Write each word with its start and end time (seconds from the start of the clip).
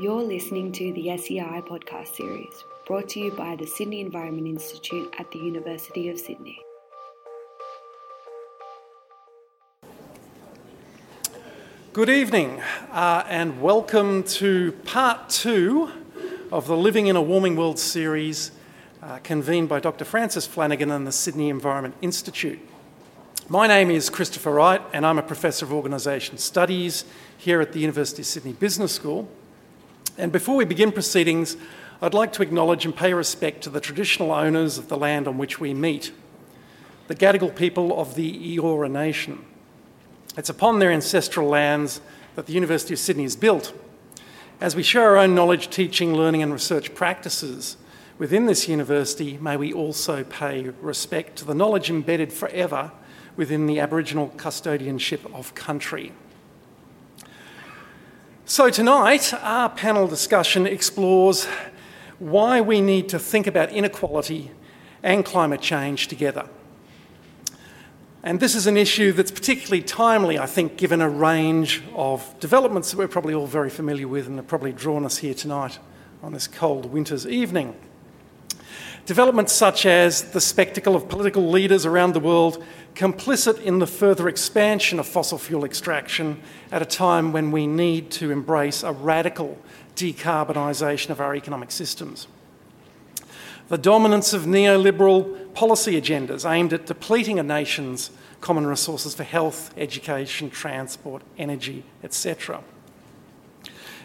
You're 0.00 0.22
listening 0.22 0.72
to 0.72 0.94
the 0.94 1.14
SEI 1.18 1.60
podcast 1.68 2.14
series, 2.14 2.64
brought 2.86 3.10
to 3.10 3.20
you 3.20 3.32
by 3.32 3.54
the 3.54 3.66
Sydney 3.66 4.00
Environment 4.00 4.46
Institute 4.46 5.14
at 5.18 5.30
the 5.30 5.38
University 5.38 6.08
of 6.08 6.18
Sydney. 6.18 6.58
Good 11.92 12.08
evening, 12.08 12.62
uh, 12.92 13.24
and 13.28 13.60
welcome 13.60 14.22
to 14.22 14.72
part 14.86 15.28
two 15.28 15.90
of 16.50 16.66
the 16.66 16.78
Living 16.78 17.08
in 17.08 17.16
a 17.16 17.20
Warming 17.20 17.56
World 17.56 17.78
series 17.78 18.52
uh, 19.02 19.18
convened 19.18 19.68
by 19.68 19.80
Dr. 19.80 20.06
Frances 20.06 20.46
Flanagan 20.46 20.90
and 20.90 21.06
the 21.06 21.12
Sydney 21.12 21.50
Environment 21.50 21.94
Institute. 22.00 22.58
My 23.50 23.66
name 23.66 23.90
is 23.90 24.08
Christopher 24.08 24.52
Wright, 24.52 24.80
and 24.94 25.04
I'm 25.04 25.18
a 25.18 25.22
Professor 25.22 25.66
of 25.66 25.74
Organisation 25.74 26.38
Studies 26.38 27.04
here 27.36 27.60
at 27.60 27.74
the 27.74 27.80
University 27.80 28.22
of 28.22 28.26
Sydney 28.26 28.54
Business 28.54 28.94
School. 28.94 29.28
And 30.20 30.30
before 30.30 30.54
we 30.54 30.66
begin 30.66 30.92
proceedings, 30.92 31.56
I'd 32.02 32.12
like 32.12 32.34
to 32.34 32.42
acknowledge 32.42 32.84
and 32.84 32.94
pay 32.94 33.14
respect 33.14 33.62
to 33.62 33.70
the 33.70 33.80
traditional 33.80 34.32
owners 34.32 34.76
of 34.76 34.88
the 34.88 34.98
land 34.98 35.26
on 35.26 35.38
which 35.38 35.58
we 35.58 35.72
meet, 35.72 36.12
the 37.08 37.14
Gadigal 37.14 37.56
people 37.56 37.98
of 37.98 38.16
the 38.16 38.58
Eora 38.58 38.90
Nation. 38.90 39.42
It's 40.36 40.50
upon 40.50 40.78
their 40.78 40.92
ancestral 40.92 41.48
lands 41.48 42.02
that 42.34 42.44
the 42.44 42.52
University 42.52 42.92
of 42.92 43.00
Sydney 43.00 43.24
is 43.24 43.34
built. 43.34 43.72
As 44.60 44.76
we 44.76 44.82
share 44.82 45.08
our 45.08 45.16
own 45.16 45.34
knowledge, 45.34 45.70
teaching, 45.70 46.12
learning, 46.12 46.42
and 46.42 46.52
research 46.52 46.94
practices 46.94 47.78
within 48.18 48.44
this 48.44 48.68
university, 48.68 49.38
may 49.38 49.56
we 49.56 49.72
also 49.72 50.22
pay 50.22 50.68
respect 50.82 51.36
to 51.36 51.46
the 51.46 51.54
knowledge 51.54 51.88
embedded 51.88 52.30
forever 52.30 52.92
within 53.36 53.64
the 53.64 53.80
Aboriginal 53.80 54.34
custodianship 54.36 55.34
of 55.34 55.54
country. 55.54 56.12
So, 58.50 58.68
tonight, 58.68 59.32
our 59.32 59.68
panel 59.68 60.08
discussion 60.08 60.66
explores 60.66 61.46
why 62.18 62.60
we 62.60 62.80
need 62.80 63.08
to 63.10 63.18
think 63.20 63.46
about 63.46 63.70
inequality 63.70 64.50
and 65.04 65.24
climate 65.24 65.60
change 65.60 66.08
together. 66.08 66.48
And 68.24 68.40
this 68.40 68.56
is 68.56 68.66
an 68.66 68.76
issue 68.76 69.12
that's 69.12 69.30
particularly 69.30 69.82
timely, 69.82 70.36
I 70.36 70.46
think, 70.46 70.76
given 70.76 71.00
a 71.00 71.08
range 71.08 71.80
of 71.94 72.34
developments 72.40 72.90
that 72.90 72.96
we're 72.96 73.06
probably 73.06 73.34
all 73.34 73.46
very 73.46 73.70
familiar 73.70 74.08
with 74.08 74.26
and 74.26 74.34
have 74.38 74.48
probably 74.48 74.72
drawn 74.72 75.04
us 75.04 75.18
here 75.18 75.32
tonight 75.32 75.78
on 76.20 76.32
this 76.32 76.48
cold 76.48 76.86
winter's 76.86 77.28
evening. 77.28 77.76
Developments 79.06 79.52
such 79.52 79.86
as 79.86 80.30
the 80.32 80.40
spectacle 80.40 80.94
of 80.94 81.08
political 81.08 81.48
leaders 81.50 81.84
around 81.84 82.12
the 82.12 82.20
world 82.20 82.62
complicit 82.94 83.60
in 83.62 83.78
the 83.78 83.86
further 83.86 84.28
expansion 84.28 84.98
of 84.98 85.06
fossil 85.06 85.38
fuel 85.38 85.64
extraction 85.64 86.40
at 86.70 86.82
a 86.82 86.86
time 86.86 87.32
when 87.32 87.50
we 87.50 87.66
need 87.66 88.10
to 88.10 88.30
embrace 88.30 88.82
a 88.82 88.92
radical 88.92 89.58
decarbonisation 89.96 91.10
of 91.10 91.20
our 91.20 91.34
economic 91.34 91.70
systems. 91.70 92.26
The 93.68 93.78
dominance 93.78 94.32
of 94.32 94.42
neoliberal 94.42 95.54
policy 95.54 96.00
agendas 96.00 96.48
aimed 96.48 96.72
at 96.72 96.86
depleting 96.86 97.38
a 97.38 97.42
nation's 97.42 98.10
common 98.40 98.66
resources 98.66 99.14
for 99.14 99.22
health, 99.22 99.72
education, 99.76 100.50
transport, 100.50 101.22
energy, 101.38 101.84
etc. 102.02 102.62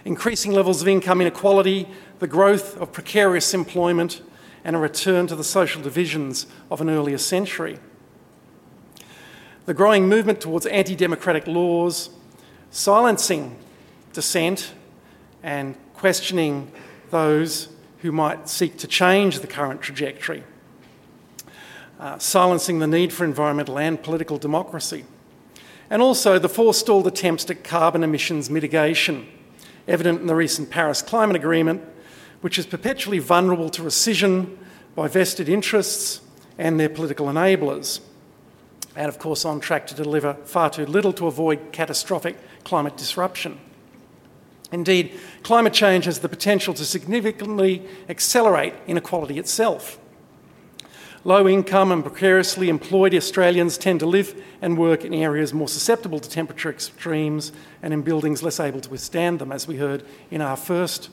Increasing 0.03 0.51
levels 0.51 0.81
of 0.81 0.87
income 0.87 1.21
inequality, 1.21 1.87
the 2.19 2.27
growth 2.27 2.77
of 2.77 2.91
precarious 2.91 3.53
employment, 3.53 4.21
and 4.65 4.75
a 4.75 4.79
return 4.79 5.27
to 5.27 5.35
the 5.35 5.43
social 5.43 5.81
divisions 5.81 6.47
of 6.71 6.81
an 6.81 6.89
earlier 6.89 7.19
century. 7.19 7.77
The 9.67 9.75
growing 9.75 10.09
movement 10.09 10.41
towards 10.41 10.65
anti 10.65 10.95
democratic 10.95 11.47
laws, 11.47 12.09
silencing 12.71 13.57
dissent, 14.11 14.73
and 15.43 15.75
questioning 15.93 16.71
those 17.11 17.69
who 17.99 18.11
might 18.11 18.49
seek 18.49 18.77
to 18.77 18.87
change 18.87 19.39
the 19.39 19.47
current 19.47 19.81
trajectory, 19.81 20.43
uh, 21.99 22.17
silencing 22.17 22.79
the 22.79 22.87
need 22.87 23.13
for 23.13 23.23
environmental 23.23 23.77
and 23.77 24.01
political 24.01 24.39
democracy, 24.39 25.05
and 25.91 26.01
also 26.01 26.39
the 26.39 26.49
forestalled 26.49 27.05
attempts 27.05 27.47
at 27.51 27.63
carbon 27.63 28.03
emissions 28.03 28.49
mitigation, 28.49 29.27
evident 29.87 30.21
in 30.21 30.27
the 30.27 30.35
recent 30.35 30.71
Paris 30.71 31.03
Climate 31.03 31.35
Agreement, 31.35 31.83
which 32.45 32.59
is 32.59 32.67
perpetually 32.67 33.17
vulnerable 33.17 33.71
to 33.71 33.81
rescission 33.81 34.55
by 34.93 35.07
vested 35.07 35.49
interests 35.49 36.21
and 36.59 36.79
their 36.79 36.87
political 36.87 37.25
enablers. 37.25 38.01
And 38.95 39.09
of 39.09 39.17
course, 39.17 39.45
on 39.45 39.59
track 39.59 39.87
to 39.87 39.95
deliver 39.95 40.35
far 40.45 40.69
too 40.69 40.85
little 40.85 41.11
to 41.13 41.25
avoid 41.25 41.71
catastrophic 41.71 42.37
climate 42.63 42.95
disruption. 42.97 43.57
Indeed, 44.71 45.19
climate 45.41 45.73
change 45.73 46.05
has 46.05 46.19
the 46.19 46.29
potential 46.29 46.75
to 46.75 46.85
significantly 46.85 47.81
accelerate 48.09 48.75
inequality 48.85 49.39
itself. 49.39 49.97
Low 51.23 51.47
income 51.47 51.91
and 51.91 52.03
precariously 52.03 52.69
employed 52.69 53.15
Australians 53.15 53.75
tend 53.75 54.01
to 54.01 54.05
live 54.05 54.39
and 54.61 54.77
work 54.77 55.03
in 55.03 55.15
areas 55.15 55.51
more 55.51 55.67
susceptible 55.67 56.19
to 56.19 56.29
temperature 56.29 56.69
extremes 56.69 57.51
and 57.81 57.91
in 57.91 58.03
buildings 58.03 58.43
less 58.43 58.59
able 58.59 58.81
to 58.81 58.89
withstand 58.91 59.39
them, 59.39 59.51
as 59.51 59.67
we 59.67 59.77
heard 59.77 60.03
in 60.29 60.41
our 60.41 60.55
first 60.55 61.09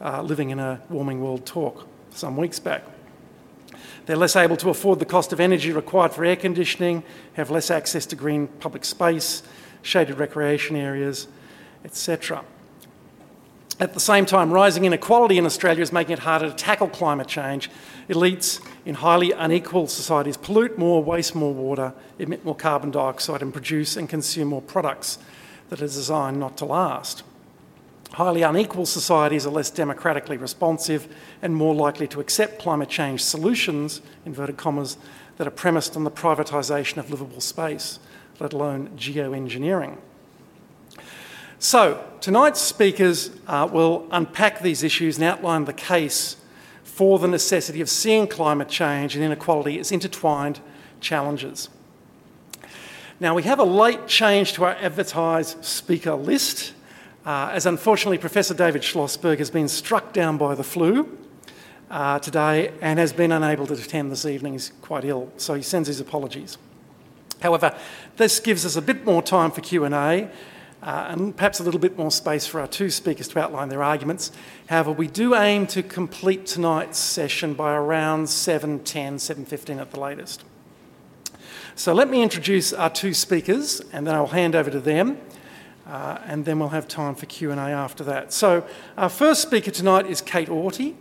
uh, 0.00 0.22
Living 0.22 0.50
in 0.50 0.58
a 0.58 0.80
Warming 0.88 1.20
World 1.20 1.46
talk 1.46 1.86
some 2.10 2.36
weeks 2.36 2.58
back. 2.58 2.82
They're 4.06 4.16
less 4.16 4.36
able 4.36 4.56
to 4.58 4.68
afford 4.68 4.98
the 4.98 5.06
cost 5.06 5.32
of 5.32 5.40
energy 5.40 5.72
required 5.72 6.12
for 6.12 6.24
air 6.24 6.36
conditioning, 6.36 7.02
have 7.34 7.50
less 7.50 7.70
access 7.70 8.04
to 8.06 8.16
green 8.16 8.48
public 8.48 8.84
space, 8.84 9.42
shaded 9.82 10.18
recreation 10.18 10.76
areas, 10.76 11.26
etc. 11.84 12.44
At 13.80 13.92
the 13.92 14.00
same 14.00 14.24
time, 14.24 14.52
rising 14.52 14.84
inequality 14.84 15.36
in 15.36 15.46
Australia 15.46 15.82
is 15.82 15.92
making 15.92 16.12
it 16.12 16.18
harder 16.20 16.48
to 16.48 16.54
tackle 16.54 16.88
climate 16.88 17.26
change. 17.26 17.70
Elites 18.08 18.64
in 18.84 18.96
highly 18.96 19.32
unequal 19.32 19.88
societies 19.88 20.36
pollute 20.36 20.78
more, 20.78 21.02
waste 21.02 21.34
more 21.34 21.52
water, 21.52 21.92
emit 22.18 22.44
more 22.44 22.54
carbon 22.54 22.92
dioxide, 22.92 23.42
and 23.42 23.52
produce 23.52 23.96
and 23.96 24.08
consume 24.08 24.48
more 24.48 24.62
products 24.62 25.18
that 25.70 25.80
are 25.80 25.86
designed 25.86 26.38
not 26.38 26.56
to 26.58 26.64
last. 26.64 27.24
Highly 28.14 28.42
unequal 28.42 28.86
societies 28.86 29.44
are 29.44 29.50
less 29.50 29.70
democratically 29.70 30.36
responsive 30.36 31.12
and 31.42 31.52
more 31.52 31.74
likely 31.74 32.06
to 32.08 32.20
accept 32.20 32.60
climate 32.60 32.88
change 32.88 33.20
solutions, 33.20 34.00
inverted 34.24 34.56
commas, 34.56 34.96
that 35.36 35.48
are 35.48 35.50
premised 35.50 35.96
on 35.96 36.04
the 36.04 36.12
privatisation 36.12 36.98
of 36.98 37.10
livable 37.10 37.40
space, 37.40 37.98
let 38.38 38.52
alone 38.52 38.90
geoengineering. 38.96 39.98
So, 41.58 42.04
tonight's 42.20 42.60
speakers 42.60 43.30
uh, 43.48 43.68
will 43.72 44.06
unpack 44.12 44.60
these 44.60 44.84
issues 44.84 45.16
and 45.16 45.24
outline 45.24 45.64
the 45.64 45.72
case 45.72 46.36
for 46.84 47.18
the 47.18 47.26
necessity 47.26 47.80
of 47.80 47.88
seeing 47.88 48.28
climate 48.28 48.68
change 48.68 49.16
and 49.16 49.24
inequality 49.24 49.80
as 49.80 49.90
intertwined 49.90 50.60
challenges. 51.00 51.68
Now, 53.18 53.34
we 53.34 53.42
have 53.42 53.58
a 53.58 53.64
late 53.64 54.06
change 54.06 54.52
to 54.52 54.64
our 54.66 54.76
advertised 54.76 55.64
speaker 55.64 56.14
list 56.14 56.73
uh, 57.24 57.50
as 57.52 57.66
unfortunately 57.66 58.18
Professor 58.18 58.54
David 58.54 58.82
Schlosberg 58.82 59.38
has 59.38 59.50
been 59.50 59.68
struck 59.68 60.12
down 60.12 60.36
by 60.36 60.54
the 60.54 60.64
flu 60.64 61.18
uh, 61.90 62.18
today 62.18 62.72
and 62.80 62.98
has 62.98 63.12
been 63.12 63.32
unable 63.32 63.66
to 63.66 63.74
attend 63.74 64.12
this 64.12 64.26
evening. 64.26 64.52
He's 64.52 64.72
quite 64.82 65.04
ill, 65.04 65.32
so 65.36 65.54
he 65.54 65.62
sends 65.62 65.88
his 65.88 66.00
apologies. 66.00 66.58
However, 67.40 67.76
this 68.16 68.40
gives 68.40 68.64
us 68.64 68.76
a 68.76 68.82
bit 68.82 69.04
more 69.04 69.22
time 69.22 69.50
for 69.50 69.60
Q&A 69.60 70.30
uh, 70.84 71.06
and 71.08 71.34
perhaps 71.34 71.60
a 71.60 71.62
little 71.62 71.80
bit 71.80 71.96
more 71.96 72.10
space 72.10 72.46
for 72.46 72.60
our 72.60 72.66
two 72.66 72.90
speakers 72.90 73.28
to 73.28 73.38
outline 73.38 73.70
their 73.70 73.82
arguments. 73.82 74.30
However, 74.68 74.92
we 74.92 75.08
do 75.08 75.34
aim 75.34 75.66
to 75.68 75.82
complete 75.82 76.46
tonight's 76.46 76.98
session 76.98 77.54
by 77.54 77.74
around 77.74 78.24
7.10, 78.24 78.82
7.15 78.82 79.80
at 79.80 79.90
the 79.90 80.00
latest. 80.00 80.44
So 81.74 81.92
let 81.92 82.08
me 82.08 82.22
introduce 82.22 82.72
our 82.72 82.90
two 82.90 83.14
speakers 83.14 83.80
and 83.92 84.06
then 84.06 84.14
I'll 84.14 84.26
hand 84.26 84.54
over 84.54 84.70
to 84.70 84.80
them. 84.80 85.18
Uh, 85.86 86.18
and 86.24 86.44
then 86.44 86.58
we'll 86.58 86.70
have 86.70 86.88
time 86.88 87.14
for 87.14 87.26
Q&A 87.26 87.56
after 87.56 88.02
that. 88.04 88.32
So 88.32 88.66
our 88.96 89.10
first 89.10 89.42
speaker 89.42 89.70
tonight 89.70 90.06
is 90.06 90.20
Kate 90.20 90.48
Auty, 90.48 90.94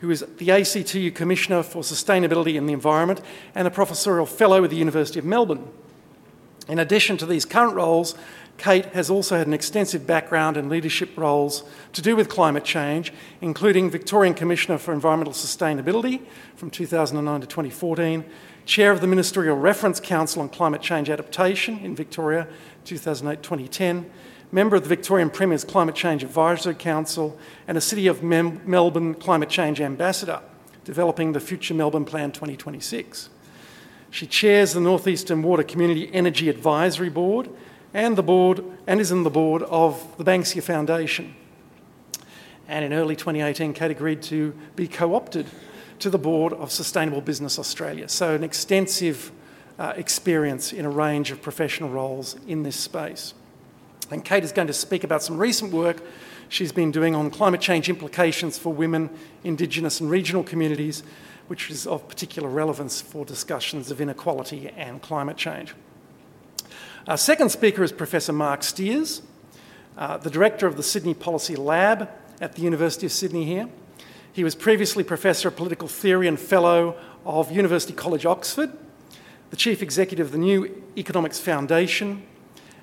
who 0.00 0.10
is 0.10 0.24
the 0.38 0.50
ACTU 0.50 1.12
Commissioner 1.12 1.62
for 1.62 1.82
Sustainability 1.82 2.58
and 2.58 2.68
the 2.68 2.72
Environment 2.72 3.20
and 3.54 3.68
a 3.68 3.70
professorial 3.70 4.26
fellow 4.26 4.60
with 4.60 4.70
the 4.70 4.76
University 4.76 5.18
of 5.18 5.24
Melbourne. 5.24 5.68
In 6.68 6.80
addition 6.80 7.16
to 7.18 7.26
these 7.26 7.44
current 7.44 7.74
roles, 7.74 8.16
Kate 8.58 8.86
has 8.86 9.10
also 9.10 9.36
had 9.36 9.46
an 9.46 9.52
extensive 9.52 10.06
background 10.06 10.56
in 10.56 10.68
leadership 10.68 11.10
roles 11.16 11.62
to 11.92 12.02
do 12.02 12.16
with 12.16 12.28
climate 12.28 12.64
change, 12.64 13.12
including 13.40 13.90
Victorian 13.90 14.34
Commissioner 14.34 14.78
for 14.78 14.92
Environmental 14.92 15.34
Sustainability 15.34 16.22
from 16.56 16.70
2009 16.70 17.42
to 17.42 17.46
2014, 17.46 18.24
Chair 18.64 18.90
of 18.90 19.00
the 19.00 19.06
Ministerial 19.06 19.56
Reference 19.56 20.00
Council 20.00 20.42
on 20.42 20.48
Climate 20.48 20.82
Change 20.82 21.08
Adaptation 21.08 21.78
in 21.78 21.94
Victoria 21.94 22.48
2008 22.86 23.42
2010, 23.42 24.10
member 24.52 24.76
of 24.76 24.82
the 24.82 24.88
Victorian 24.88 25.28
Premier's 25.28 25.64
Climate 25.64 25.94
Change 25.94 26.22
Advisory 26.22 26.74
Council, 26.74 27.38
and 27.66 27.76
a 27.76 27.80
City 27.80 28.06
of 28.06 28.22
Mem- 28.22 28.62
Melbourne 28.64 29.14
Climate 29.14 29.50
Change 29.50 29.80
Ambassador, 29.80 30.40
developing 30.84 31.32
the 31.32 31.40
Future 31.40 31.74
Melbourne 31.74 32.04
Plan 32.04 32.32
2026. 32.32 33.28
She 34.10 34.26
chairs 34.26 34.72
the 34.72 34.80
Northeastern 34.80 35.42
Water 35.42 35.64
Community 35.64 36.08
Energy 36.14 36.48
Advisory 36.48 37.10
Board 37.10 37.50
and 37.92 38.16
the 38.16 38.22
board 38.22 38.64
and 38.86 39.00
is 39.00 39.10
in 39.10 39.24
the 39.24 39.30
board 39.30 39.62
of 39.64 40.16
the 40.16 40.24
Banksia 40.24 40.62
Foundation. 40.62 41.34
And 42.68 42.84
in 42.84 42.92
early 42.92 43.16
2018, 43.16 43.72
Kate 43.74 43.90
agreed 43.90 44.22
to 44.22 44.54
be 44.74 44.88
co 44.88 45.14
opted 45.14 45.46
to 45.98 46.10
the 46.10 46.18
board 46.18 46.52
of 46.52 46.70
Sustainable 46.70 47.20
Business 47.20 47.58
Australia. 47.58 48.08
So, 48.08 48.34
an 48.34 48.44
extensive 48.44 49.32
uh, 49.78 49.92
experience 49.96 50.72
in 50.72 50.84
a 50.84 50.90
range 50.90 51.30
of 51.30 51.42
professional 51.42 51.90
roles 51.90 52.36
in 52.46 52.62
this 52.62 52.76
space. 52.76 53.34
And 54.10 54.24
Kate 54.24 54.44
is 54.44 54.52
going 54.52 54.68
to 54.68 54.72
speak 54.72 55.04
about 55.04 55.22
some 55.22 55.38
recent 55.38 55.72
work 55.72 56.02
she's 56.48 56.72
been 56.72 56.90
doing 56.90 57.14
on 57.14 57.30
climate 57.30 57.60
change 57.60 57.88
implications 57.88 58.58
for 58.58 58.72
women, 58.72 59.10
Indigenous, 59.44 60.00
and 60.00 60.10
regional 60.10 60.44
communities, 60.44 61.02
which 61.48 61.70
is 61.70 61.86
of 61.86 62.08
particular 62.08 62.48
relevance 62.48 63.00
for 63.00 63.24
discussions 63.24 63.90
of 63.90 64.00
inequality 64.00 64.68
and 64.76 65.02
climate 65.02 65.36
change. 65.36 65.74
Our 67.08 67.16
second 67.16 67.50
speaker 67.50 67.84
is 67.84 67.92
Professor 67.92 68.32
Marc 68.32 68.62
Stears, 68.62 69.22
uh, 69.96 70.16
the 70.18 70.30
director 70.30 70.66
of 70.66 70.76
the 70.76 70.82
Sydney 70.82 71.14
Policy 71.14 71.56
Lab 71.56 72.08
at 72.40 72.54
the 72.54 72.62
University 72.62 73.06
of 73.06 73.12
Sydney 73.12 73.44
here. 73.44 73.68
He 74.32 74.44
was 74.44 74.54
previously 74.54 75.02
Professor 75.02 75.48
of 75.48 75.56
Political 75.56 75.88
Theory 75.88 76.28
and 76.28 76.38
Fellow 76.38 76.96
of 77.24 77.50
University 77.50 77.94
College 77.94 78.26
Oxford, 78.26 78.70
the 79.56 79.60
Chief 79.60 79.80
Executive 79.80 80.26
of 80.26 80.32
the 80.32 80.38
New 80.38 80.82
Economics 80.98 81.40
Foundation, 81.40 82.26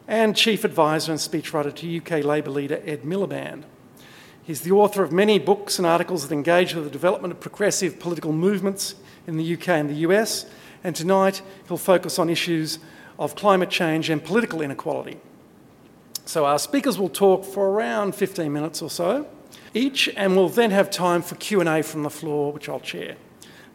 and 0.07 0.35
Chief 0.35 0.63
Advisor 0.63 1.11
and 1.11 1.21
Speechwriter 1.21 1.71
to 1.75 1.97
UK 1.97 2.25
Labour 2.25 2.49
leader 2.49 2.81
Ed 2.83 3.03
Miliband. 3.03 3.65
He's 4.41 4.61
the 4.61 4.71
author 4.71 5.03
of 5.03 5.11
many 5.11 5.37
books 5.37 5.77
and 5.77 5.85
articles 5.85 6.27
that 6.27 6.33
engage 6.33 6.73
with 6.73 6.85
the 6.85 6.89
development 6.89 7.31
of 7.31 7.39
progressive 7.39 7.99
political 7.99 8.31
movements 8.31 8.95
in 9.27 9.37
the 9.37 9.53
UK 9.53 9.67
and 9.67 9.87
the 9.87 10.07
US, 10.07 10.47
and 10.83 10.95
tonight 10.95 11.43
he'll 11.67 11.77
focus 11.77 12.17
on 12.17 12.27
issues 12.27 12.79
of 13.19 13.35
climate 13.35 13.69
change 13.69 14.09
and 14.09 14.25
political 14.25 14.59
inequality. 14.59 15.19
So 16.25 16.43
our 16.43 16.57
speakers 16.57 16.97
will 16.97 17.07
talk 17.07 17.45
for 17.45 17.69
around 17.69 18.15
15 18.15 18.51
minutes 18.51 18.81
or 18.81 18.89
so 18.89 19.27
each, 19.75 20.09
and 20.17 20.35
we'll 20.35 20.49
then 20.49 20.71
have 20.71 20.89
time 20.89 21.21
for 21.21 21.35
Q&A 21.35 21.83
from 21.83 22.01
the 22.01 22.09
floor, 22.09 22.51
which 22.51 22.67
I'll 22.67 22.79
chair. 22.79 23.15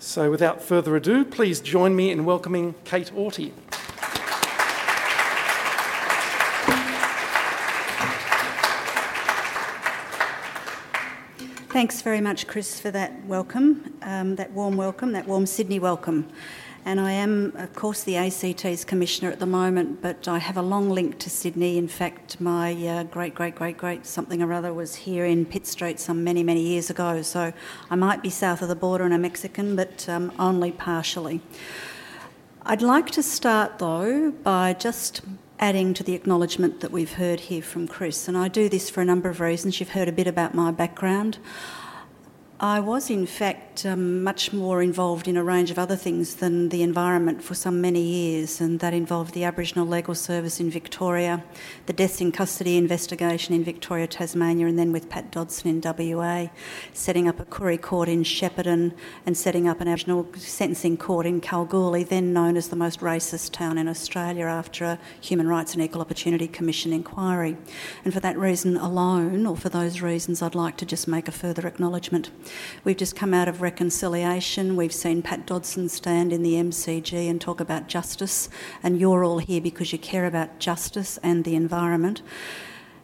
So 0.00 0.30
without 0.30 0.62
further 0.62 0.94
ado, 0.94 1.24
please 1.24 1.60
join 1.60 1.96
me 1.96 2.12
in 2.12 2.24
welcoming 2.24 2.76
Kate 2.84 3.10
Auty. 3.16 3.52
Thanks 11.70 12.00
very 12.00 12.20
much, 12.20 12.46
Chris, 12.46 12.78
for 12.78 12.92
that 12.92 13.24
welcome, 13.26 13.98
um, 14.02 14.36
that 14.36 14.52
warm 14.52 14.76
welcome, 14.76 15.12
that 15.12 15.26
warm 15.26 15.46
Sydney 15.46 15.80
welcome. 15.80 16.30
And 16.88 16.98
I 17.02 17.12
am, 17.12 17.52
of 17.56 17.74
course, 17.74 18.02
the 18.02 18.16
ACT's 18.16 18.82
commissioner 18.82 19.30
at 19.30 19.40
the 19.40 19.44
moment, 19.44 20.00
but 20.00 20.26
I 20.26 20.38
have 20.38 20.56
a 20.56 20.62
long 20.62 20.88
link 20.88 21.18
to 21.18 21.28
Sydney. 21.28 21.76
In 21.76 21.86
fact, 21.86 22.40
my 22.40 22.72
uh, 22.72 23.02
great, 23.02 23.34
great, 23.34 23.54
great, 23.54 23.76
great 23.76 24.06
something 24.06 24.40
or 24.40 24.54
other 24.54 24.72
was 24.72 24.94
here 24.94 25.26
in 25.26 25.44
Pitt 25.44 25.66
Street 25.66 26.00
some 26.00 26.24
many, 26.24 26.42
many 26.42 26.62
years 26.62 26.88
ago. 26.88 27.20
So 27.20 27.52
I 27.90 27.94
might 27.94 28.22
be 28.22 28.30
south 28.30 28.62
of 28.62 28.68
the 28.68 28.74
border 28.74 29.04
and 29.04 29.12
a 29.12 29.18
Mexican, 29.18 29.76
but 29.76 30.08
um, 30.08 30.32
only 30.38 30.72
partially. 30.72 31.42
I'd 32.62 32.80
like 32.80 33.10
to 33.10 33.22
start, 33.22 33.80
though, 33.80 34.30
by 34.30 34.72
just 34.72 35.20
adding 35.58 35.92
to 35.92 36.02
the 36.02 36.14
acknowledgement 36.14 36.80
that 36.80 36.90
we've 36.90 37.12
heard 37.12 37.40
here 37.40 37.60
from 37.60 37.86
Chris. 37.86 38.28
And 38.28 38.34
I 38.34 38.48
do 38.48 38.70
this 38.70 38.88
for 38.88 39.02
a 39.02 39.04
number 39.04 39.28
of 39.28 39.40
reasons. 39.40 39.78
You've 39.78 39.90
heard 39.90 40.08
a 40.08 40.12
bit 40.12 40.26
about 40.26 40.54
my 40.54 40.70
background. 40.70 41.36
I 42.60 42.80
was, 42.80 43.08
in 43.08 43.26
fact, 43.26 43.67
um, 43.84 44.22
much 44.22 44.52
more 44.52 44.82
involved 44.82 45.28
in 45.28 45.36
a 45.36 45.44
range 45.44 45.70
of 45.70 45.78
other 45.78 45.96
things 45.96 46.36
than 46.36 46.68
the 46.68 46.82
environment 46.82 47.42
for 47.42 47.54
some 47.54 47.80
many 47.80 48.02
years, 48.02 48.60
and 48.60 48.80
that 48.80 48.94
involved 48.94 49.34
the 49.34 49.44
Aboriginal 49.44 49.86
Legal 49.86 50.14
Service 50.14 50.60
in 50.60 50.70
Victoria, 50.70 51.44
the 51.86 51.92
Deaths 51.92 52.20
in 52.20 52.32
Custody 52.32 52.76
investigation 52.76 53.54
in 53.54 53.64
Victoria, 53.64 54.06
Tasmania, 54.06 54.66
and 54.66 54.78
then 54.78 54.92
with 54.92 55.08
Pat 55.08 55.30
Dodson 55.30 55.68
in 55.70 56.14
WA, 56.14 56.48
setting 56.92 57.28
up 57.28 57.40
a 57.40 57.44
Koori 57.44 57.80
court 57.80 58.08
in 58.08 58.22
Shepparton, 58.22 58.94
and 59.26 59.36
setting 59.36 59.68
up 59.68 59.80
an 59.80 59.88
Aboriginal 59.88 60.26
sentencing 60.36 60.96
court 60.96 61.26
in 61.26 61.40
Kalgoorlie, 61.40 62.04
then 62.04 62.32
known 62.32 62.56
as 62.56 62.68
the 62.68 62.76
most 62.76 63.00
racist 63.00 63.52
town 63.52 63.78
in 63.78 63.88
Australia 63.88 64.44
after 64.46 64.84
a 64.84 64.98
Human 65.20 65.48
Rights 65.48 65.74
and 65.74 65.82
Equal 65.82 66.00
Opportunity 66.00 66.48
Commission 66.48 66.92
inquiry. 66.92 67.56
And 68.04 68.14
for 68.14 68.20
that 68.20 68.38
reason 68.38 68.76
alone, 68.76 69.46
or 69.46 69.56
for 69.56 69.68
those 69.68 70.00
reasons, 70.00 70.42
I'd 70.42 70.54
like 70.54 70.76
to 70.78 70.86
just 70.86 71.08
make 71.08 71.28
a 71.28 71.32
further 71.32 71.66
acknowledgement. 71.66 72.30
We've 72.84 72.96
just 72.96 73.16
come 73.16 73.34
out 73.34 73.48
of 73.48 73.60
reconciliation. 73.68 74.76
We've 74.76 74.94
seen 74.94 75.20
Pat 75.20 75.44
Dodson 75.44 75.90
stand 75.90 76.32
in 76.32 76.42
the 76.42 76.54
MCG 76.54 77.28
and 77.28 77.38
talk 77.38 77.60
about 77.60 77.86
justice, 77.86 78.48
and 78.82 78.98
you're 78.98 79.22
all 79.24 79.40
here 79.40 79.60
because 79.60 79.92
you 79.92 79.98
care 79.98 80.24
about 80.24 80.58
justice 80.58 81.18
and 81.22 81.44
the 81.44 81.54
environment. 81.54 82.22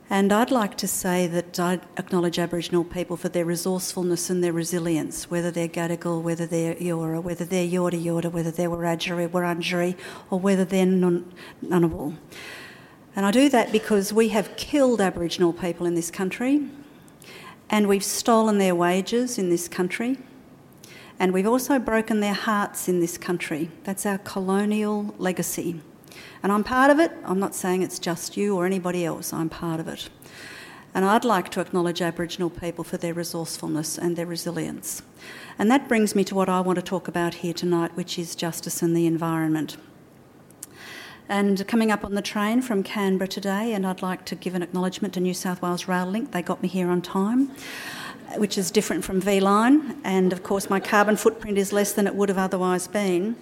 And 0.08 0.32
I'd 0.32 0.50
like 0.50 0.78
to 0.78 0.88
say 0.88 1.26
that 1.26 1.61
I 1.61 1.81
acknowledge 1.99 2.38
Aboriginal 2.38 2.82
people 2.82 3.19
for 3.19 3.28
their 3.28 3.44
resourcefulness 3.44 4.31
and 4.31 4.43
their 4.43 4.55
resilience, 4.55 5.31
whether 5.31 5.50
they're 5.50 5.69
Gadigal, 5.69 6.22
whether 6.22 6.46
they're 6.46 6.76
Eora, 6.76 7.22
whether 7.22 7.44
they're 7.44 7.69
Yorta 7.69 8.02
Yorta, 8.02 8.32
whether 8.32 8.50
they're 8.50 8.70
Wiradjuri, 8.70 9.28
Wurundjeri, 9.28 9.94
or 10.31 10.40
whether 10.40 10.64
they're 10.64 10.87
Ngunnawal. 10.87 12.17
And 13.14 13.26
I 13.26 13.31
do 13.31 13.50
that 13.50 13.70
because 13.70 14.14
we 14.14 14.31
have 14.31 14.56
killed 14.56 15.02
Aboriginal 15.02 15.52
people 15.52 15.84
in 15.84 15.94
this 15.94 16.10
country. 16.10 16.62
And 17.69 17.87
we've 17.87 18.05
stolen 18.05 18.56
their 18.56 18.75
wages 18.75 19.38
in 19.38 19.50
this 19.50 19.69
country. 19.69 20.17
And 21.19 21.32
we've 21.32 21.46
also 21.46 21.78
broken 21.78 22.20
their 22.20 22.34
hearts 22.34 22.88
in 22.88 23.00
this 23.00 23.16
country. 23.16 23.70
That's 23.84 24.05
our 24.05 24.19
colonial 24.19 25.14
legacy. 25.19 25.81
And 26.43 26.52
I'm 26.52 26.64
part 26.64 26.90
of 26.90 26.99
it. 26.99 27.12
I'm 27.25 27.40
not 27.40 27.55
saying 27.55 27.82
it's 27.82 27.99
just 27.99 28.37
you 28.37 28.56
or 28.56 28.66
anybody 28.66 29.05
else, 29.05 29.32
I'm 29.32 29.49
part 29.49 29.81
of 29.81 29.88
it. 29.88 30.08
And 30.94 31.05
I'd 31.05 31.25
like 31.25 31.50
to 31.50 31.61
acknowledge 31.61 32.00
Aboriginal 32.00 32.50
people 32.50 32.84
for 32.84 32.96
their 32.96 33.14
resourcefulness 33.14 33.99
and 33.99 34.14
their 34.14 34.26
resilience. 34.26 35.02
And 35.58 35.69
that 35.70 35.88
brings 35.88 36.14
me 36.14 36.22
to 36.25 36.34
what 36.37 36.49
I 36.49 36.61
want 36.61 36.76
to 36.76 36.82
talk 36.82 37.08
about 37.08 37.34
here 37.34 37.52
tonight, 37.52 37.96
which 37.96 38.17
is 38.17 38.37
justice 38.37 38.81
and 38.81 38.96
the 38.96 39.06
environment. 39.06 39.76
And 41.28 41.67
coming 41.67 41.90
up 41.90 42.05
on 42.05 42.14
the 42.14 42.22
train 42.22 42.60
from 42.62 42.82
Canberra 42.82 43.26
today, 43.26 43.72
and 43.72 43.87
I'd 43.87 44.02
like 44.02 44.25
to 44.26 44.34
give 44.34 44.55
an 44.55 44.62
acknowledgement 44.62 45.14
to 45.14 45.20
New 45.20 45.34
South 45.34 45.62
Wales 45.62 45.88
Rail 45.88 46.06
Link. 46.06 46.32
They 46.32 46.43
got 46.43 46.62
me 46.62 46.69
here 46.69 46.88
on 46.88 47.02
time, 47.02 47.50
which 48.38 48.58
is 48.58 48.70
different 48.70 49.04
from 49.04 49.20
V 49.20 49.40
Line. 49.40 49.96
And 50.04 50.32
of 50.32 50.42
course, 50.42 50.70
my 50.70 50.81
carbon 50.81 51.16
footprint 51.16 51.58
is 51.58 51.72
less 51.72 51.92
than 51.92 52.06
it 52.06 52.14
would 52.14 52.28
have 52.28 52.38
otherwise 52.38 52.86
been. 52.86 53.36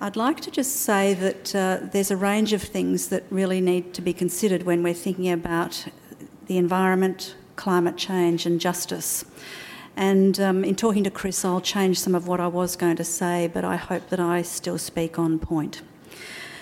I'd 0.00 0.16
like 0.16 0.40
to 0.42 0.50
just 0.50 0.76
say 0.76 1.14
that 1.14 1.54
uh, 1.54 1.78
there's 1.92 2.10
a 2.10 2.16
range 2.16 2.52
of 2.52 2.62
things 2.62 3.08
that 3.08 3.24
really 3.30 3.60
need 3.60 3.94
to 3.94 4.02
be 4.02 4.12
considered 4.12 4.62
when 4.62 4.82
we're 4.82 4.94
thinking 4.94 5.28
about 5.28 5.86
the 6.46 6.56
environment, 6.56 7.34
climate 7.56 7.96
change, 7.96 8.46
and 8.46 8.60
justice. 8.60 9.24
And 9.96 10.38
um, 10.38 10.62
in 10.62 10.76
talking 10.76 11.02
to 11.02 11.10
Chris, 11.10 11.44
I'll 11.44 11.60
change 11.60 11.98
some 11.98 12.14
of 12.14 12.28
what 12.28 12.38
I 12.38 12.46
was 12.46 12.76
going 12.76 12.94
to 12.96 13.04
say, 13.04 13.50
but 13.52 13.64
I 13.64 13.74
hope 13.74 14.08
that 14.10 14.20
I 14.20 14.42
still 14.42 14.78
speak 14.78 15.18
on 15.18 15.40
point. 15.40 15.82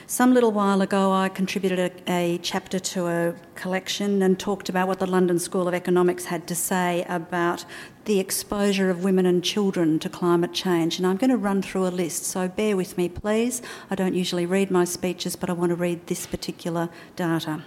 Some 0.08 0.34
little 0.34 0.52
while 0.52 0.82
ago, 0.82 1.12
I 1.12 1.28
contributed 1.28 1.80
a, 1.80 2.12
a, 2.12 2.38
chapter 2.38 2.78
to 2.78 3.08
a 3.08 3.34
collection 3.56 4.22
and 4.22 4.38
talked 4.38 4.68
about 4.68 4.86
what 4.86 5.00
the 5.00 5.06
London 5.06 5.40
School 5.40 5.66
of 5.66 5.74
Economics 5.74 6.26
had 6.26 6.46
to 6.46 6.54
say 6.54 7.04
about 7.08 7.64
the 8.04 8.20
exposure 8.20 8.88
of 8.88 9.02
women 9.02 9.26
and 9.26 9.42
children 9.42 9.98
to 9.98 10.08
climate 10.08 10.52
change. 10.52 10.98
And 10.98 11.08
I'm 11.08 11.16
going 11.16 11.30
to 11.30 11.36
run 11.36 11.60
through 11.60 11.88
a 11.88 11.90
list, 11.90 12.22
so 12.22 12.46
bear 12.46 12.76
with 12.76 12.96
me, 12.96 13.08
please. 13.08 13.62
I 13.90 13.96
don't 13.96 14.14
usually 14.14 14.46
read 14.46 14.70
my 14.70 14.84
speeches, 14.84 15.34
but 15.34 15.50
I 15.50 15.54
want 15.54 15.70
to 15.70 15.76
read 15.76 16.06
this 16.06 16.24
particular 16.24 16.88
data. 17.16 17.64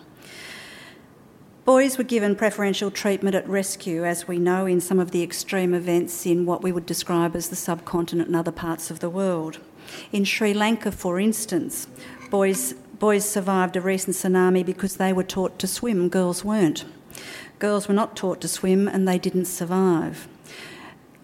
Boys 1.65 1.97
were 1.97 2.05
given 2.05 2.37
preferential 2.37 2.89
treatment 2.89 3.35
at 3.35 3.47
rescue, 3.49 4.05
as 4.05 4.29
we 4.29 4.39
know, 4.39 4.65
in 4.65 4.79
some 4.79 4.97
of 4.97 5.11
the 5.11 5.21
extreme 5.21 5.73
events 5.73 6.25
in 6.25 6.45
what 6.45 6.63
we 6.63 6.71
would 6.71 6.85
describe 6.85 7.35
as 7.35 7.49
the 7.49 7.57
subcontinent 7.57 8.29
and 8.29 8.35
other 8.37 8.53
parts 8.53 8.89
of 8.89 9.01
the 9.01 9.09
world. 9.09 9.59
In 10.13 10.23
Sri 10.23 10.53
Lanka, 10.53 10.91
for 10.91 11.19
instance, 11.19 11.87
Boys, 12.29 12.73
boys 12.99 13.27
survived 13.27 13.75
a 13.75 13.81
recent 13.81 14.15
tsunami 14.15 14.63
because 14.63 14.97
they 14.97 15.11
were 15.11 15.23
taught 15.23 15.57
to 15.57 15.65
swim, 15.65 16.09
girls 16.09 16.45
weren't. 16.45 16.85
Girls 17.57 17.87
were 17.87 17.93
not 17.95 18.15
taught 18.15 18.39
to 18.41 18.47
swim 18.47 18.87
and 18.87 19.07
they 19.07 19.17
didn't 19.17 19.45
survive. 19.45 20.27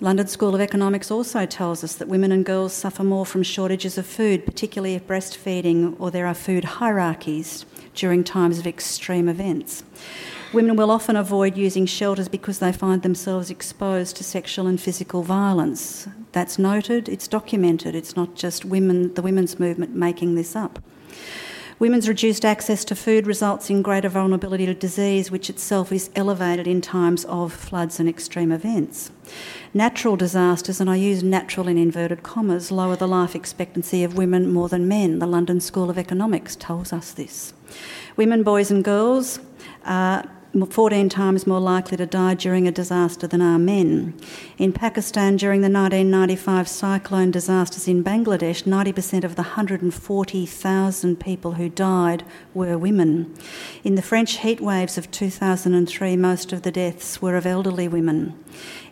London 0.02 0.28
School 0.28 0.56
of 0.56 0.62
Economics 0.62 1.12
also 1.12 1.46
tells 1.46 1.84
us 1.84 1.96
that 1.96 2.08
women 2.08 2.32
and 2.32 2.44
girls 2.44 2.74
suffer 2.74 3.04
more 3.04 3.26
from 3.26 3.44
shortages 3.44 4.00
of 4.00 4.08
food, 4.08 4.46
particularly 4.46 4.96
if 4.96 5.06
breastfeeding 5.06 5.96
or 6.00 6.10
there 6.10 6.26
are 6.26 6.34
food 6.34 6.64
hierarchies 6.64 7.68
during 7.94 8.24
times 8.24 8.58
of 8.58 8.66
extreme 8.66 9.30
events. 9.30 9.84
Women 10.54 10.76
will 10.76 10.90
often 10.90 11.16
avoid 11.16 11.56
using 11.56 11.86
shelters 11.86 12.28
because 12.28 12.58
they 12.60 12.74
find 12.74 13.04
themselves 13.04 13.52
exposed 13.52 14.18
to 14.18 14.24
sexual 14.24 14.66
and 14.66 14.82
physical 14.82 15.22
violence. 15.22 16.08
That's 16.32 16.58
noted, 16.58 17.08
it's 17.08 17.28
documented, 17.28 17.94
it's 17.94 18.16
not 18.16 18.36
just 18.36 18.66
women, 18.66 19.14
the 19.14 19.22
women's 19.22 19.60
movement 19.60 19.96
making 19.96 20.34
this 20.34 20.56
up. 20.56 20.80
Women's 21.78 22.08
reduced 22.08 22.46
access 22.46 22.86
to 22.86 22.96
food 22.96 23.28
results 23.28 23.70
in 23.70 23.82
greater 23.82 24.08
vulnerability 24.08 24.66
to 24.66 24.74
disease, 24.74 25.30
which 25.30 25.50
itself 25.50 25.92
is 25.92 26.10
elevated 26.16 26.68
in 26.68 26.80
times 26.80 27.26
of 27.26 27.52
floods 27.52 28.00
and 28.00 28.08
extreme 28.08 28.50
events. 28.50 29.12
Natural 29.74 30.16
disasters, 30.16 30.80
and 30.80 30.90
I 30.90 30.96
use 30.96 31.22
natural 31.22 31.68
in 31.68 31.78
inverted 31.78 32.24
commas, 32.24 32.72
lower 32.72 32.96
the 32.96 33.10
life 33.10 33.36
expectancy 33.36 34.06
of 34.06 34.18
women 34.18 34.54
more 34.54 34.70
than 34.70 34.88
men. 34.88 35.20
The 35.20 35.28
London 35.28 35.60
School 35.60 35.90
of 35.90 35.98
Economics 35.98 36.56
tells 36.56 36.94
us 36.94 37.12
this. 37.12 37.54
Women, 38.16 38.44
boys, 38.44 38.72
and 38.72 38.82
girls 38.82 39.40
are 39.86 40.24
14 40.64 41.10
times 41.10 41.46
more 41.46 41.60
likely 41.60 41.98
to 41.98 42.06
die 42.06 42.34
during 42.34 42.66
a 42.66 42.72
disaster 42.72 43.28
than 43.28 43.42
are 43.42 43.60
men. 43.60 44.14
In 44.58 44.72
Pakistan, 44.72 45.36
during 45.36 45.60
the 45.60 45.70
1995 45.70 46.70
cyclone 46.70 47.30
disasters 47.30 47.90
in 47.90 48.06
Bangladesh, 48.06 48.64
90% 48.64 49.26
of 49.26 49.36
the 49.36 49.42
140,000 49.42 51.20
people 51.20 51.54
who 51.54 51.68
died 51.68 52.24
were 52.54 52.78
women. 52.78 53.36
In 53.84 53.96
the 53.96 54.02
French 54.02 54.38
heat 54.38 54.62
waves 54.62 54.98
of 54.98 55.12
2003, 55.12 56.16
most 56.16 56.54
of 56.54 56.62
the 56.62 56.72
deaths 56.72 57.22
were 57.22 57.36
of 57.36 57.46
elderly 57.46 57.90
women. 57.90 58.34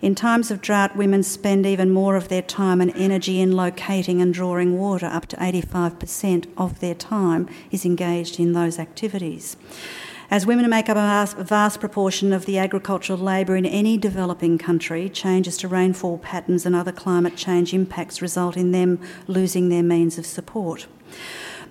In 0.02 0.16
times 0.16 0.52
of 0.52 0.60
drought, 0.60 0.98
women 0.98 1.24
spend 1.24 1.66
even 1.66 1.90
more 1.90 2.18
of 2.18 2.28
their 2.28 2.42
time 2.42 2.82
and 2.82 2.92
energy 2.98 3.40
in 3.40 3.54
locating 3.54 4.22
and 4.22 4.34
drawing 4.34 4.78
water. 4.78 5.06
Up 5.06 5.28
to 5.28 5.38
85% 5.38 6.48
of 6.58 6.82
their 6.82 6.96
time 6.96 7.48
is 7.72 7.86
engaged 7.86 8.38
in 8.38 8.52
those 8.52 8.80
activities. 8.80 9.56
As 10.34 10.48
women 10.48 10.68
make 10.68 10.90
up 10.90 10.98
a 10.98 11.00
vast, 11.00 11.38
vast, 11.38 11.80
proportion 11.80 12.34
of 12.34 12.48
the 12.48 12.58
agricultural 12.58 13.20
labour 13.20 13.56
in 13.56 13.68
any 13.68 13.98
developing 13.98 14.58
country, 14.58 15.08
changes 15.08 15.58
to 15.58 15.68
rainfall 15.68 16.18
patterns 16.18 16.66
and 16.66 16.76
other 16.76 16.92
climate 16.92 17.36
change 17.36 17.72
impacts 17.72 18.20
result 18.20 18.58
in 18.58 18.72
them 18.72 19.00
losing 19.28 19.70
their 19.70 19.84
means 19.84 20.18
of 20.18 20.26
support. 20.26 20.88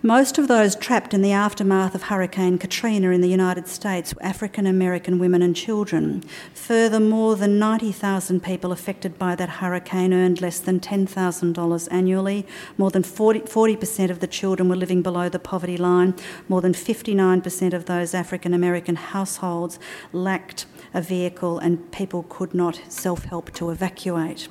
Most 0.05 0.37
of 0.37 0.49
those 0.49 0.75
trapped 0.75 1.15
in 1.15 1.23
the 1.23 1.31
aftermath 1.31 1.95
of 1.95 2.03
Hurricane 2.03 2.59
Katrina 2.59 3.11
in 3.11 3.21
the 3.21 3.29
United 3.29 3.69
States 3.69 4.13
were 4.13 4.23
African 4.25 4.67
American 4.67 5.21
women 5.21 5.43
and 5.43 5.55
children. 5.55 6.25
Further, 6.55 6.99
more 6.99 7.37
than 7.37 7.61
90,000 7.61 8.43
people 8.43 8.73
affected 8.73 9.17
by 9.17 9.37
that 9.37 9.49
hurricane 9.49 10.13
earned 10.13 10.41
less 10.41 10.59
than 10.59 10.81
$10,000 10.81 11.89
annually. 11.93 12.45
More 12.77 12.91
than 12.91 13.05
40, 13.05 13.43
40% 13.43 14.11
of 14.11 14.19
the 14.19 14.27
children 14.27 14.69
were 14.69 14.75
living 14.75 15.03
below 15.03 15.29
the 15.29 15.39
poverty 15.39 15.77
line. 15.77 16.17
More 16.49 16.61
than 16.61 16.73
59% 16.73 17.73
of 17.73 17.85
those 17.85 18.13
African 18.13 18.53
American 18.53 18.97
households 18.97 19.79
lacked 20.13 20.67
a 20.93 21.01
vehicle, 21.01 21.61
and 21.61 21.93
people 21.93 22.25
could 22.29 22.55
not 22.55 22.81
self 22.89 23.27
help 23.27 23.53
to 23.53 23.71
evacuate. 23.71 24.49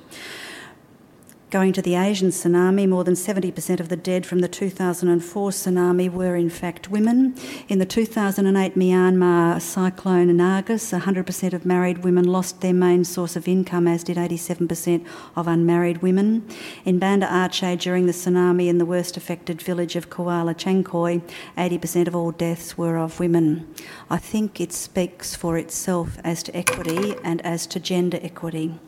Going 1.51 1.74
to 1.74 1.81
the 1.81 1.96
Asian 1.96 2.29
tsunami, 2.29 2.88
more 2.88 3.03
than 3.03 3.15
70% 3.15 3.81
of 3.81 3.89
the 3.89 3.98
dead 3.98 4.25
from 4.25 4.39
the 4.39 4.48
2004 4.48 5.50
tsunami 5.50 6.10
were 6.10 6.38
in 6.38 6.50
fact 6.50 6.89
women. 6.89 7.36
In 7.67 7.77
the 7.77 7.86
2008 7.86 8.75
Myanmar 8.75 9.62
cyclone 9.62 10.29
Nargis, 10.29 10.98
100% 10.98 11.51
of 11.51 11.65
married 11.65 12.05
women 12.05 12.24
lost 12.24 12.62
their 12.62 12.74
main 12.74 13.03
source 13.03 13.36
of 13.36 13.50
income, 13.50 13.86
as 13.86 14.05
did 14.05 14.15
87% 14.15 15.05
of 15.36 15.46
unmarried 15.46 16.01
women. 16.01 16.48
In 16.86 17.00
Banda 17.00 17.27
Aceh, 17.27 17.77
during 17.77 18.05
the 18.05 18.13
tsunami 18.13 18.70
in 18.70 18.77
the 18.77 18.86
worst 18.86 19.17
affected 19.17 19.62
village 19.62 19.98
of 19.98 20.10
Kuala 20.10 20.55
Cangkoi, 20.55 21.22
80% 21.58 22.08
of 22.08 22.15
all 22.15 22.31
deaths 22.31 22.77
were 22.77 22.96
of 22.98 23.20
women. 23.20 23.67
I 24.10 24.20
think 24.20 24.62
it 24.62 24.72
speaks 24.72 25.36
for 25.36 25.58
itself 25.58 26.17
as 26.24 26.43
to 26.43 26.55
equity 26.55 27.15
and 27.25 27.41
as 27.41 27.67
to 27.67 27.81
gender 27.81 28.20
equity. 28.24 28.79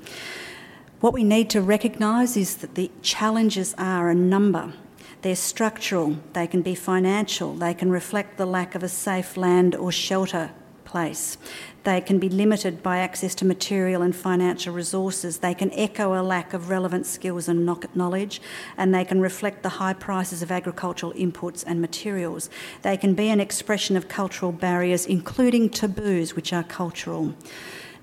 What 1.04 1.12
we 1.12 1.26
need 1.26 1.50
to 1.50 1.60
recognise 1.60 2.38
is 2.38 2.56
that 2.56 2.76
the 2.76 2.90
challenges 3.02 3.76
are 3.78 4.10
a 4.10 4.16
number. 4.16 4.72
They're 5.22 5.36
structural, 5.36 6.16
they 6.32 6.48
can 6.48 6.62
be 6.62 6.76
financial, 6.76 7.56
they 7.56 7.74
can 7.74 7.92
reflect 7.92 8.38
the 8.38 8.46
lack 8.46 8.74
of 8.74 8.84
a 8.84 8.88
safe 8.88 9.36
land 9.36 9.76
or 9.76 9.92
shelter 9.92 10.52
place. 10.86 11.38
They 11.84 12.00
can 12.00 12.20
be 12.20 12.30
limited 12.30 12.82
by 12.82 13.00
access 13.00 13.36
to 13.36 13.46
material 13.46 14.02
and 14.02 14.16
financial 14.16 14.74
resources. 14.74 15.40
They 15.40 15.54
can 15.54 15.74
echo 15.74 16.14
a 16.18 16.24
lack 16.24 16.54
of 16.54 16.70
relevant 16.70 17.06
skills 17.06 17.50
and 17.50 17.66
knowledge, 17.94 18.42
and 18.78 18.96
they 18.96 19.04
can 19.04 19.20
reflect 19.20 19.62
the 19.62 19.84
high 19.84 19.92
prices 19.92 20.42
of 20.42 20.54
agricultural 20.54 21.12
inputs 21.16 21.66
and 21.68 21.82
materials. 21.82 22.50
They 22.82 22.96
can 22.96 23.14
be 23.14 23.28
an 23.28 23.42
expression 23.42 23.98
of 23.98 24.08
cultural 24.08 24.54
barriers, 24.54 25.06
including 25.06 25.70
taboos, 25.70 26.34
which 26.34 26.54
are 26.54 26.64
cultural. 26.64 27.34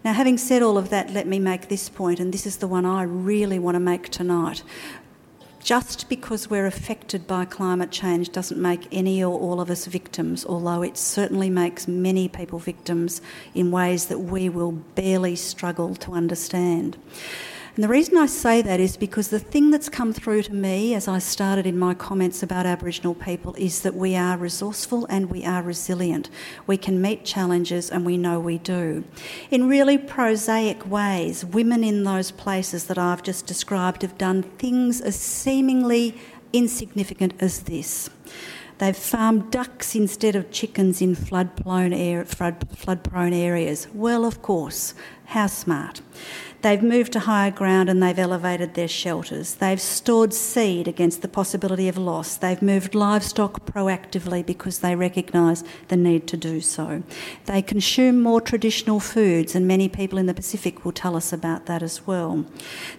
Now, 0.03 0.15
having 0.15 0.39
said 0.39 0.63
all 0.63 0.79
of 0.79 0.89
that, 0.89 1.11
let 1.11 1.27
me 1.27 1.39
make 1.39 1.69
this 1.69 1.91
point, 1.91 2.21
and 2.21 2.33
this 2.33 2.47
is 2.47 2.57
the 2.57 2.67
one 2.67 2.87
I 2.87 3.03
really 3.03 3.59
want 3.59 3.75
to 3.75 3.81
make 3.81 4.09
tonight. 4.09 4.63
Just 5.63 6.09
because 6.09 6.49
we're 6.49 6.67
affected 6.67 7.27
by 7.27 7.45
climate 7.45 7.91
change 7.91 8.33
doesn't 8.33 8.61
make 8.61 8.89
any 8.91 9.23
or 9.23 9.39
all 9.39 9.61
of 9.61 9.69
us 9.69 9.85
victims, 9.85 10.47
although 10.47 10.81
it 10.81 10.97
certainly 10.97 11.51
makes 11.51 11.87
many 11.87 12.29
people 12.29 12.59
victims 12.59 13.21
in 13.55 13.71
ways 13.71 14.07
that 14.07 14.21
we 14.21 14.49
will 14.49 14.73
barely 14.73 15.37
struggle 15.37 15.95
to 15.97 16.13
understand. 16.13 16.97
And 17.75 17.85
the 17.85 17.89
reason 17.89 18.19
I 18.19 18.27
say 18.27 18.63
that 18.63 18.81
is 18.81 18.97
because 18.97 19.29
the 19.29 19.39
thing 19.39 19.71
that's 19.71 19.89
come 19.89 20.13
through 20.13 20.43
to 20.45 20.55
me 20.55 20.95
as 20.95 21.07
I 21.07 21.19
started 21.19 21.67
in 21.67 21.79
my 21.79 21.95
comments 21.95 22.43
about 22.43 22.67
Aboriginal 22.67 23.15
people 23.15 23.55
is 23.55 23.83
that 23.83 23.95
we 23.95 24.17
are 24.17 24.37
resourceful 24.37 25.07
and 25.07 25.31
we 25.31 25.45
are 25.45 25.63
resilient. 25.63 26.31
We 26.67 26.77
can 26.77 27.01
meet 27.01 27.25
challenges 27.25 27.89
and 27.89 28.05
we 28.05 28.17
know 28.17 28.41
we 28.41 28.59
do. 28.59 29.05
In 29.51 29.69
really 29.69 29.99
prosaic 29.99 30.91
ways, 30.91 31.45
women 31.45 31.85
in 31.85 32.03
those 32.03 32.33
places 32.33 32.85
that 32.87 32.99
I've 32.99 33.23
just 33.23 33.47
described 33.47 34.03
have 34.03 34.19
done 34.19 34.43
things 34.43 35.01
as 35.01 35.17
seemingly 35.17 36.19
insignificant 36.53 37.35
as 37.41 37.61
this. 37.61 38.11
They've 38.79 38.97
farmed 38.97 39.51
ducks 39.53 39.95
instead 39.95 40.35
of 40.35 40.51
chickens 40.51 41.03
in 41.03 41.15
flood-prone, 41.15 42.25
flood-prone 42.25 43.33
areas. 43.35 43.87
Well, 43.93 44.25
of 44.25 44.41
course, 44.41 44.95
how 45.27 45.49
smart. 45.49 46.01
They've 46.63 46.83
moved 46.83 47.13
to 47.13 47.21
higher 47.21 47.51
ground 47.51 47.89
and 47.89 48.03
they've 48.03 48.19
elevated 48.19 48.75
their 48.75 48.89
shelters. 48.89 49.55
They've 49.55 49.81
stored 49.81 50.35
seed 50.35 50.87
against 50.87 51.23
the 51.23 51.29
possibility 51.29 51.89
of 51.89 51.97
loss. 51.97 52.37
They've 52.37 52.61
moved 52.61 52.95
livestock 52.95 53.65
proactively 53.65 54.45
because 54.45 54.81
they 54.81 54.95
recognise 54.95 55.65
the 55.89 55.97
need 55.97 56.27
to 56.29 56.37
do 56.37 56.61
so. 56.61 57.03
They 57.47 57.63
consume 57.63 58.21
more 58.21 58.41
traditional 58.41 59.01
foods, 59.01 59.55
and 59.55 59.67
many 59.67 59.89
people 59.89 60.19
in 60.19 60.27
the 60.27 60.35
Pacific 60.35 60.85
will 60.85 60.93
tell 60.93 61.17
us 61.17 61.33
about 61.33 61.67
that 61.67 61.83
as 61.83 62.07
well. 62.07 62.45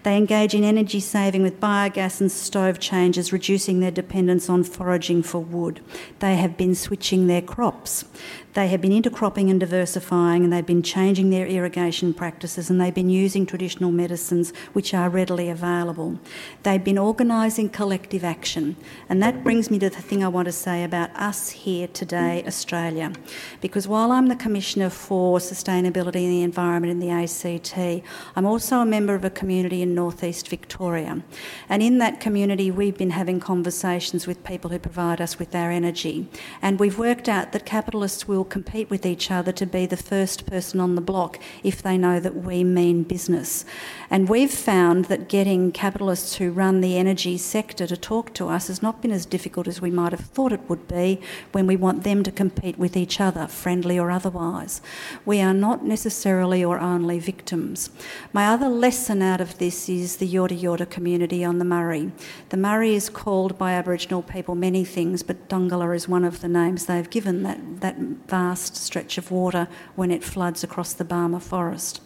They 0.04 0.18
engage 0.18 0.56
in 0.56 0.64
energy 0.64 1.00
saving 1.00 1.44
with 1.44 1.60
biogas 1.60 2.20
and 2.20 2.32
stove 2.32 2.80
changes, 2.80 3.32
reducing 3.32 3.80
their 3.80 3.92
dependence 3.92 4.50
on 4.50 4.64
foraging 4.64 5.22
for 5.22 5.40
wood. 5.40 5.82
They 6.20 6.36
have 6.38 6.58
been 6.58 6.74
switching 6.74 7.28
their 7.28 7.42
crops. 7.42 8.06
They 8.54 8.68
have 8.68 8.82
been 8.82 8.92
intercropping 8.92 9.50
and 9.50 9.60
diversifying, 9.60 10.44
and 10.44 10.52
they've 10.52 10.66
been 10.66 10.84
changing 10.84 11.30
their 11.30 11.48
irrigation 11.48 12.14
practices, 12.14 12.70
and 12.70 12.82
they've 12.82 12.94
been 12.94 13.10
using 13.10 13.46
traditional 13.46 13.92
medicines 13.92 14.52
which 14.74 14.94
are 14.94 15.10
readily 15.10 15.50
available. 15.50 16.20
They've 16.64 16.84
been 16.84 16.98
organising 16.98 17.70
collective 17.70 18.26
action, 18.26 18.76
and 19.08 19.24
that 19.24 19.44
brings 19.44 19.72
me 19.72 19.80
to 19.80 19.90
the 19.90 20.02
thing 20.02 20.22
I 20.22 20.28
want 20.28 20.48
to 20.48 20.52
say 20.52 20.84
about 20.84 21.16
us 21.16 21.52
here 21.52 21.88
today, 21.88 22.44
Australia. 22.46 23.14
Because 23.62 23.88
while 23.88 24.12
I'm 24.12 24.28
the 24.28 24.36
Commissioner 24.36 24.90
for 24.90 25.40
Sustainability 25.40 26.24
and 26.24 26.32
the 26.32 26.44
Environment 26.44 26.92
in 26.92 27.00
the 27.00 27.10
ACT, 27.10 28.04
I'm 28.36 28.46
also 28.46 28.80
a 28.80 28.86
member 28.86 29.16
of 29.16 29.24
a 29.24 29.30
community 29.30 29.82
in 29.82 29.96
northeast 29.96 30.50
Victoria. 30.50 31.24
And 31.70 31.82
in 31.82 32.00
that 32.00 32.20
community, 32.20 32.70
we've 32.70 32.98
been 32.98 33.12
having 33.12 33.40
conversations 33.40 34.28
with 34.28 34.44
people 34.44 34.72
who 34.72 34.80
provide 34.80 35.22
us 35.22 35.40
with 35.40 35.56
our 35.56 35.72
energy, 35.72 36.28
and 36.62 36.80
we've 36.80 37.00
worked 37.00 37.30
out 37.30 37.54
that 37.54 37.66
capitalists 37.66 38.28
will 38.28 38.41
will 38.42 38.46
compete 38.46 38.90
with 38.90 39.06
each 39.06 39.30
other 39.30 39.52
to 39.52 39.68
be 39.68 39.86
the 39.86 39.96
first 39.96 40.48
person 40.48 40.80
on 40.80 40.96
the 40.96 41.02
block 41.02 41.38
if 41.64 41.84
they 41.84 41.96
know 41.96 42.20
that 42.20 42.36
we 42.36 42.64
mean 42.64 43.04
business. 43.04 43.64
And 44.10 44.28
we've 44.28 44.52
found 44.52 45.06
that 45.06 45.30
getting 45.30 45.72
capitalists 45.72 46.38
who 46.38 46.52
run 46.52 46.82
the 46.82 46.98
energy 46.98 47.38
sector 47.38 47.86
to 47.86 47.96
talk 47.96 48.34
to 48.34 48.50
us 48.50 48.66
has 48.66 48.82
not 48.82 49.00
been 49.00 49.12
as 49.12 49.28
difficult 49.28 49.68
as 49.68 49.80
we 49.80 49.92
might 49.92 50.12
have 50.12 50.22
thought 50.22 50.52
it 50.52 50.68
would 50.68 50.88
be 50.88 51.22
when 51.52 51.68
we 51.68 51.76
want 51.76 52.04
them 52.04 52.24
to 52.24 52.32
compete 52.32 52.80
with 52.80 52.98
each 52.98 53.22
other, 53.22 53.46
friendly 53.46 54.00
or 54.00 54.10
otherwise. 54.10 54.82
We 55.24 55.40
are 55.40 55.54
not 55.54 55.86
necessarily 55.86 56.64
or 56.64 56.80
only 56.80 57.20
victims. 57.20 57.92
My 58.34 58.48
other 58.48 58.70
lesson 58.70 59.22
out 59.22 59.40
of 59.40 59.60
this 59.60 59.88
is 59.88 60.16
the 60.16 60.28
Yorta 60.28 60.60
Yorta 60.60 60.90
community 60.90 61.44
on 61.46 61.60
the 61.60 61.66
Murray. 61.66 62.12
The 62.50 62.58
Murray 62.58 62.96
is 62.96 63.08
called 63.08 63.60
by 63.60 63.74
Aboriginal 63.74 64.24
people 64.24 64.56
many 64.56 64.84
things, 64.84 65.22
but 65.22 65.48
Dhungala 65.48 65.96
is 65.96 66.08
one 66.08 66.26
of 66.26 66.42
the 66.42 66.48
names 66.48 66.88
they've 66.88 67.08
given 67.08 67.44
that, 67.44 67.82
that 67.82 68.28
vast 68.32 68.78
stretch 68.78 69.18
of 69.18 69.30
water 69.30 69.68
when 69.96 70.10
it 70.10 70.24
floods 70.24 70.64
across 70.64 70.94
the 70.94 71.04
Barmah 71.04 71.42
forest. 71.42 72.02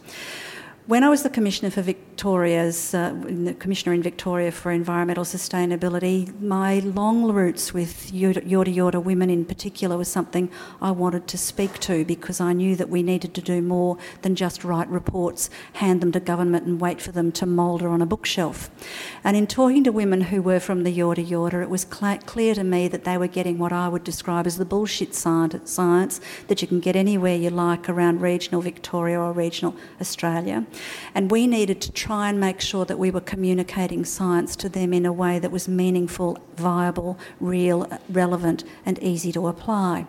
When 0.87 1.03
I 1.03 1.09
was 1.09 1.23
the 1.23 1.31
Commissioner 1.31 1.71
for 1.71 1.81
Victoria's, 1.81 2.93
uh, 2.93 3.19
the 3.27 3.55
Commissioner 3.55 3.95
in 3.95 4.03
Victoria 4.03 4.51
for 4.51 4.71
Environmental 4.71 5.23
Sustainability, 5.23 6.39
my 6.39 6.77
long 6.77 7.31
roots 7.31 7.73
with 7.73 8.11
Yorta 8.13 8.45
Yorta 8.47 9.03
women 9.03 9.31
in 9.31 9.45
particular 9.45 9.97
was 9.97 10.09
something 10.09 10.47
I 10.83 10.91
wanted 10.91 11.27
to 11.29 11.39
speak 11.39 11.79
to 11.79 12.05
because 12.05 12.39
I 12.39 12.53
knew 12.53 12.75
that 12.75 12.87
we 12.87 13.01
needed 13.01 13.33
to 13.33 13.41
do 13.41 13.63
more 13.63 13.97
than 14.21 14.35
just 14.35 14.63
write 14.63 14.87
reports, 14.87 15.49
hand 15.73 16.01
them 16.01 16.11
to 16.11 16.19
government 16.19 16.67
and 16.67 16.79
wait 16.79 17.01
for 17.01 17.11
them 17.11 17.31
to 17.31 17.47
moulder 17.47 17.87
on 17.87 18.03
a 18.03 18.05
bookshelf. 18.05 18.69
And 19.23 19.35
in 19.35 19.47
talking 19.47 19.83
to 19.85 19.91
women 19.91 20.21
who 20.21 20.39
were 20.43 20.59
from 20.59 20.83
the 20.83 20.95
Yorta 20.95 21.25
Yorta, 21.25 21.63
it 21.63 21.69
was 21.71 21.87
cl- 21.91 22.19
clear 22.19 22.53
to 22.53 22.63
me 22.63 22.87
that 22.89 23.05
they 23.05 23.17
were 23.17 23.25
getting 23.25 23.57
what 23.57 23.73
I 23.73 23.89
would 23.89 24.03
describe 24.03 24.45
as 24.45 24.57
the 24.57 24.65
bullshit 24.65 25.15
science 25.15 26.21
that 26.47 26.61
you 26.61 26.67
can 26.67 26.79
get 26.79 26.95
anywhere 26.95 27.35
you 27.35 27.49
like 27.49 27.89
around 27.89 28.21
regional 28.21 28.61
Victoria 28.61 29.19
or 29.19 29.31
regional 29.31 29.75
Australia 29.99 30.63
And 31.13 31.31
we 31.31 31.47
needed 31.47 31.81
to 31.81 31.91
try 31.91 32.29
and 32.29 32.39
make 32.39 32.61
sure 32.61 32.85
that 32.85 32.99
we 32.99 33.11
were 33.11 33.21
communicating 33.21 34.05
science 34.05 34.55
to 34.57 34.69
them 34.69 34.93
in 34.93 35.05
a 35.05 35.13
way 35.13 35.39
that 35.39 35.51
was 35.51 35.67
meaningful, 35.67 36.37
viable, 36.55 37.17
real, 37.39 37.87
relevant, 38.09 38.63
and 38.85 39.01
easy 39.01 39.31
to 39.31 39.47
apply. 39.47 40.05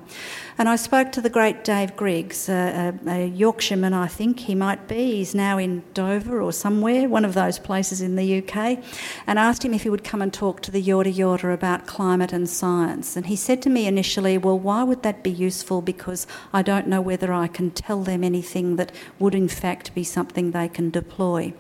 And 0.59 0.71
I 0.71 0.77
spoke 0.77 1.13
to 1.13 1.21
the 1.21 1.29
great 1.29 1.65
Dave 1.65 1.97
Griggs, 1.97 2.49
a, 2.49 2.99
a, 3.07 3.11
a, 3.11 3.27
Yorkshireman, 3.27 3.93
I 3.93 4.07
think 4.07 4.41
he 4.41 4.55
might 4.55 4.89
be. 4.89 5.17
He's 5.17 5.35
now 5.35 5.59
in 5.59 5.85
Dover 5.93 6.41
or 6.41 6.51
somewhere, 6.51 7.11
one 7.11 7.27
of 7.27 7.35
those 7.35 7.59
places 7.59 8.01
in 8.01 8.17
the 8.17 8.39
UK, 8.39 8.83
and 9.27 9.39
asked 9.39 9.67
him 9.67 9.75
if 9.75 9.83
he 9.83 9.91
would 9.91 10.03
come 10.03 10.23
and 10.23 10.33
talk 10.33 10.63
to 10.63 10.71
the 10.71 10.83
Yorta 10.83 11.15
Yorta 11.15 11.53
about 11.53 11.87
climate 11.87 12.33
and 12.33 12.49
science. 12.49 13.17
And 13.17 13.27
he 13.27 13.37
said 13.37 13.61
to 13.63 13.71
me 13.71 13.87
initially, 13.87 14.39
Well, 14.39 14.59
why 14.59 14.83
would 14.83 15.03
that 15.03 15.23
be 15.23 15.31
useful? 15.31 15.83
Because 15.83 16.27
I 16.55 16.63
don't 16.63 16.87
know 16.87 17.03
whether 17.03 17.35
I 17.35 17.49
can 17.49 17.71
tell 17.71 18.03
them 18.03 18.25
anything 18.25 18.77
that 18.77 18.93
would, 19.19 19.35
in 19.35 19.49
fact, 19.49 19.95
be 19.95 20.05
something 20.05 20.53
they 20.53 20.69
can 20.69 20.89
deploy. 20.89 21.53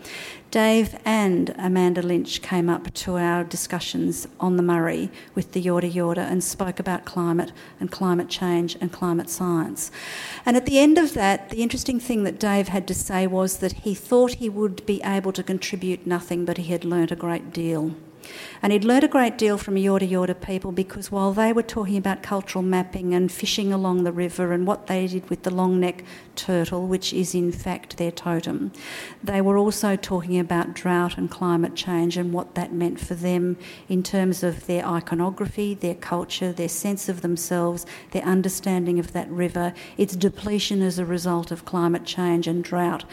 Dave 0.56 0.96
and 1.04 1.54
Amanda 1.58 2.00
Lynch 2.00 2.40
came 2.40 2.70
up 2.70 2.94
to 2.94 3.18
our 3.18 3.44
discussions 3.44 4.26
on 4.40 4.56
the 4.56 4.62
Murray 4.62 5.10
with 5.34 5.52
the 5.52 5.62
Yorta 5.62 5.92
Yorta 5.92 6.30
and 6.30 6.42
spoke 6.42 6.78
about 6.78 7.04
climate 7.04 7.52
and 7.78 7.90
climate 7.90 8.28
change 8.28 8.74
and 8.87 8.93
climate 8.93 9.28
science. 9.28 9.90
And 10.45 10.57
at 10.57 10.64
the 10.64 10.78
end 10.78 10.97
of 10.97 11.12
that, 11.14 11.50
the 11.50 11.62
interesting 11.62 11.99
thing 11.99 12.23
that 12.25 12.38
Dave 12.38 12.69
had 12.69 12.87
to 12.87 12.95
say 12.95 13.26
was 13.26 13.59
that 13.59 13.73
he 13.85 13.95
thought 13.95 14.35
he 14.35 14.49
would 14.49 14.87
be 14.87 15.02
able 15.02 15.33
to 15.33 15.43
contribute 15.43 16.07
nothing, 16.07 16.45
but 16.45 16.57
he 16.57 16.73
had 16.73 16.85
learnt 16.85 17.11
a 17.11 17.16
great 17.16 17.52
deal. 17.52 17.97
And 18.62 18.73
he'd 18.73 18.85
learnt 18.85 19.04
a 19.04 19.09
great 19.09 19.38
deal 19.38 19.59
from 19.59 19.76
Yorta 19.76 20.09
Yorta 20.09 20.40
people 20.40 20.73
because 20.73 21.11
while 21.11 21.33
they 21.33 21.52
were 21.52 21.62
talking 21.62 21.97
about 21.97 22.23
cultural 22.23 22.62
mapping 22.62 23.14
and 23.14 23.30
fishing 23.30 23.73
along 23.73 24.04
the 24.04 24.12
river 24.12 24.52
and 24.52 24.66
what 24.66 24.87
they 24.87 25.06
did 25.06 25.28
with 25.30 25.42
the 25.42 25.54
long 25.54 25.80
neck 25.80 26.04
turtle, 26.35 26.87
which 26.87 27.12
is 27.12 27.35
in 27.35 27.52
fact 27.52 27.97
their 27.97 28.11
totem, 28.11 28.73
they 29.23 29.40
were 29.40 29.59
also 29.59 29.97
talking 29.97 30.38
about 30.38 30.75
drought 30.75 31.16
and 31.16 31.30
climate 31.30 31.75
change 31.75 32.16
and 32.16 32.33
what 32.33 32.54
that 32.54 32.73
meant 32.73 32.99
for 33.00 33.14
them 33.14 33.56
in 33.88 34.02
terms 34.02 34.42
of 34.42 34.66
their 34.66 34.85
iconography, 34.85 35.75
their 35.75 35.95
culture, 35.95 36.52
their 36.52 36.68
sense 36.68 37.09
of 37.09 37.21
themselves, 37.21 37.87
their 38.12 38.23
understanding 38.23 38.99
of 38.99 39.12
that 39.12 39.30
river, 39.30 39.73
its 39.97 40.16
depletion 40.16 40.83
as 40.83 40.99
a 40.99 41.04
result 41.04 41.50
of 41.50 41.64
climate 41.64 42.04
change 42.04 42.47
and 42.47 42.64
drought. 42.64 43.04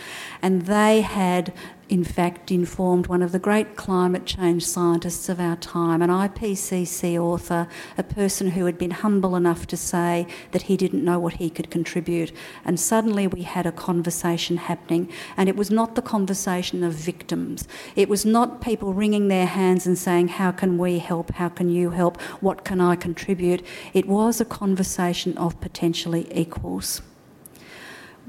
And 0.41 0.63
they 0.63 1.01
had 1.01 1.53
in 1.89 2.03
fact, 2.03 2.49
informed 2.49 3.07
one 3.07 3.21
of 3.21 3.31
the 3.31 3.39
great 3.39 3.75
climate 3.75 4.25
change 4.25 4.65
scientists 4.65 5.27
of 5.29 5.39
our 5.39 5.55
time, 5.57 6.01
an 6.01 6.09
IPCC 6.09 7.17
author, 7.19 7.67
a 7.97 8.03
person 8.03 8.51
who 8.51 8.65
had 8.65 8.77
been 8.77 8.91
humble 8.91 9.35
enough 9.35 9.67
to 9.67 9.77
say 9.77 10.25
that 10.51 10.63
he 10.63 10.77
didn't 10.77 11.03
know 11.03 11.19
what 11.19 11.35
he 11.35 11.49
could 11.49 11.69
contribute. 11.69 12.31
And 12.63 12.79
suddenly 12.79 13.27
we 13.27 13.43
had 13.43 13.65
a 13.65 13.71
conversation 13.71 14.57
happening, 14.57 15.09
and 15.35 15.49
it 15.49 15.55
was 15.55 15.69
not 15.69 15.95
the 15.95 16.01
conversation 16.01 16.83
of 16.83 16.93
victims. 16.93 17.67
It 17.95 18.09
was 18.09 18.25
not 18.25 18.61
people 18.61 18.93
wringing 18.93 19.27
their 19.27 19.45
hands 19.47 19.85
and 19.85 19.97
saying, 19.97 20.29
How 20.29 20.51
can 20.51 20.77
we 20.77 20.99
help? 20.99 21.31
How 21.31 21.49
can 21.49 21.69
you 21.69 21.91
help? 21.91 22.21
What 22.41 22.63
can 22.63 22.79
I 22.79 22.95
contribute? 22.95 23.65
It 23.93 24.07
was 24.07 24.39
a 24.39 24.45
conversation 24.45 25.37
of 25.37 25.59
potentially 25.59 26.27
equals. 26.33 27.01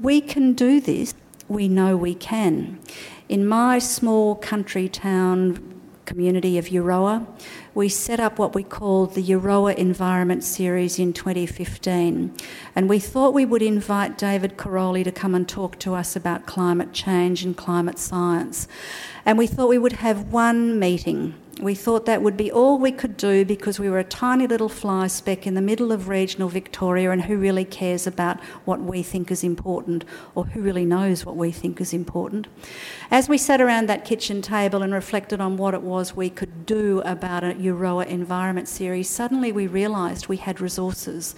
We 0.01 0.19
can 0.19 0.53
do 0.53 0.81
this. 0.81 1.13
We 1.47 1.67
know 1.67 1.95
we 1.95 2.15
can. 2.15 2.79
In 3.27 3.47
my 3.47 3.79
small 3.79 4.35
country 4.35 4.87
town 4.87 5.81
community 6.05 6.59
of 6.59 6.65
Euroa, 6.65 7.25
we 7.73 7.89
set 7.89 8.19
up 8.19 8.37
what 8.37 8.53
we 8.53 8.61
called 8.61 9.15
the 9.15 9.23
Euroa 9.23 9.73
Environment 9.73 10.43
Series 10.43 10.99
in 10.99 11.11
2015. 11.11 12.31
And 12.75 12.87
we 12.87 12.99
thought 12.99 13.33
we 13.33 13.43
would 13.43 13.63
invite 13.63 14.15
David 14.15 14.57
Karoly 14.57 15.03
to 15.03 15.11
come 15.11 15.33
and 15.33 15.49
talk 15.49 15.79
to 15.79 15.95
us 15.95 16.15
about 16.15 16.45
climate 16.45 16.93
change 16.93 17.43
and 17.43 17.57
climate 17.57 17.97
science. 17.97 18.67
And 19.25 19.39
we 19.39 19.47
thought 19.47 19.69
we 19.69 19.79
would 19.79 19.93
have 19.93 20.31
one 20.31 20.77
meeting 20.77 21.33
we 21.61 21.73
thought 21.73 22.05
that 22.05 22.21
would 22.21 22.35
be 22.35 22.51
all 22.51 22.77
we 22.77 22.91
could 22.91 23.15
do 23.15 23.45
because 23.45 23.79
we 23.79 23.89
were 23.89 23.99
a 23.99 24.03
tiny 24.03 24.45
little 24.45 24.67
fly 24.67 25.07
speck 25.07 25.47
in 25.47 25.53
the 25.53 25.61
middle 25.61 25.91
of 25.91 26.09
regional 26.09 26.49
Victoria, 26.49 27.11
and 27.11 27.23
who 27.23 27.37
really 27.37 27.63
cares 27.63 28.05
about 28.05 28.39
what 28.65 28.81
we 28.81 29.01
think 29.01 29.31
is 29.31 29.43
important 29.43 30.03
or 30.35 30.45
who 30.45 30.61
really 30.61 30.85
knows 30.85 31.25
what 31.25 31.37
we 31.37 31.51
think 31.51 31.79
is 31.79 31.93
important. 31.93 32.47
As 33.09 33.29
we 33.29 33.37
sat 33.37 33.61
around 33.61 33.87
that 33.87 34.03
kitchen 34.03 34.41
table 34.41 34.81
and 34.81 34.93
reflected 34.93 35.39
on 35.39 35.55
what 35.55 35.73
it 35.73 35.81
was 35.81 36.15
we 36.15 36.29
could 36.29 36.65
do 36.65 37.01
about 37.01 37.43
a 37.43 37.53
Euroa 37.53 38.05
environment 38.05 38.67
series, 38.67 39.09
suddenly 39.09 39.51
we 39.51 39.67
realised 39.67 40.27
we 40.27 40.37
had 40.37 40.59
resources 40.59 41.35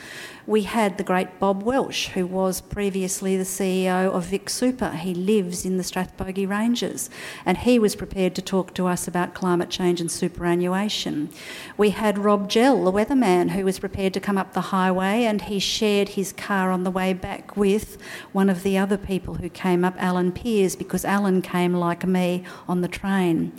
we 0.48 0.64
had 0.64 0.98
the 0.98 1.04
great 1.04 1.42
Bob 1.42 1.62
Welsh, 1.62 2.08
who 2.08 2.26
was 2.26 2.62
previously 2.62 3.36
the 3.36 3.44
CEO 3.44 4.10
of 4.10 4.28
Vic 4.28 4.50
Super. 4.50 4.92
He 4.92 5.14
lives 5.14 5.66
in 5.66 5.76
the 5.76 5.84
Strathbogie 5.84 6.48
Ranges, 6.48 7.10
and 7.46 7.58
he 7.58 7.78
was 7.78 7.98
prepared 7.98 8.34
to 8.36 8.42
talk 8.42 8.74
to 8.76 8.88
us 8.88 9.10
about 9.10 9.34
climate 9.34 9.70
change 9.70 10.00
superannuation. 10.10 11.30
We 11.78 11.90
had 11.90 12.18
Rob 12.18 12.50
Gell, 12.50 12.84
the 12.84 12.92
weatherman, 12.92 13.52
who 13.52 13.66
was 13.66 13.80
prepared 13.80 14.14
to 14.14 14.20
come 14.20 14.38
up 14.38 14.54
the 14.54 14.62
highway, 14.62 15.24
and 15.24 15.42
he 15.42 15.60
shared 15.60 16.10
his 16.10 16.32
car 16.32 16.72
on 16.72 16.84
the 16.84 16.92
way 16.92 17.14
back 17.14 17.58
with 17.58 17.98
one 18.32 18.50
of 18.50 18.64
the 18.64 18.78
other 18.78 18.98
people 18.98 19.36
who 19.36 19.50
came 19.50 19.84
up, 19.84 19.96
Alan 19.98 20.32
Pears, 20.32 20.76
because 20.76 21.04
Alan 21.04 21.42
came 21.42 21.74
like 21.74 22.06
me 22.06 22.44
on 22.68 22.82
the 22.82 22.88
train. 22.88 23.52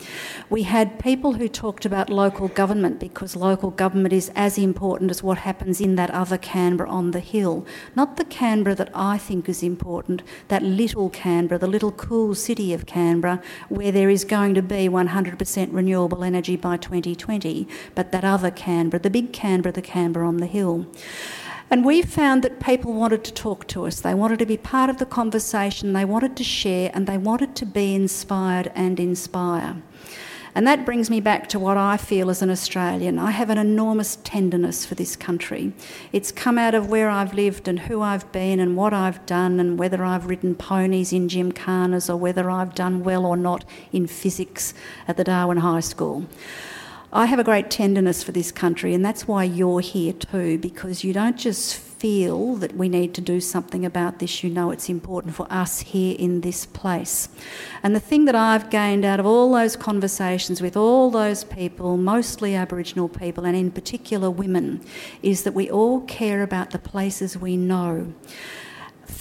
We 0.49 0.63
had 0.63 0.99
people 0.99 1.35
who 1.35 1.49
talked 1.49 1.85
about 1.85 2.09
local 2.11 2.49
government 2.49 3.01
because 3.01 3.37
local 3.37 3.71
government 3.71 4.13
is 4.13 4.31
as 4.35 4.59
important 4.59 5.11
as 5.11 5.23
what 5.23 5.39
happens 5.39 5.81
in 5.81 5.97
that 5.97 6.11
other 6.11 6.39
Canberra 6.39 6.79
Canberra 6.79 6.91
on 6.91 7.11
the 7.11 7.21
hill, 7.21 7.67
not 7.97 8.17
the 8.17 8.25
Canberra 8.25 8.75
that 8.75 8.91
I 8.95 9.19
think 9.19 9.49
is 9.49 9.63
important, 9.63 10.23
that 10.49 10.63
little 10.63 11.11
Canberra, 11.11 11.59
the 11.59 11.67
little 11.67 11.93
cool 11.93 12.35
city 12.35 12.75
of 12.75 12.87
Canberra, 12.87 13.41
where 13.69 13.91
there 13.91 14.11
is 14.11 14.25
going 14.25 14.55
to 14.55 14.63
be 14.63 14.89
100% 14.89 15.69
renewable 15.73 16.23
energy 16.23 16.38
by 16.57 16.77
2020, 16.77 17.67
but 17.95 18.13
that 18.13 18.25
other 18.25 18.51
Canberra, 18.51 19.03
the 19.03 19.11
big 19.11 19.33
Canberra, 19.33 19.73
the 19.73 19.83
Canberra 19.83 20.27
on 20.27 20.39
the 20.39 20.47
hill. 20.47 20.87
And 21.71 21.85
we 21.85 22.01
found 22.01 22.43
that 22.45 22.61
people 22.61 22.95
wanted 22.95 23.25
to 23.25 23.35
talk 23.35 23.67
to 23.69 23.87
us. 23.87 24.01
They 24.01 24.15
wanted 24.15 24.39
to 24.39 24.47
be 24.47 24.57
part 24.57 24.89
of 24.89 24.99
the 24.99 25.07
conversation, 25.07 25.93
they 25.93 26.05
wanted 26.05 26.37
to 26.37 26.45
share, 26.45 26.91
and 26.95 27.07
they 27.07 27.19
wanted 27.19 27.55
to 27.57 27.67
be 27.67 27.95
inspired 27.95 28.73
and 28.75 28.99
inspire. 28.99 29.83
And 30.59 30.67
that 30.67 30.85
brings 30.85 31.09
me 31.09 31.21
back 31.21 31.49
to 31.51 31.59
what 31.61 31.77
I 31.77 31.97
feel 31.97 32.31
as 32.31 32.43
an 32.43 32.51
Australian. 32.51 33.17
I 33.17 33.31
have 33.31 33.49
an 33.49 33.59
enormous 33.59 34.17
tenderness 34.25 34.85
for 34.85 34.97
this 34.97 35.15
country. 35.15 35.73
It's 36.13 36.33
come 36.33 36.59
out 36.59 36.75
of 36.75 36.89
where 36.89 37.09
I've 37.09 37.33
lived 37.33 37.69
and 37.69 37.79
who 37.79 38.03
I've 38.03 38.33
been 38.33 38.59
and 38.59 38.77
what 38.77 38.93
I've 38.93 39.25
done 39.25 39.61
and 39.61 39.79
whether 39.79 40.05
I've 40.05 40.27
ridden 40.27 40.57
ponies 40.57 41.13
in 41.13 41.29
gymkhanas 41.29 42.11
or 42.11 42.17
whether 42.17 42.51
I've 42.51 42.75
done 42.75 43.05
well 43.05 43.25
or 43.25 43.37
not 43.37 43.65
in 43.93 44.09
physics 44.09 44.75
at 45.07 45.17
the 45.17 45.23
Darwin 45.23 45.59
High 45.59 45.79
School. 45.79 46.27
I 47.13 47.27
have 47.27 47.39
a 47.39 47.45
great 47.45 47.71
tenderness 47.71 48.25
for 48.25 48.33
this 48.33 48.51
country, 48.51 48.95
and 48.95 49.05
that's 49.05 49.29
why 49.29 49.45
you're 49.45 49.79
here 49.79 50.13
too, 50.13 50.59
because 50.59 51.05
you 51.05 51.13
don't 51.13 51.39
just 51.39 51.88
feel 51.99 52.55
that 52.57 52.77
we 52.77 52.89
need 52.89 53.13
to 53.15 53.21
do 53.21 53.41
something 53.41 53.85
about 53.85 54.19
this, 54.21 54.45
you 54.45 54.51
know 54.51 54.71
it's 54.71 54.89
important 54.89 55.35
for 55.35 55.47
us 55.51 55.81
here 55.81 56.15
in 56.19 56.43
this 56.43 56.65
place. 56.65 57.29
And 57.83 57.95
the 57.95 58.01
thing 58.01 58.25
that 58.27 58.37
I've 58.37 58.71
gained 58.71 59.05
out 59.05 59.19
of 59.19 59.27
all 59.27 59.53
those 59.53 59.75
conversations 59.77 60.63
with 60.63 60.77
all 60.77 61.11
those 61.11 61.45
people, 61.45 61.97
mostly 61.97 62.55
Aboriginal 62.55 63.09
people, 63.09 63.45
and 63.45 63.57
in 63.57 63.71
particular 63.71 64.31
women, 64.31 64.81
is 65.23 65.43
that 65.43 65.55
we 65.55 65.71
all 65.71 66.01
care 66.03 66.43
about 66.43 66.71
the 66.71 66.79
places 66.79 67.37
we 67.37 67.57
know. 67.57 68.13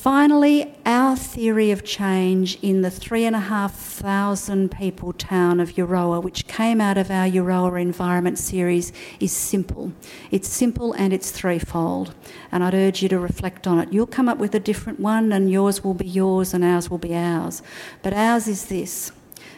Finally, 0.07 0.73
our 0.85 1.17
theory 1.17 1.69
of 1.69 1.83
change 1.83 2.57
in 2.61 2.81
the 2.81 2.89
three 2.89 3.25
and 3.25 3.35
a 3.35 3.41
half 3.41 3.75
thousand 3.75 4.71
people 4.71 5.11
town 5.11 5.59
of 5.59 5.73
Euroa, 5.73 6.23
which 6.23 6.47
came 6.47 6.79
out 6.79 6.97
of 6.97 7.11
our 7.11 7.27
Euroa 7.27 7.81
Environment 7.81 8.39
series, 8.39 8.93
is 9.19 9.33
simple. 9.33 9.91
It's 10.31 10.47
simple 10.47 10.93
and 10.93 11.11
it's 11.11 11.29
threefold, 11.29 12.15
and 12.53 12.63
I'd 12.63 12.73
urge 12.73 13.03
you 13.03 13.09
to 13.09 13.19
reflect 13.19 13.67
on 13.67 13.79
it. 13.79 13.91
You'll 13.91 14.07
come 14.07 14.29
up 14.29 14.37
with 14.37 14.55
a 14.55 14.61
different 14.61 15.01
one, 15.01 15.33
and 15.33 15.51
yours 15.51 15.83
will 15.83 15.93
be 15.93 16.07
yours, 16.07 16.53
and 16.53 16.63
ours 16.63 16.89
will 16.89 16.99
be 16.99 17.13
ours. 17.13 17.61
But 18.01 18.13
ours 18.13 18.47
is 18.47 18.67
this 18.67 19.11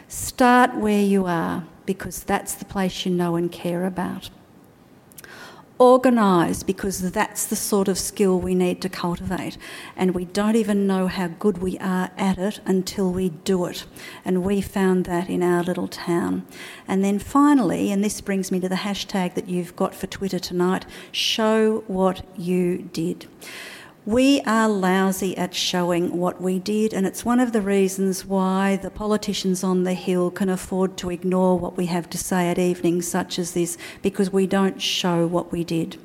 start 0.08 0.74
where 0.74 1.00
you 1.00 1.26
are, 1.26 1.64
because 1.86 2.24
that's 2.24 2.54
the 2.54 2.64
place 2.64 3.06
you 3.06 3.12
know 3.12 3.36
and 3.36 3.52
care 3.52 3.84
about 3.84 4.30
organised 5.80 6.66
because 6.66 7.10
that's 7.12 7.46
the 7.46 7.56
sort 7.56 7.88
of 7.88 7.98
skill 7.98 8.38
we 8.38 8.54
need 8.54 8.82
to 8.82 8.88
cultivate. 8.88 9.56
And 9.96 10.14
we 10.14 10.26
don't 10.26 10.56
even 10.56 10.86
know 10.86 11.06
how 11.06 11.28
good 11.28 11.58
we 11.58 11.78
are 11.78 12.10
at 12.18 12.38
it 12.38 12.60
until 12.66 13.10
we 13.10 13.30
do 13.30 13.64
it. 13.64 13.86
And 14.24 14.44
we 14.44 14.60
found 14.60 15.06
that 15.06 15.30
in 15.30 15.42
our 15.42 15.62
little 15.62 15.88
town. 15.88 16.46
And 16.86 17.02
then 17.02 17.18
finally, 17.18 17.90
and 17.90 18.04
this 18.04 18.20
brings 18.20 18.52
me 18.52 18.60
to 18.60 18.68
the 18.68 18.76
hashtag 18.76 19.34
that 19.34 19.48
you've 19.48 19.74
got 19.74 19.94
for 19.94 20.06
Twitter 20.06 20.38
tonight 20.38 20.84
show 21.12 21.82
what 21.86 22.22
you 22.36 22.88
did. 22.92 23.26
We 24.06 24.40
are 24.46 24.66
lousy 24.66 25.36
at 25.36 25.54
showing 25.54 26.16
what 26.16 26.40
we 26.40 26.58
did, 26.58 26.94
and 26.94 27.06
it's 27.06 27.22
one 27.22 27.38
of 27.38 27.52
the 27.52 27.60
reasons 27.60 28.24
why 28.24 28.76
the 28.76 28.90
politicians 28.90 29.62
on 29.62 29.84
the 29.84 29.92
Hill 29.92 30.30
can 30.30 30.48
afford 30.48 30.96
to 30.98 31.10
ignore 31.10 31.58
what 31.58 31.76
we 31.76 31.84
have 31.86 32.08
to 32.10 32.18
say 32.18 32.48
at 32.48 32.58
evenings 32.58 33.06
such 33.06 33.38
as 33.38 33.52
this 33.52 33.76
because 34.00 34.32
we 34.32 34.46
don't 34.46 34.80
show 34.80 35.26
what 35.26 35.52
we 35.52 35.64
did. 35.64 35.98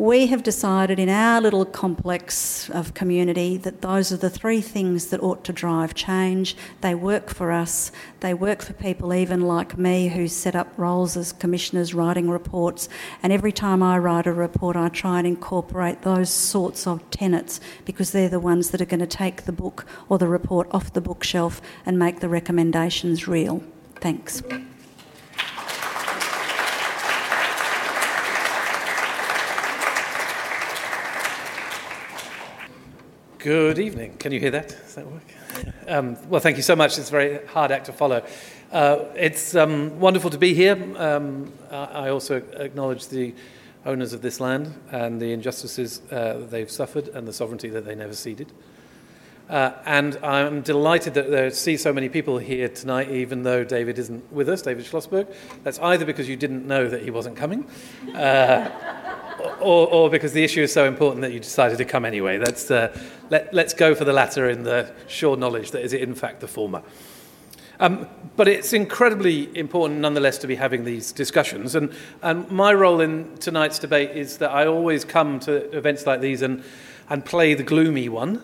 We 0.00 0.28
have 0.28 0.42
decided 0.42 0.98
in 0.98 1.10
our 1.10 1.42
little 1.42 1.66
complex 1.66 2.70
of 2.70 2.94
community 2.94 3.58
that 3.58 3.82
those 3.82 4.10
are 4.10 4.16
the 4.16 4.30
three 4.30 4.62
things 4.62 5.08
that 5.08 5.22
ought 5.22 5.44
to 5.44 5.52
drive 5.52 5.92
change. 5.92 6.56
They 6.80 6.94
work 6.94 7.28
for 7.28 7.52
us, 7.52 7.92
they 8.20 8.32
work 8.32 8.62
for 8.62 8.72
people 8.72 9.12
even 9.12 9.42
like 9.42 9.76
me 9.76 10.08
who 10.08 10.26
set 10.26 10.56
up 10.56 10.72
roles 10.78 11.18
as 11.18 11.34
commissioners 11.34 11.92
writing 11.92 12.30
reports. 12.30 12.88
And 13.22 13.30
every 13.30 13.52
time 13.52 13.82
I 13.82 13.98
write 13.98 14.26
a 14.26 14.32
report, 14.32 14.74
I 14.74 14.88
try 14.88 15.18
and 15.18 15.26
incorporate 15.26 16.00
those 16.00 16.30
sorts 16.30 16.86
of 16.86 17.08
tenets 17.10 17.60
because 17.84 18.12
they're 18.12 18.30
the 18.30 18.40
ones 18.40 18.70
that 18.70 18.80
are 18.80 18.86
going 18.86 19.00
to 19.00 19.06
take 19.06 19.42
the 19.44 19.52
book 19.52 19.84
or 20.08 20.16
the 20.16 20.28
report 20.28 20.66
off 20.70 20.94
the 20.94 21.02
bookshelf 21.02 21.60
and 21.84 21.98
make 21.98 22.20
the 22.20 22.28
recommendations 22.30 23.28
real. 23.28 23.62
Thanks. 23.96 24.42
Good 33.42 33.78
evening. 33.78 34.18
Can 34.18 34.32
you 34.32 34.38
hear 34.38 34.50
that? 34.50 34.68
Does 34.68 34.96
that 34.96 35.06
work? 35.06 35.22
Um, 35.88 36.18
well, 36.28 36.42
thank 36.42 36.58
you 36.58 36.62
so 36.62 36.76
much. 36.76 36.98
It's 36.98 37.08
a 37.08 37.10
very 37.10 37.46
hard 37.46 37.72
act 37.72 37.86
to 37.86 37.92
follow. 37.94 38.22
Uh, 38.70 39.06
it's 39.16 39.54
um, 39.54 39.98
wonderful 39.98 40.28
to 40.28 40.36
be 40.36 40.52
here. 40.52 40.76
Um, 40.98 41.50
I 41.70 42.10
also 42.10 42.42
acknowledge 42.58 43.08
the 43.08 43.34
owners 43.86 44.12
of 44.12 44.20
this 44.20 44.40
land 44.40 44.78
and 44.90 45.22
the 45.22 45.32
injustices 45.32 46.02
uh, 46.12 46.46
they've 46.50 46.70
suffered 46.70 47.08
and 47.08 47.26
the 47.26 47.32
sovereignty 47.32 47.70
that 47.70 47.86
they 47.86 47.94
never 47.94 48.12
ceded. 48.12 48.52
Uh, 49.48 49.72
and 49.86 50.16
I'm 50.22 50.60
delighted 50.60 51.14
that 51.14 51.34
I 51.34 51.48
see 51.48 51.78
so 51.78 51.94
many 51.94 52.08
people 52.08 52.36
here 52.36 52.68
tonight, 52.68 53.10
even 53.10 53.42
though 53.42 53.64
David 53.64 53.98
isn't 53.98 54.30
with 54.30 54.50
us, 54.50 54.60
David 54.62 54.84
Schlosberg. 54.84 55.34
That's 55.64 55.78
either 55.78 56.04
because 56.04 56.28
you 56.28 56.36
didn't 56.36 56.68
know 56.68 56.88
that 56.88 57.02
he 57.02 57.10
wasn't 57.10 57.36
coming, 57.36 57.66
uh, 58.14 58.70
or, 59.60 59.88
or, 59.88 60.10
because 60.10 60.32
the 60.32 60.44
issue 60.44 60.62
is 60.62 60.72
so 60.72 60.86
important 60.86 61.22
that 61.22 61.32
you 61.32 61.40
decided 61.40 61.78
to 61.78 61.84
come 61.84 62.04
anyway. 62.04 62.38
That's, 62.38 62.70
uh, 62.70 62.96
let, 63.30 63.54
us 63.54 63.74
go 63.74 63.94
for 63.94 64.04
the 64.04 64.12
latter 64.12 64.48
in 64.48 64.62
the 64.62 64.92
sure 65.06 65.36
knowledge 65.36 65.70
that 65.72 65.82
is 65.82 65.92
in 65.92 66.14
fact 66.14 66.40
the 66.40 66.48
former. 66.48 66.82
Um, 67.80 68.08
but 68.36 68.46
it's 68.46 68.74
incredibly 68.74 69.56
important 69.56 70.00
nonetheless 70.00 70.36
to 70.38 70.46
be 70.46 70.54
having 70.54 70.84
these 70.84 71.12
discussions. 71.12 71.74
And, 71.74 71.94
and 72.22 72.50
my 72.50 72.74
role 72.74 73.00
in 73.00 73.36
tonight's 73.38 73.78
debate 73.78 74.10
is 74.10 74.38
that 74.38 74.50
I 74.50 74.66
always 74.66 75.04
come 75.04 75.40
to 75.40 75.76
events 75.76 76.06
like 76.06 76.20
these 76.20 76.42
and, 76.42 76.62
and 77.08 77.24
play 77.24 77.54
the 77.54 77.62
gloomy 77.62 78.08
one. 78.08 78.42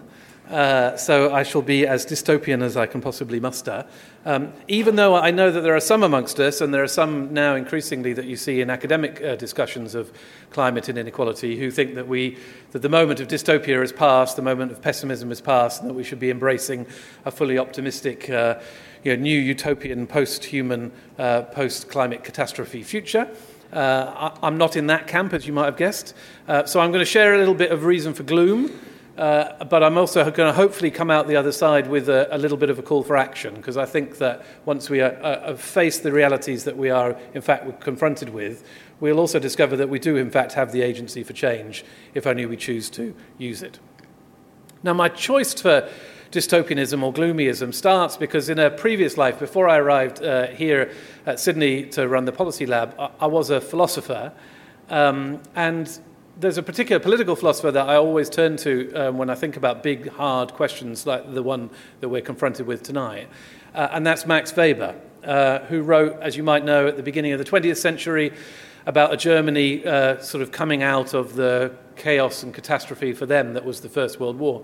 Uh, 0.50 0.96
so 0.96 1.35
I 1.35 1.42
shall 1.42 1.62
be 1.62 1.87
as 1.87 2.06
dystopian 2.06 2.62
as 2.62 2.76
I 2.76 2.87
can 2.87 3.00
possibly 3.00 3.40
muster. 3.40 3.85
Um, 4.24 4.52
even 4.68 4.94
though 4.94 5.16
I 5.16 5.32
know 5.32 5.50
that 5.50 5.62
there 5.62 5.74
are 5.74 5.80
some 5.80 6.04
amongst 6.04 6.38
us, 6.38 6.61
and 6.61 6.72
there 6.72 6.85
are 6.85 6.88
some 6.88 7.35
now 7.35 7.56
increasingly 7.56 8.12
that 8.12 8.26
you 8.26 8.37
see 8.37 8.61
in 8.61 8.70
academic 8.70 9.20
uh, 9.22 9.35
discussions 9.35 9.96
of 9.96 10.12
climate 10.50 10.88
and 10.88 10.98
inequality, 10.98 11.59
who 11.59 11.72
think 11.72 11.96
that 11.96 12.06
we 12.06 12.38
that 12.70 12.82
the 12.82 12.88
moment 12.88 13.18
of 13.18 13.26
dystopia 13.26 13.82
is 13.82 13.92
past, 13.92 14.37
the 14.37 14.42
moment 14.42 14.70
of 14.70 14.80
pessimism 14.80 15.32
is 15.32 15.40
past, 15.40 15.80
and 15.80 15.90
that 15.90 15.94
we 15.94 16.04
should 16.04 16.20
be 16.20 16.30
embracing 16.30 16.87
a 17.24 17.30
fully 17.32 17.59
optimistic, 17.59 18.30
uh, 18.30 18.61
you 19.02 19.16
know, 19.16 19.20
new 19.20 19.38
utopian, 19.38 20.06
post-human, 20.06 20.92
uh, 21.18 21.42
post-climate 21.42 22.22
catastrophe 22.22 22.85
future. 22.85 23.28
Uh, 23.72 24.30
I, 24.42 24.46
am 24.46 24.59
not 24.59 24.76
in 24.76 24.87
that 24.87 25.09
camp, 25.09 25.32
as 25.32 25.44
you 25.44 25.52
might 25.52 25.64
have 25.64 25.76
guessed. 25.76 26.14
So 26.66 26.78
I'm 26.78 26.92
going 26.92 27.00
to 27.00 27.04
share 27.04 27.35
a 27.35 27.38
little 27.38 27.54
bit 27.54 27.72
of 27.72 27.85
reason 27.85 28.14
for 28.14 28.22
gloom. 28.22 28.70
Uh, 29.16 29.64
but 29.64 29.83
I'm 29.83 29.96
also 29.96 30.22
going 30.31 30.48
to 30.48 30.52
hopefully 30.52 30.90
come 30.90 31.11
out 31.11 31.26
the 31.26 31.37
other 31.37 31.52
side 31.52 31.88
with 31.88 32.09
a, 32.11 32.29
a 32.31 32.37
little 32.37 32.59
bit 32.59 32.68
of 32.68 32.79
a 32.79 32.83
call 32.83 33.02
for 33.02 33.16
action 33.16 33.55
because 33.55 33.79
I 33.79 33.87
think 33.87 34.18
that 34.18 34.44
once 34.66 34.90
we 34.90 35.00
are, 35.00 35.16
uh, 35.22 35.57
face 35.57 35.98
the 36.00 36.12
realities 36.12 36.64
that 36.64 36.76
we 36.76 36.90
are, 36.90 37.16
in 37.33 37.40
fact, 37.40 37.81
confronted 37.81 38.29
with, 38.29 38.62
we'll 39.00 39.18
also 39.18 39.38
discover 39.38 39.74
that 39.76 39.88
we 39.88 39.98
do, 39.98 40.16
in 40.16 40.31
fact, 40.31 40.52
have 40.52 40.70
the 40.70 40.83
agency 40.83 41.22
for 41.22 41.33
change 41.33 41.83
if 42.12 42.26
only 42.26 42.44
we 42.44 42.59
choose 42.59 42.90
to 42.90 43.14
use 43.38 43.62
it. 43.62 43.79
Now, 44.83 44.92
my 44.92 45.09
choice 45.09 45.55
for 45.55 45.88
dystopianism 46.31 47.02
or 47.02 47.11
gloomyism 47.11 47.72
starts 47.72 48.18
because 48.18 48.50
in 48.50 48.59
a 48.59 48.68
previous 48.70 49.16
life, 49.16 49.38
before 49.38 49.66
I 49.66 49.79
arrived 49.79 50.22
uh, 50.22 50.48
here 50.48 50.92
at 51.24 51.40
Sydney 51.40 51.87
to 51.87 52.07
run 52.07 52.26
the 52.26 52.33
Policy 52.33 52.66
Lab, 52.66 52.94
I, 52.98 53.11
I 53.20 53.26
was 53.29 53.48
a 53.48 53.62
philosopher. 53.62 54.35
Um, 54.90 55.40
and 55.55 55.98
there's 56.38 56.59
a 56.59 56.62
particular 56.62 57.01
political 57.01 57.35
philosopher 57.35 57.70
that 57.70 57.88
I 57.88 57.96
always 57.96 58.29
turn 58.29 58.57
to 58.59 58.92
um, 58.94 59.18
when 59.18 59.31
I 59.31 59.35
think 59.35 59.57
about 59.57 59.83
big, 59.83 60.09
hard 60.09 60.53
questions 60.53 61.07
like 61.07 61.33
the 61.33 61.42
one 61.42 61.70
that 62.01 62.11
we're 62.11 62.20
confronted 62.20 62.66
with 62.66 62.83
tonight, 62.83 63.29
uh, 63.75 63.88
and 63.92 64.07
that's 64.07 64.27
Max 64.27 64.55
Weber, 64.55 64.94
uh, 65.25 65.61
who 65.61 65.81
wrote, 65.81 66.20
as 66.20 66.37
you 66.37 66.42
might 66.42 66.64
know, 66.64 66.87
at 66.87 66.96
the 66.96 67.03
beginning 67.03 67.33
of 67.33 67.38
the 67.38 67.44
20th 67.44 67.79
century 67.79 68.33
about 68.85 69.12
a 69.12 69.16
Germany 69.16 69.85
uh, 69.85 70.18
sort 70.18 70.42
of 70.42 70.53
coming 70.53 70.83
out 70.83 71.14
of 71.14 71.35
the 71.35 71.75
chaos 71.96 72.42
and 72.42 72.55
catastrophe 72.55 73.12
for 73.12 73.27
them 73.27 73.55
that 73.55 73.64
was 73.64 73.81
the 73.81 73.88
First 73.88 74.20
World 74.20 74.38
War. 74.38 74.62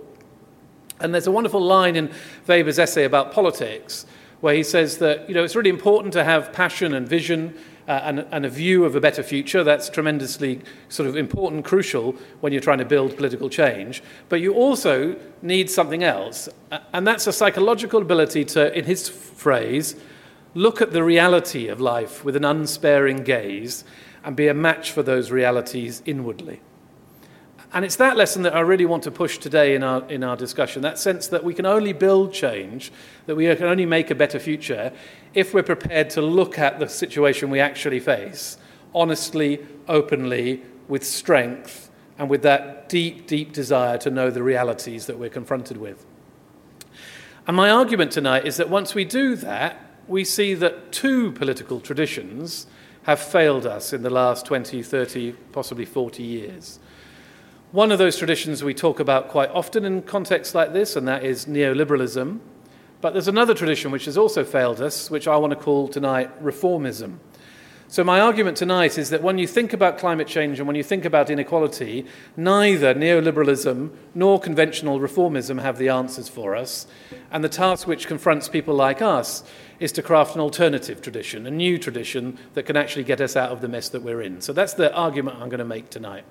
And 1.00 1.12
there's 1.12 1.26
a 1.26 1.32
wonderful 1.32 1.60
line 1.60 1.96
in 1.96 2.12
Weber's 2.46 2.78
essay 2.78 3.04
about 3.04 3.32
politics 3.32 4.06
where 4.40 4.54
he 4.54 4.62
says 4.62 4.98
that 4.98 5.28
you 5.28 5.34
know, 5.34 5.42
it's 5.42 5.56
really 5.56 5.70
important 5.70 6.12
to 6.12 6.22
have 6.22 6.52
passion 6.52 6.94
and 6.94 7.08
vision 7.08 7.58
uh, 7.88 8.00
and, 8.04 8.26
and, 8.30 8.46
a 8.46 8.48
view 8.48 8.84
of 8.84 8.94
a 8.94 9.00
better 9.00 9.22
future. 9.22 9.64
That's 9.64 9.88
tremendously 9.88 10.60
sort 10.88 11.08
of 11.08 11.16
important, 11.16 11.64
crucial 11.64 12.14
when 12.40 12.52
you're 12.52 12.62
trying 12.62 12.78
to 12.78 12.84
build 12.84 13.16
political 13.16 13.48
change. 13.48 14.02
But 14.28 14.40
you 14.40 14.54
also 14.54 15.16
need 15.42 15.70
something 15.70 16.02
else, 16.02 16.48
and 16.92 17.06
that's 17.06 17.26
a 17.26 17.32
psychological 17.32 18.00
ability 18.00 18.44
to, 18.46 18.76
in 18.76 18.84
his 18.84 19.08
phrase, 19.08 19.96
look 20.54 20.80
at 20.80 20.92
the 20.92 21.02
reality 21.02 21.68
of 21.68 21.80
life 21.80 22.24
with 22.24 22.36
an 22.36 22.44
unsparing 22.44 23.24
gaze 23.24 23.84
and 24.24 24.36
be 24.36 24.48
a 24.48 24.54
match 24.54 24.90
for 24.92 25.02
those 25.02 25.30
realities 25.30 26.02
inwardly. 26.06 26.60
And 27.74 27.84
it's 27.84 27.96
that 27.96 28.16
lesson 28.16 28.42
that 28.42 28.54
I 28.54 28.60
really 28.60 28.84
want 28.84 29.02
to 29.04 29.10
push 29.10 29.38
today 29.38 29.74
in 29.74 29.82
our, 29.82 30.06
in 30.10 30.22
our 30.22 30.36
discussion 30.36 30.82
that 30.82 30.98
sense 30.98 31.28
that 31.28 31.42
we 31.42 31.54
can 31.54 31.64
only 31.64 31.94
build 31.94 32.34
change, 32.34 32.92
that 33.26 33.34
we 33.34 33.54
can 33.56 33.66
only 33.66 33.86
make 33.86 34.10
a 34.10 34.14
better 34.14 34.38
future 34.38 34.92
if 35.32 35.54
we're 35.54 35.62
prepared 35.62 36.10
to 36.10 36.20
look 36.22 36.58
at 36.58 36.78
the 36.78 36.88
situation 36.88 37.48
we 37.48 37.60
actually 37.60 38.00
face 38.00 38.58
honestly, 38.94 39.64
openly, 39.88 40.62
with 40.88 41.04
strength, 41.04 41.90
and 42.18 42.28
with 42.28 42.42
that 42.42 42.88
deep, 42.88 43.26
deep 43.26 43.52
desire 43.52 43.98
to 43.98 44.10
know 44.10 44.30
the 44.30 44.42
realities 44.42 45.06
that 45.06 45.18
we're 45.18 45.30
confronted 45.30 45.76
with. 45.76 46.04
And 47.46 47.56
my 47.56 47.70
argument 47.70 48.12
tonight 48.12 48.46
is 48.46 48.56
that 48.58 48.68
once 48.68 48.94
we 48.94 49.04
do 49.04 49.34
that, 49.36 49.80
we 50.06 50.24
see 50.24 50.54
that 50.54 50.92
two 50.92 51.32
political 51.32 51.80
traditions 51.80 52.66
have 53.04 53.18
failed 53.18 53.66
us 53.66 53.92
in 53.92 54.02
the 54.02 54.10
last 54.10 54.46
20, 54.46 54.82
30, 54.82 55.32
possibly 55.52 55.84
40 55.84 56.22
years. 56.22 56.78
One 57.72 57.90
of 57.90 57.98
those 57.98 58.18
traditions 58.18 58.62
we 58.62 58.74
talk 58.74 59.00
about 59.00 59.28
quite 59.28 59.48
often 59.48 59.86
in 59.86 60.02
contexts 60.02 60.54
like 60.54 60.74
this, 60.74 60.94
and 60.94 61.08
that 61.08 61.24
is 61.24 61.46
neoliberalism. 61.46 62.38
But 63.00 63.14
there's 63.14 63.28
another 63.28 63.54
tradition 63.54 63.90
which 63.90 64.04
has 64.04 64.18
also 64.18 64.44
failed 64.44 64.82
us, 64.82 65.10
which 65.10 65.26
I 65.26 65.38
want 65.38 65.54
to 65.54 65.58
call 65.58 65.88
tonight 65.88 66.44
reformism. 66.44 67.16
So, 67.88 68.04
my 68.04 68.20
argument 68.20 68.58
tonight 68.58 68.98
is 68.98 69.08
that 69.08 69.22
when 69.22 69.38
you 69.38 69.46
think 69.46 69.72
about 69.72 69.96
climate 69.96 70.26
change 70.26 70.58
and 70.58 70.66
when 70.66 70.76
you 70.76 70.82
think 70.82 71.06
about 71.06 71.30
inequality, 71.30 72.04
neither 72.36 72.94
neoliberalism 72.94 73.90
nor 74.14 74.38
conventional 74.38 75.00
reformism 75.00 75.62
have 75.62 75.78
the 75.78 75.88
answers 75.88 76.28
for 76.28 76.54
us. 76.54 76.86
And 77.30 77.42
the 77.42 77.48
task 77.48 77.86
which 77.86 78.06
confronts 78.06 78.50
people 78.50 78.74
like 78.74 79.00
us 79.00 79.44
is 79.80 79.92
to 79.92 80.02
craft 80.02 80.34
an 80.34 80.42
alternative 80.42 81.00
tradition, 81.00 81.46
a 81.46 81.50
new 81.50 81.78
tradition 81.78 82.36
that 82.52 82.64
can 82.64 82.76
actually 82.76 83.04
get 83.04 83.22
us 83.22 83.34
out 83.34 83.50
of 83.50 83.62
the 83.62 83.68
mess 83.68 83.88
that 83.88 84.02
we're 84.02 84.20
in. 84.20 84.42
So, 84.42 84.52
that's 84.52 84.74
the 84.74 84.94
argument 84.94 85.38
I'm 85.38 85.48
going 85.48 85.58
to 85.58 85.64
make 85.64 85.88
tonight. 85.88 86.24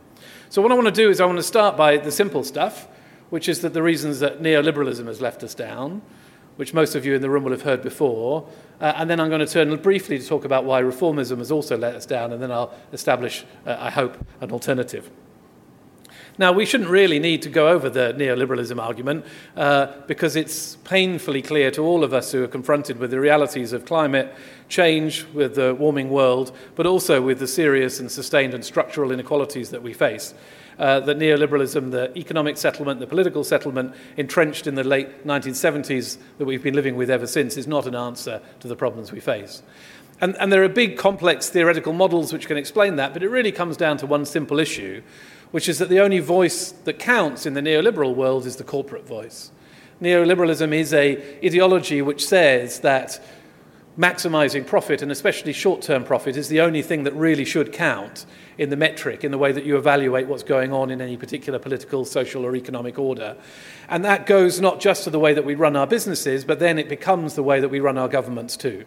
So, 0.51 0.61
what 0.61 0.69
I 0.69 0.75
want 0.75 0.87
to 0.87 0.91
do 0.91 1.09
is 1.09 1.21
I 1.21 1.25
want 1.25 1.37
to 1.37 1.43
start 1.43 1.77
by 1.77 1.95
the 1.95 2.11
simple 2.11 2.43
stuff, 2.43 2.89
which 3.29 3.47
is 3.47 3.61
that 3.61 3.73
the 3.73 3.81
reasons 3.81 4.19
that 4.19 4.41
neoliberalism 4.41 5.07
has 5.07 5.21
left 5.21 5.43
us 5.43 5.55
down, 5.55 6.01
which 6.57 6.73
most 6.73 6.93
of 6.93 7.05
you 7.05 7.15
in 7.15 7.21
the 7.21 7.29
room 7.29 7.45
will 7.45 7.53
have 7.53 7.61
heard 7.61 7.81
before. 7.81 8.49
Uh, 8.81 8.91
and 8.97 9.09
then 9.09 9.21
I'm 9.21 9.29
going 9.29 9.39
to 9.39 9.47
turn 9.47 9.73
briefly 9.77 10.19
to 10.19 10.27
talk 10.27 10.43
about 10.43 10.65
why 10.65 10.81
reformism 10.81 11.37
has 11.37 11.53
also 11.53 11.77
let 11.77 11.95
us 11.95 12.05
down, 12.05 12.33
and 12.33 12.43
then 12.43 12.51
I'll 12.51 12.73
establish, 12.91 13.45
uh, 13.65 13.77
I 13.79 13.91
hope, 13.91 14.17
an 14.41 14.51
alternative. 14.51 15.09
Now, 16.41 16.51
we 16.51 16.65
shouldn't 16.65 16.89
really 16.89 17.19
need 17.19 17.43
to 17.43 17.49
go 17.49 17.67
over 17.67 17.87
the 17.87 18.15
neoliberalism 18.17 18.81
argument 18.81 19.27
uh, 19.55 19.93
because 20.07 20.35
it's 20.35 20.75
painfully 20.77 21.43
clear 21.43 21.69
to 21.69 21.83
all 21.83 22.03
of 22.03 22.15
us 22.15 22.31
who 22.31 22.43
are 22.43 22.47
confronted 22.47 22.97
with 22.97 23.11
the 23.11 23.19
realities 23.19 23.73
of 23.73 23.85
climate 23.85 24.33
change, 24.67 25.23
with 25.35 25.53
the 25.53 25.75
warming 25.75 26.09
world, 26.09 26.51
but 26.73 26.87
also 26.87 27.21
with 27.21 27.37
the 27.37 27.45
serious 27.45 27.99
and 27.99 28.11
sustained 28.11 28.55
and 28.55 28.65
structural 28.65 29.11
inequalities 29.11 29.69
that 29.69 29.83
we 29.83 29.93
face. 29.93 30.33
Uh, 30.79 30.99
that 31.01 31.19
neoliberalism, 31.19 31.91
the 31.91 32.17
economic 32.17 32.57
settlement, 32.57 32.99
the 32.99 33.05
political 33.05 33.43
settlement 33.43 33.93
entrenched 34.17 34.65
in 34.65 34.73
the 34.73 34.83
late 34.83 35.27
1970s 35.27 36.17
that 36.39 36.45
we've 36.45 36.63
been 36.63 36.73
living 36.73 36.95
with 36.95 37.11
ever 37.11 37.27
since 37.27 37.55
is 37.55 37.67
not 37.67 37.85
an 37.85 37.93
answer 37.93 38.41
to 38.59 38.67
the 38.67 38.75
problems 38.75 39.11
we 39.11 39.19
face. 39.19 39.61
And, 40.21 40.35
and 40.37 40.53
there 40.53 40.63
are 40.63 40.69
big, 40.69 40.97
complex 40.97 41.49
theoretical 41.49 41.93
models 41.93 42.31
which 42.31 42.47
can 42.47 42.55
explain 42.55 42.97
that, 42.97 43.11
but 43.13 43.23
it 43.23 43.29
really 43.29 43.51
comes 43.51 43.75
down 43.75 43.97
to 43.97 44.05
one 44.05 44.25
simple 44.25 44.59
issue, 44.59 45.01
which 45.51 45.69
is 45.69 45.79
that 45.79 45.89
the 45.89 45.99
only 45.99 46.19
voice 46.19 46.71
that 46.71 46.97
counts 46.99 47.45
in 47.45 47.53
the 47.53 47.61
neoliberal 47.61 48.15
world 48.15 48.45
is 48.45 48.55
the 48.55 48.63
corporate 48.63 49.05
voice. 49.05 49.51
Neoliberalism 50.01 50.73
is 50.73 50.93
a 50.93 51.17
ideology 51.45 52.01
which 52.01 52.25
says 52.25 52.79
that 52.79 53.19
maximizing 53.97 54.65
profit, 54.65 55.01
and 55.01 55.11
especially 55.11 55.53
short 55.53 55.81
term 55.81 56.03
profit, 56.03 56.37
is 56.37 56.47
the 56.47 56.61
only 56.61 56.81
thing 56.81 57.03
that 57.03 57.13
really 57.13 57.45
should 57.45 57.71
count 57.73 58.25
in 58.57 58.69
the 58.69 58.75
metric, 58.75 59.23
in 59.23 59.31
the 59.31 59.37
way 59.37 59.51
that 59.51 59.65
you 59.65 59.77
evaluate 59.77 60.27
what's 60.27 60.43
going 60.43 60.71
on 60.73 60.89
in 60.89 61.01
any 61.01 61.17
particular 61.17 61.59
political, 61.59 62.05
social, 62.05 62.45
or 62.45 62.55
economic 62.55 62.97
order. 62.97 63.35
And 63.89 64.05
that 64.05 64.25
goes 64.25 64.61
not 64.61 64.79
just 64.79 65.03
to 65.03 65.09
the 65.09 65.19
way 65.19 65.33
that 65.33 65.45
we 65.45 65.55
run 65.55 65.75
our 65.75 65.87
businesses, 65.87 66.45
but 66.45 66.59
then 66.59 66.79
it 66.79 66.89
becomes 66.89 67.35
the 67.35 67.43
way 67.43 67.59
that 67.59 67.69
we 67.69 67.79
run 67.79 67.97
our 67.97 68.07
governments 68.07 68.55
too. 68.55 68.85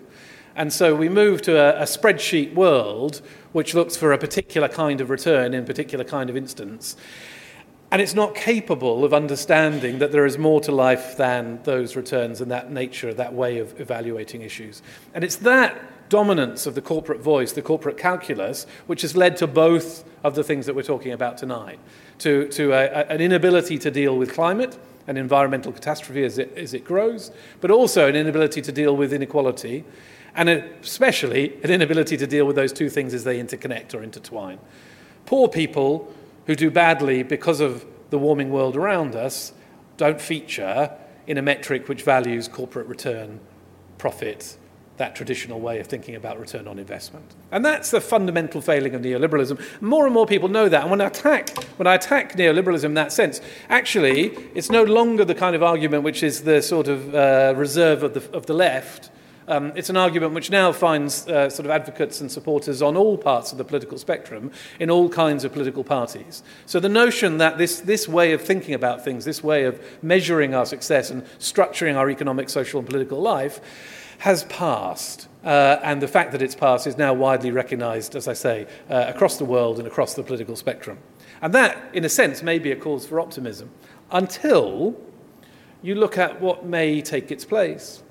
And 0.57 0.73
so 0.73 0.95
we 0.95 1.09
move 1.09 1.43
to 1.43 1.59
a, 1.59 1.83
a 1.83 1.85
spreadsheet 1.85 2.55
world 2.55 3.21
which 3.55 3.73
looks 3.73 3.97
for 3.97 4.13
a 4.13 4.19
particular 4.19 4.67
kind 4.67 5.01
of 5.01 5.11
return 5.11 5.55
in 5.55 5.63
a 5.63 5.67
particular 5.67 6.05
kind 6.05 6.29
of 6.29 6.37
instance. 6.37 6.97
And 7.93 8.03
it's 8.03 8.13
not 8.13 8.35
capable 8.35 9.05
of 9.05 9.15
understanding 9.15 10.01
that 10.01 10.11
there 10.11 10.27
is 10.27 10.37
more 10.37 10.61
to 10.63 10.73
life 10.73 11.17
than 11.17 11.63
those 11.63 11.95
returns 11.95 12.41
and 12.41 12.51
that 12.51 12.73
nature, 12.73 13.15
that 13.15 13.33
way 13.33 13.59
of 13.59 13.81
evaluating 13.81 14.43
issues. 14.43 14.83
And 15.15 15.23
it's 15.23 15.37
that 15.37 16.09
dominance 16.09 16.67
of 16.67 16.75
the 16.75 16.83
corporate 16.83 17.21
voice, 17.21 17.53
the 17.53 17.63
corporate 17.63 17.97
calculus, 17.97 18.67
which 18.89 19.03
has 19.03 19.17
led 19.17 19.37
to 19.37 19.47
both 19.47 20.05
of 20.25 20.35
the 20.35 20.43
things 20.43 20.67
that 20.67 20.75
we're 20.75 20.83
talking 20.83 21.13
about 21.13 21.39
tonight 21.39 21.79
to, 22.19 22.49
to 22.49 22.73
a, 22.73 22.87
a, 22.87 23.07
an 23.07 23.21
inability 23.21 23.79
to 23.79 23.91
deal 23.91 24.19
with 24.19 24.35
climate 24.35 24.77
and 25.07 25.17
environmental 25.17 25.71
catastrophe 25.71 26.25
as 26.25 26.39
it, 26.39 26.53
as 26.57 26.75
it 26.75 26.85
grows, 26.85 27.31
but 27.61 27.71
also 27.71 28.09
an 28.09 28.17
inability 28.17 28.61
to 28.63 28.73
deal 28.73 28.97
with 28.97 29.13
inequality, 29.13 29.85
and 30.37 30.49
especially 30.49 31.55
an 31.63 31.71
inability 31.71 32.17
to 32.17 32.27
deal 32.27 32.45
with 32.45 32.57
those 32.57 32.73
two 32.73 32.91
things 32.91 33.15
as 33.15 33.25
they 33.25 33.41
interconnect 33.41 33.95
or 33.95 34.03
intertwine. 34.03 34.59
Poor 35.27 35.49
people 35.49 36.13
who 36.47 36.55
do 36.55 36.71
badly 36.71 37.23
because 37.23 37.61
of 37.61 37.85
the 38.11 38.19
warming 38.19 38.51
world 38.51 38.77
around 38.77 39.15
us 39.15 39.53
don't 39.97 40.21
feature 40.21 40.91
in 41.27 41.39
a 41.39 41.43
metric 41.43 41.89
which 41.89 42.03
values 42.03 42.49
corporate 42.49 42.87
return, 42.87 43.41
profit, 43.97 44.57
that 44.97 45.17
traditional 45.17 45.59
way 45.61 45.81
of 45.81 45.87
thinking 45.87 46.15
about 46.15 46.39
return 46.39 46.69
on 46.69 46.79
investment. 46.79 47.25
And 47.51 47.65
that's 47.65 47.91
the 47.91 48.01
fundamental 48.01 48.61
failing 48.61 48.95
of 48.95 49.03
neoliberalism. 49.03 49.61
More 49.81 50.05
and 50.05 50.15
more 50.15 50.27
people 50.27 50.49
know 50.49 50.69
that. 50.69 50.83
And 50.83 50.91
when 50.91 51.01
I 51.01 51.07
attack, 51.07 51.51
when 51.79 51.87
I 51.87 51.95
attack 51.95 52.37
neoliberalism 52.37 52.85
in 52.85 52.95
that 52.95 53.13
sense, 53.13 53.41
actually, 53.69 54.37
it's 54.55 54.71
no 54.71 54.85
longer 54.85 55.25
the 55.25 55.35
kind 55.35 55.57
of 55.57 55.63
argument 55.63 56.05
which 56.05 56.23
is 56.23 56.43
the 56.43 56.63
sort 56.63 56.87
of 56.87 57.13
uh, 57.15 57.55
reserve 57.57 58.05
of 58.05 58.15
the, 58.15 58.37
of 58.37 58.47
the 58.47 58.55
left 58.55 59.11
um, 59.49 59.73
it's 59.75 59.91
an 59.91 59.97
argument 59.97 60.35
which 60.35 60.51
now 60.51 60.73
finds 60.73 61.29
uh, 61.29 61.51
sort 61.51 61.67
of 61.67 61.71
advocates 61.71 62.21
and 62.21 62.31
supporters 62.31 62.81
on 62.81 62.97
all 62.97 63.19
parts 63.19 63.53
of 63.53 63.59
the 63.59 63.65
political 63.65 63.99
spectrum 63.99 64.51
in 64.81 64.91
all 64.91 65.09
kinds 65.09 65.45
of 65.45 65.53
political 65.53 65.85
parties. 65.85 66.43
So 66.67 66.81
the 66.81 66.89
notion 66.89 67.39
that 67.39 67.59
this, 67.59 67.81
this 67.81 68.09
way 68.09 68.33
of 68.33 68.41
thinking 68.41 68.75
about 68.75 69.05
things, 69.05 69.25
this 69.25 69.43
way 69.43 69.65
of 69.65 69.83
measuring 70.03 70.55
our 70.55 70.67
success 70.67 71.11
and 71.11 71.25
structuring 71.39 71.97
our 71.97 72.11
economic, 72.11 72.49
social, 72.49 72.81
and 72.81 72.89
political 72.89 73.21
life 73.21 73.61
has 74.19 74.45
passed. 74.45 75.29
Uh, 75.45 75.79
and 75.83 76.01
the 76.01 76.09
fact 76.09 76.33
that 76.33 76.41
it's 76.41 76.55
passed 76.55 76.87
is 76.87 76.97
now 76.97 77.13
widely 77.13 77.51
recognized, 77.51 78.17
as 78.17 78.27
I 78.27 78.33
say, 78.33 78.67
uh, 78.89 79.05
across 79.09 79.37
the 79.37 79.45
world 79.45 79.79
and 79.79 79.87
across 79.87 80.15
the 80.15 80.23
political 80.23 80.57
spectrum. 80.57 80.99
And 81.43 81.53
that, 81.53 81.91
in 81.93 82.05
a 82.07 82.09
sense, 82.09 82.43
may 82.43 82.59
be 82.59 82.73
a 82.73 82.77
cause 82.77 83.05
for 83.07 83.21
optimism 83.21 83.71
until 84.11 84.99
you 85.83 85.95
look 85.95 86.17
at 86.17 86.41
what 86.41 86.65
may 86.65 87.03
take 87.03 87.31
its 87.31 87.45
place. 87.45 88.03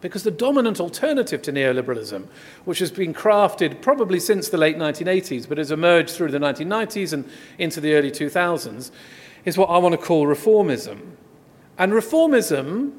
Because 0.00 0.24
the 0.24 0.30
dominant 0.30 0.78
alternative 0.78 1.42
to 1.42 1.52
neoliberalism, 1.52 2.26
which 2.64 2.80
has 2.80 2.90
been 2.90 3.14
crafted 3.14 3.80
probably 3.80 4.20
since 4.20 4.48
the 4.48 4.58
late 4.58 4.76
1980s, 4.76 5.48
but 5.48 5.58
has 5.58 5.70
emerged 5.70 6.10
through 6.10 6.30
the 6.30 6.38
1990s 6.38 7.12
and 7.12 7.28
into 7.58 7.80
the 7.80 7.94
early 7.94 8.10
2000s, 8.10 8.90
is 9.44 9.56
what 9.56 9.70
I 9.70 9.78
want 9.78 9.98
to 9.98 10.06
call 10.06 10.26
reformism. 10.26 11.00
And 11.78 11.92
reformism 11.92 12.92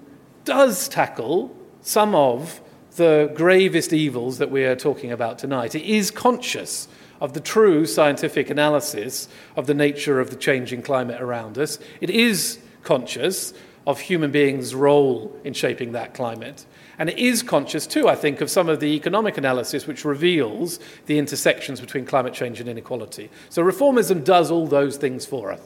does 0.46 0.88
tackle 0.88 1.56
some 1.82 2.16
of 2.16 2.62
the 2.96 3.32
gravest 3.36 3.94
evils 3.94 4.40
that 4.40 4.50
we 4.50 4.64
are 4.66 4.76
talking 4.76 5.12
about 5.12 5.38
tonight. 5.38 5.76
It 5.76 5.84
is 5.84 6.10
conscious 6.10 6.88
of 7.22 7.34
the 7.34 7.40
true 7.40 7.86
scientific 7.86 8.50
analysis 8.50 9.28
of 9.56 9.68
the 9.68 9.74
nature 9.74 10.20
of 10.20 10.30
the 10.30 10.36
changing 10.36 10.82
climate 10.82 11.22
around 11.22 11.58
us. 11.58 11.80
It 12.02 12.10
is 12.10 12.60
conscious 12.84 13.54
of 13.86 14.00
human 14.00 14.32
beings' 14.32 14.76
role 14.76 15.40
in 15.44 15.54
shaping 15.54 15.94
that 15.94 16.14
climate. 16.14 16.66
And 17.00 17.10
it 17.10 17.20
is 17.20 17.44
conscious, 17.44 17.86
too, 17.86 18.08
I 18.08 18.16
think, 18.16 18.42
of 18.42 18.50
some 18.50 18.70
of 18.70 18.80
the 18.80 18.88
economic 18.88 19.38
analysis 19.38 19.86
which 19.86 20.04
reveals 20.04 20.80
the 21.06 21.20
intersections 21.20 21.80
between 21.80 22.06
climate 22.06 22.34
change 22.34 22.60
and 22.60 22.68
inequality. 22.68 23.30
So 23.50 23.64
reformism 23.64 24.24
does 24.24 24.50
all 24.50 24.66
those 24.66 24.98
things 24.98 25.26
for 25.26 25.52
us. 25.52 25.62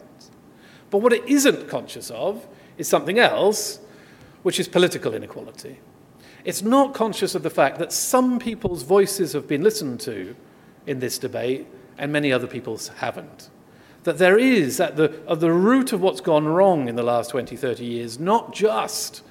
But 0.89 0.97
what 0.97 1.13
it 1.13 1.25
isn't 1.25 1.69
conscious 1.69 2.11
of 2.11 2.45
is 2.77 2.89
something 2.89 3.17
else, 3.17 3.79
which 4.43 4.59
is 4.59 4.67
political 4.67 5.13
inequality. 5.13 5.79
It's 6.43 6.61
not 6.61 6.93
conscious 6.93 7.33
of 7.33 7.43
the 7.43 7.49
fact 7.49 7.79
that 7.79 7.93
some 7.93 8.37
people's 8.37 8.83
voices 8.83 9.31
have 9.33 9.47
been 9.47 9.63
listened 9.63 10.01
to 10.01 10.35
in 10.85 10.99
this 10.99 11.17
debate 11.17 11.65
and 11.97 12.11
many 12.11 12.33
other 12.33 12.47
people's 12.47 12.89
haven't. 12.89 13.49
That 14.03 14.17
there 14.17 14.37
is, 14.37 14.79
at 14.79 14.97
the, 14.97 15.21
at 15.29 15.39
the 15.39 15.53
root 15.53 15.93
of 15.93 16.01
what's 16.01 16.21
gone 16.21 16.45
wrong 16.45 16.89
in 16.89 16.95
the 16.95 17.03
last 17.03 17.29
20, 17.29 17.55
30 17.55 17.85
years, 17.85 18.19
not 18.19 18.53
just 18.53 19.21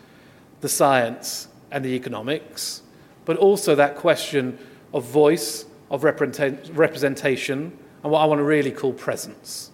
the 0.60 0.68
science 0.68 1.48
and 1.70 1.84
the 1.84 1.90
economics, 1.90 2.82
but 3.24 3.36
also 3.36 3.74
that 3.74 3.96
question 3.96 4.58
of 4.92 5.04
voice, 5.04 5.66
of 5.90 6.04
representation, 6.04 7.78
and 8.02 8.12
what 8.12 8.20
I 8.20 8.24
want 8.24 8.38
to 8.38 8.44
really 8.44 8.72
call 8.72 8.92
presence. 8.92 9.70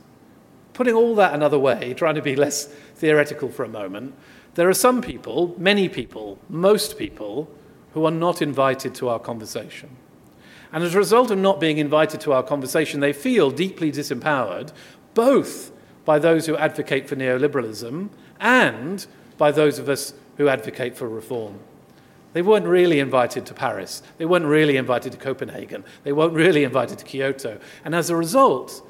Putting 0.72 0.94
all 0.94 1.14
that 1.14 1.32
another 1.32 1.58
way, 1.58 1.94
trying 1.94 2.16
to 2.16 2.22
be 2.22 2.36
less 2.36 2.66
theoretical 2.96 3.48
for 3.48 3.64
a 3.64 3.68
moment, 3.68 4.14
there 4.54 4.68
are 4.68 4.74
some 4.74 5.00
people, 5.00 5.54
many 5.58 5.88
people, 5.88 6.38
most 6.48 6.98
people, 6.98 7.48
who 7.92 8.04
are 8.04 8.10
not 8.10 8.42
invited 8.42 8.94
to 8.96 9.08
our 9.08 9.18
conversation. 9.18 9.96
And 10.72 10.84
as 10.84 10.94
a 10.94 10.98
result 10.98 11.30
of 11.30 11.38
not 11.38 11.60
being 11.60 11.78
invited 11.78 12.20
to 12.22 12.32
our 12.32 12.42
conversation, 12.42 13.00
they 13.00 13.12
feel 13.12 13.50
deeply 13.50 13.90
disempowered, 13.90 14.72
both 15.14 15.72
by 16.04 16.18
those 16.18 16.46
who 16.46 16.56
advocate 16.56 17.08
for 17.08 17.16
neoliberalism 17.16 18.10
and 18.38 19.06
by 19.38 19.50
those 19.50 19.78
of 19.78 19.88
us 19.88 20.12
who 20.36 20.48
advocate 20.48 20.96
for 20.96 21.08
reform. 21.08 21.58
They 22.32 22.42
weren't 22.42 22.66
really 22.66 23.00
invited 23.00 23.46
to 23.46 23.54
Paris. 23.54 24.02
They 24.18 24.26
weren't 24.26 24.44
really 24.44 24.76
invited 24.76 25.12
to 25.12 25.18
Copenhagen. 25.18 25.84
They 26.04 26.12
weren't 26.12 26.34
really 26.34 26.64
invited 26.64 26.98
to 26.98 27.04
Kyoto. 27.04 27.58
And 27.84 27.94
as 27.94 28.10
a 28.10 28.16
result, 28.16 28.86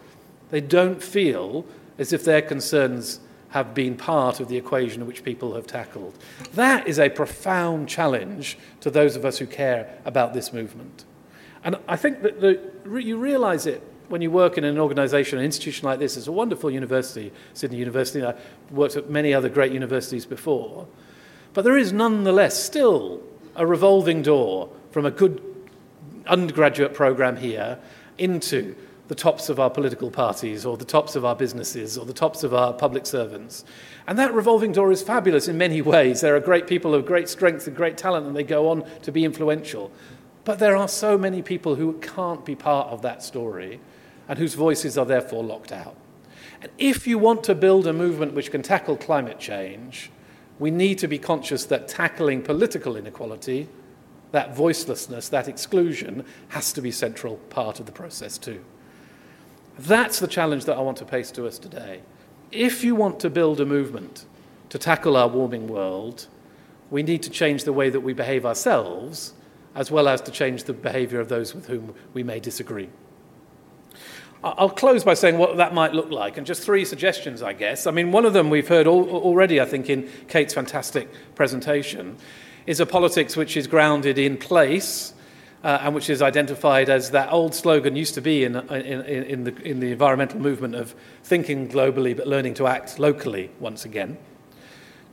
they 0.51 0.61
don't 0.61 1.03
feel 1.03 1.65
as 1.99 2.13
if 2.13 2.25
their 2.25 2.43
concerns 2.43 3.21
have 3.51 3.73
been 3.75 3.97
part 3.97 4.41
of 4.41 4.49
the 4.49 4.57
equation 4.57 5.07
which 5.07 5.25
people 5.25 5.55
have 5.55 5.67
tackled. 5.67 6.19
That 6.55 6.87
is 6.87 6.99
a 6.99 7.09
profound 7.09 7.89
challenge 7.89 8.59
to 8.81 8.91
those 8.91 9.17
of 9.17 9.25
us 9.25 9.39
who 9.39 9.47
care 9.47 9.99
about 10.05 10.35
this 10.35 10.53
movement. 10.53 11.05
And 11.65 11.77
I 11.89 11.97
think 11.97 12.23
that 12.23 12.41
the, 12.41 12.61
you 13.01 13.17
realize 13.17 13.67
it 13.67 13.83
when 14.09 14.23
you 14.23 14.31
work 14.31 14.57
in 14.57 14.65
an 14.65 14.79
organization, 14.79 15.39
an 15.39 15.45
institution 15.45 15.87
like 15.87 15.99
this. 15.99 16.17
It's 16.17 16.27
a 16.27 16.33
wonderful 16.33 16.71
university, 16.71 17.33
Sydney 17.55 17.79
University. 17.79 18.25
I 18.25 18.35
worked 18.71 18.97
at 18.97 19.11
many 19.11 19.35
other 19.35 19.49
great 19.49 19.73
universities 19.73 20.27
before. 20.27 20.87
But 21.57 21.65
there 21.65 21.79
is 21.79 21.91
nonetheless 21.91 22.63
still 22.63 23.23
a 23.55 23.67
revolving 23.67 24.21
door 24.21 24.69
from 24.91 25.07
a 25.07 25.11
good 25.11 25.43
undergraduate 26.27 26.93
program 26.93 27.39
here 27.39 27.79
into 28.19 28.77
the 29.09 29.15
tops 29.15 29.49
of 29.49 29.59
our 29.59 29.71
political 29.71 30.11
parties 30.11 30.67
or 30.67 30.77
the 30.77 30.85
tops 30.85 31.17
of 31.17 31.25
our 31.25 31.35
businesses 31.35 31.97
or 31.97 32.05
the 32.05 32.13
tops 32.13 32.45
of 32.45 32.53
our 32.53 32.75
public 32.75 33.07
servants. 33.07 33.65
And 34.07 34.19
that 34.19 34.35
revolving 34.35 34.73
door 34.73 34.93
is 34.93 35.03
fabulous 35.03 35.49
in 35.49 35.57
many 35.57 35.81
ways. 35.97 36.21
There 36.21 36.37
are 36.37 36.41
great 36.41 36.67
people 36.67 36.95
of 36.95 37.07
great 37.07 37.27
strength 37.27 37.67
and 37.67 37.75
great 37.75 37.97
talent, 37.97 38.27
and 38.27 38.37
they 38.37 38.45
go 38.45 38.69
on 38.69 38.85
to 39.01 39.11
be 39.11 39.25
influential. 39.25 39.91
But 40.45 40.59
there 40.59 40.77
are 40.77 40.89
so 40.89 41.17
many 41.17 41.41
people 41.41 41.77
who 41.77 41.95
can't 42.01 42.45
be 42.45 42.55
part 42.55 42.89
of 42.89 43.01
that 43.01 43.23
story 43.23 43.81
and 44.29 44.39
whose 44.39 44.53
voices 44.53 44.99
are 44.99 45.07
therefore 45.07 45.43
locked 45.43 45.73
out. 45.73 45.97
And 46.61 46.71
if 46.77 47.07
you 47.07 47.17
want 47.17 47.45
to 47.45 47.55
build 47.55 47.87
a 47.87 47.95
movement 47.95 48.35
which 48.35 48.51
can 48.51 48.61
tackle 48.61 48.99
climate 48.99 49.41
change, 49.41 50.11
we 50.59 50.71
need 50.71 50.99
to 50.99 51.09
be 51.09 51.19
conscious 51.19 51.65
that 51.67 51.89
tackling 51.89 52.43
political 52.43 52.97
inequality, 52.97 53.69
that 54.33 54.55
voicelessness, 54.55 55.31
that 55.31 55.49
exclusion, 55.49 56.25
has 56.49 56.73
to 56.73 56.81
be 56.81 56.91
central 56.91 57.37
part 57.51 57.79
of 57.81 57.87
the 57.87 57.93
process 57.93 58.39
too. 58.39 58.65
That's 59.79 60.19
the 60.19 60.27
challenge 60.27 60.65
that 60.65 60.77
I 60.77 60.81
want 60.81 60.97
to 60.99 61.05
place 61.05 61.31
to 61.33 61.47
us 61.47 61.59
today. 61.59 62.01
If 62.51 62.83
you 62.83 62.95
want 62.95 63.21
to 63.21 63.31
build 63.31 63.61
a 63.61 63.67
movement 63.67 64.25
to 64.71 64.79
tackle 64.79 65.17
our 65.17 65.29
warming 65.29 65.69
world, 65.69 66.27
we 66.91 67.03
need 67.03 67.23
to 67.25 67.31
change 67.31 67.65
the 67.65 67.73
way 67.73 67.91
that 67.91 68.01
we 68.01 68.15
behave 68.15 68.47
ourselves, 68.47 69.35
as 69.75 69.91
well 69.91 70.09
as 70.09 70.21
to 70.23 70.31
change 70.31 70.65
the 70.65 70.73
behavior 70.73 71.21
of 71.21 71.29
those 71.29 71.55
with 71.55 71.67
whom 71.67 71.95
we 72.15 72.23
may 72.23 72.41
disagree. 72.41 72.89
I'll 74.45 74.71
close 74.71 75.03
by 75.03 75.15
saying 75.15 75.39
what 75.39 75.57
that 75.57 75.75
might 75.75 75.93
look 75.93 76.11
like, 76.11 76.37
and 76.37 76.47
just 76.47 76.63
three 76.63 76.85
suggestions, 76.85 77.43
I 77.43 77.53
guess. 77.53 77.87
I 77.87 77.91
mean, 77.91 78.13
one 78.13 78.25
of 78.25 78.33
them 78.33 78.51
we've 78.51 78.69
heard 78.69 78.87
already, 78.87 79.61
I 79.61 79.65
think, 79.65 79.91
in 79.91 80.09
Kate's 80.29 80.55
fantastic 80.55 81.09
presentation, 81.35 82.17
is 82.67 82.81
a 82.81 82.87
politics 82.87 83.37
which 83.37 83.57
is 83.57 83.67
grounded 83.67 84.19
in 84.19 84.37
place 84.37 85.15
uh, 85.65 85.79
and 85.83 85.95
which 85.95 86.11
is 86.11 86.23
identified 86.23 86.89
as 86.89 87.11
that 87.11 87.33
old 87.33 87.55
slogan 87.55 87.97
used 87.97 88.15
to 88.15 88.21
be 88.21 88.45
in, 88.45 88.57
in, 88.57 89.03
in, 89.03 89.45
the, 89.45 89.63
in 89.63 89.81
the 89.81 89.91
environmental 89.91 90.39
movement 90.39 90.75
of 90.75 90.95
thinking 91.25 91.69
globally 91.69 92.17
but 92.17 92.27
learning 92.27 92.55
to 92.55 92.67
act 92.67 92.99
locally 92.99 93.51
once 93.59 93.85
again. 93.85 94.17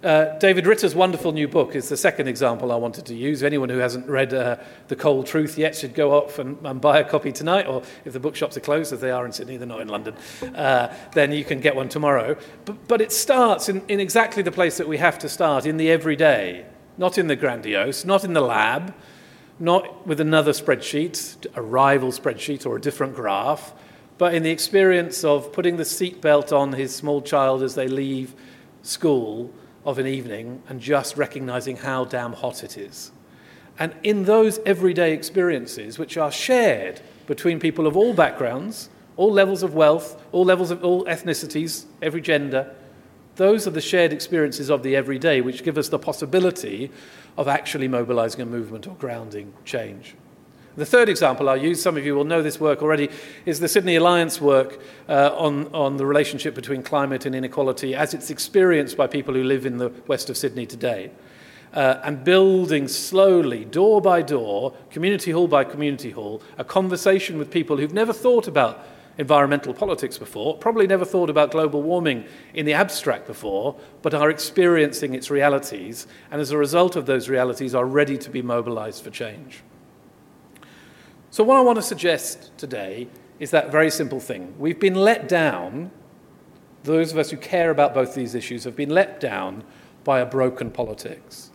Uh, 0.04 0.38
David 0.38 0.68
Ritter's 0.68 0.94
wonderful 0.94 1.32
new 1.32 1.48
book 1.48 1.76
is 1.76 1.88
the 1.88 1.96
second 1.96 2.28
example 2.28 2.74
I 2.74 2.76
wanted 2.76 3.06
to 3.06 3.16
use. 3.16 3.42
Anyone 3.42 3.70
who 3.70 3.78
hasn't 3.78 4.06
read 4.10 4.34
uh, 4.34 4.58
The 4.90 4.98
Coal 4.98 5.24
Truth 5.24 5.58
yet 5.58 5.78
should 5.78 5.94
go 5.94 6.12
off 6.12 6.40
and, 6.40 6.58
and, 6.66 6.82
buy 6.82 7.00
a 7.00 7.06
copy 7.06 7.32
tonight, 7.32 7.68
or 7.68 7.84
if 8.04 8.12
the 8.12 8.20
bookshops 8.20 8.58
are 8.58 8.60
closed, 8.60 8.92
as 8.92 9.00
they 9.00 9.12
are 9.12 9.26
in 9.26 9.32
Sydney, 9.32 9.56
they're 9.56 9.66
not 9.66 9.80
in 9.80 9.88
London, 9.88 10.14
uh, 10.56 10.94
then 11.14 11.32
you 11.32 11.46
can 11.46 11.62
get 11.62 11.74
one 11.74 11.88
tomorrow. 11.88 12.36
But, 12.66 12.86
but 12.90 13.00
it 13.00 13.14
starts 13.14 13.70
in, 13.70 13.82
in 13.88 14.02
exactly 14.02 14.44
the 14.44 14.52
place 14.52 14.76
that 14.78 14.90
we 14.90 14.98
have 14.98 15.18
to 15.20 15.30
start, 15.30 15.66
in 15.66 15.78
the 15.78 15.90
everyday, 15.90 16.66
not 16.98 17.18
in 17.18 17.28
the 17.28 17.38
grandiose, 17.38 18.04
not 18.04 18.26
in 18.26 18.34
the 18.34 18.42
lab, 18.42 18.94
not 19.58 20.06
with 20.06 20.20
another 20.20 20.52
spreadsheet, 20.52 21.46
a 21.56 21.62
rival 21.62 22.12
spreadsheet 22.12 22.66
or 22.66 22.76
a 22.76 22.82
different 22.82 23.16
graph, 23.16 23.74
but 24.18 24.34
in 24.34 24.44
the 24.44 24.52
experience 24.52 25.24
of 25.24 25.54
putting 25.54 25.78
the 25.78 25.84
seatbelt 25.84 26.52
on 26.52 26.74
his 26.74 26.94
small 26.94 27.22
child 27.22 27.64
as 27.64 27.76
they 27.76 27.88
leave 27.88 28.36
school 28.82 29.50
of 29.86 30.00
an 30.00 30.08
evening 30.08 30.62
and 30.70 30.80
just 30.80 31.18
recognizing 31.18 31.78
how 31.78 32.06
damn 32.06 32.34
hot 32.34 32.64
it 32.64 32.78
is. 32.78 33.12
And 33.80 33.96
in 34.04 34.26
those 34.26 34.60
everyday 34.66 35.14
experiences, 35.14 35.98
which 35.98 36.18
are 36.18 36.32
shared 36.32 37.02
between 37.28 37.60
people 37.60 37.88
of 37.88 37.98
all 37.98 38.14
backgrounds, 38.14 38.90
all 39.18 39.32
levels 39.32 39.64
of 39.64 39.74
wealth, 39.74 40.22
all 40.32 40.46
levels 40.46 40.72
of 40.72 40.84
all 40.84 41.06
ethnicities, 41.06 41.86
every 42.02 42.22
gender, 42.22 42.74
those 43.36 43.68
are 43.68 43.72
the 43.72 43.82
shared 43.82 44.14
experiences 44.14 44.70
of 44.70 44.84
the 44.84 44.96
everyday 44.96 45.42
which 45.42 45.64
give 45.64 45.78
us 45.78 45.90
the 45.90 46.00
possibility 46.00 46.92
of 47.36 47.48
actually 47.48 47.88
mobilizing 47.88 48.42
a 48.42 48.46
movement 48.46 48.88
or 48.88 48.96
grounding 48.96 49.54
change. 49.66 50.16
The 50.76 50.86
third 50.88 51.08
example 51.08 51.50
I'll 51.50 51.58
use, 51.58 51.80
some 51.80 51.98
of 51.98 52.06
you 52.06 52.16
will 52.16 52.24
know 52.24 52.42
this 52.42 52.60
work 52.60 52.82
already, 52.82 53.10
is 53.46 53.60
the 53.60 53.68
Sydney 53.68 53.96
Alliance 53.96 54.42
work 54.42 54.80
uh, 55.08 55.30
on, 55.38 55.68
on 55.72 55.98
the 55.98 56.06
relationship 56.06 56.56
between 56.56 56.82
climate 56.82 57.28
and 57.28 57.36
inequality 57.36 57.94
as 57.94 58.16
it's 58.16 58.32
experienced 58.32 58.98
by 58.98 59.06
people 59.06 59.36
who 59.36 59.44
live 59.44 59.68
in 59.68 59.78
the 59.78 59.92
west 60.08 60.32
of 60.32 60.38
Sydney 60.38 60.66
today. 60.66 61.12
Uh, 61.74 62.00
and 62.04 62.24
building 62.24 62.88
slowly, 62.88 63.66
door 63.66 64.02
by 64.02 64.24
door, 64.24 64.74
community 64.90 65.30
hall 65.30 65.48
by 65.48 65.64
community 65.64 66.10
hall, 66.10 66.42
a 66.58 66.64
conversation 66.64 67.38
with 67.38 67.52
people 67.52 67.78
who've 67.78 67.94
never 67.94 68.14
thought 68.14 68.48
about 68.48 68.84
environmental 69.20 69.76
politics 69.76 70.18
before, 70.18 70.58
probably 70.58 70.88
never 70.88 71.06
thought 71.06 71.30
about 71.30 71.52
global 71.52 71.84
warming 71.84 72.26
in 72.56 72.66
the 72.66 72.74
abstract 72.74 73.28
before, 73.28 73.76
but 74.02 74.14
are 74.16 74.32
experiencing 74.32 75.14
its 75.14 75.30
realities, 75.30 76.08
and 76.32 76.42
as 76.42 76.50
a 76.50 76.58
result 76.58 76.96
of 76.96 77.06
those 77.06 77.30
realities, 77.30 77.76
are 77.76 77.86
ready 77.86 78.18
to 78.18 78.32
be 78.32 78.42
mobilized 78.42 79.04
for 79.04 79.12
change. 79.12 79.62
So, 81.34 81.44
what 81.44 81.58
I 81.58 81.62
want 81.62 81.78
to 81.78 81.82
suggest 81.82 82.56
today 82.60 83.08
is 83.40 83.50
that 83.50 83.72
very 83.72 83.90
simple 83.90 84.20
thing. 84.20 84.54
We've 84.60 84.80
been 84.80 84.94
let 84.94 85.28
down, 85.28 85.90
those 86.84 87.12
of 87.12 87.18
us 87.18 87.32
who 87.32 87.38
care 87.38 87.72
about 87.72 87.96
both 87.96 88.14
these 88.14 88.36
issues 88.36 88.66
have 88.66 88.76
been 88.76 88.92
let 88.92 89.20
down 89.20 89.64
by 90.04 90.20
a 90.20 90.28
broken 90.28 90.70
politics. 90.70 91.50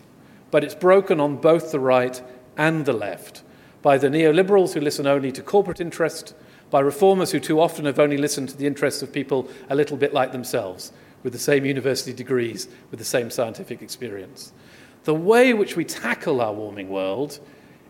But 0.50 0.64
it's 0.64 0.74
broken 0.74 1.20
on 1.20 1.36
both 1.36 1.70
the 1.70 1.78
right 1.78 2.20
and 2.56 2.86
the 2.86 2.92
left, 2.92 3.44
by 3.80 3.98
the 3.98 4.08
neoliberals 4.08 4.74
who 4.74 4.80
listen 4.80 5.06
only 5.06 5.30
to 5.30 5.42
corporate 5.42 5.80
interest, 5.80 6.34
by 6.70 6.80
reformers 6.80 7.30
who 7.30 7.38
too 7.38 7.60
often 7.60 7.84
have 7.84 8.00
only 8.00 8.18
listened 8.18 8.48
to 8.48 8.56
the 8.56 8.66
interests 8.66 9.02
of 9.02 9.12
people 9.12 9.48
a 9.70 9.76
little 9.76 9.96
bit 9.96 10.12
like 10.12 10.32
themselves, 10.32 10.90
with 11.22 11.32
the 11.32 11.38
same 11.38 11.64
university 11.64 12.12
degrees, 12.12 12.66
with 12.90 12.98
the 12.98 13.04
same 13.04 13.30
scientific 13.30 13.80
experience. 13.80 14.52
The 15.04 15.14
way 15.14 15.54
which 15.54 15.76
we 15.76 15.84
tackle 15.84 16.40
our 16.40 16.52
warming 16.52 16.88
world 16.88 17.38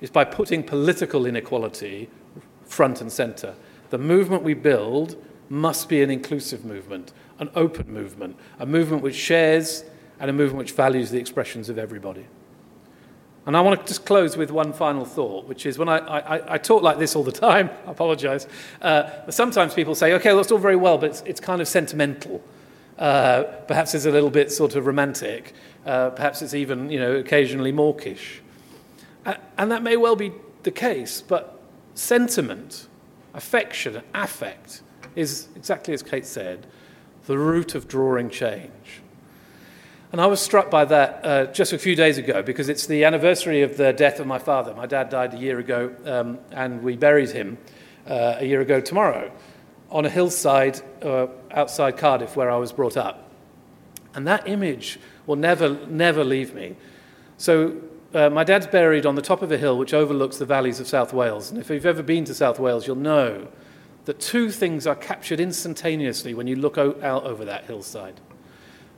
is 0.00 0.10
by 0.10 0.24
putting 0.24 0.62
political 0.62 1.26
inequality 1.26 2.08
front 2.64 3.00
and 3.00 3.10
center. 3.10 3.54
The 3.90 3.98
movement 3.98 4.42
we 4.42 4.54
build 4.54 5.16
must 5.48 5.88
be 5.88 6.02
an 6.02 6.10
inclusive 6.10 6.64
movement, 6.64 7.12
an 7.38 7.50
open 7.54 7.92
movement, 7.92 8.36
a 8.58 8.66
movement 8.66 9.02
which 9.02 9.16
shares 9.16 9.84
and 10.20 10.28
a 10.28 10.32
movement 10.32 10.58
which 10.58 10.72
values 10.72 11.10
the 11.10 11.18
expressions 11.18 11.68
of 11.68 11.78
everybody. 11.78 12.26
And 13.46 13.56
I 13.56 13.62
want 13.62 13.80
to 13.80 13.86
just 13.86 14.04
close 14.04 14.36
with 14.36 14.50
one 14.50 14.74
final 14.74 15.06
thought, 15.06 15.46
which 15.46 15.64
is 15.64 15.78
when 15.78 15.88
I, 15.88 15.98
I, 15.98 16.54
I 16.54 16.58
talk 16.58 16.82
like 16.82 16.98
this 16.98 17.16
all 17.16 17.24
the 17.24 17.32
time, 17.32 17.70
I 17.86 17.92
apologize. 17.92 18.46
Uh, 18.82 19.30
sometimes 19.30 19.72
people 19.72 19.94
say, 19.94 20.12
okay, 20.14 20.30
well, 20.30 20.36
that's 20.36 20.52
all 20.52 20.58
very 20.58 20.76
well, 20.76 20.98
but 20.98 21.10
it's, 21.10 21.22
it's 21.22 21.40
kind 21.40 21.62
of 21.62 21.68
sentimental. 21.68 22.42
Uh, 22.98 23.44
perhaps 23.66 23.94
it's 23.94 24.04
a 24.04 24.10
little 24.10 24.28
bit 24.28 24.52
sort 24.52 24.74
of 24.74 24.86
romantic. 24.86 25.54
Uh, 25.86 26.10
perhaps 26.10 26.42
it's 26.42 26.52
even, 26.52 26.90
you 26.90 26.98
know, 26.98 27.12
occasionally 27.12 27.72
mawkish. 27.72 28.42
And 29.56 29.70
that 29.70 29.82
may 29.82 29.96
well 29.96 30.16
be 30.16 30.32
the 30.62 30.70
case, 30.70 31.20
but 31.20 31.60
sentiment, 31.94 32.88
affection, 33.34 34.02
affect 34.14 34.82
is 35.16 35.48
exactly 35.56 35.94
as 35.94 36.02
Kate 36.02 36.26
said, 36.26 36.66
the 37.26 37.36
root 37.36 37.74
of 37.74 37.88
drawing 37.88 38.30
change. 38.30 39.02
And 40.10 40.20
I 40.20 40.26
was 40.26 40.40
struck 40.40 40.70
by 40.70 40.86
that 40.86 41.24
uh, 41.24 41.46
just 41.46 41.72
a 41.72 41.78
few 41.78 41.94
days 41.94 42.16
ago 42.16 42.42
because 42.42 42.70
it's 42.70 42.86
the 42.86 43.04
anniversary 43.04 43.62
of 43.62 43.76
the 43.76 43.92
death 43.92 44.20
of 44.20 44.26
my 44.26 44.38
father. 44.38 44.72
My 44.74 44.86
dad 44.86 45.10
died 45.10 45.34
a 45.34 45.36
year 45.36 45.58
ago, 45.58 45.94
um, 46.06 46.38
and 46.50 46.82
we 46.82 46.96
buried 46.96 47.30
him 47.30 47.58
uh, 48.06 48.36
a 48.38 48.44
year 48.44 48.62
ago 48.62 48.80
tomorrow 48.80 49.30
on 49.90 50.06
a 50.06 50.10
hillside 50.10 50.80
uh, 51.02 51.26
outside 51.50 51.98
Cardiff 51.98 52.36
where 52.36 52.50
I 52.50 52.56
was 52.56 52.72
brought 52.72 52.96
up. 52.96 53.30
And 54.14 54.26
that 54.26 54.48
image 54.48 54.98
will 55.26 55.36
never, 55.36 55.86
never 55.86 56.24
leave 56.24 56.54
me. 56.54 56.76
So 57.36 57.76
uh, 58.14 58.30
my 58.30 58.44
dad's 58.44 58.66
buried 58.66 59.04
on 59.04 59.14
the 59.14 59.22
top 59.22 59.42
of 59.42 59.52
a 59.52 59.58
hill 59.58 59.76
which 59.76 59.92
overlooks 59.92 60.38
the 60.38 60.46
valleys 60.46 60.80
of 60.80 60.88
South 60.88 61.12
Wales. 61.12 61.50
And 61.50 61.60
if 61.60 61.68
you've 61.68 61.86
ever 61.86 62.02
been 62.02 62.24
to 62.24 62.34
South 62.34 62.58
Wales, 62.58 62.86
you'll 62.86 62.96
know 62.96 63.48
that 64.06 64.20
two 64.20 64.50
things 64.50 64.86
are 64.86 64.94
captured 64.94 65.40
instantaneously 65.40 66.32
when 66.32 66.46
you 66.46 66.56
look 66.56 66.78
o- 66.78 66.96
out 67.02 67.24
over 67.24 67.44
that 67.44 67.64
hillside. 67.64 68.20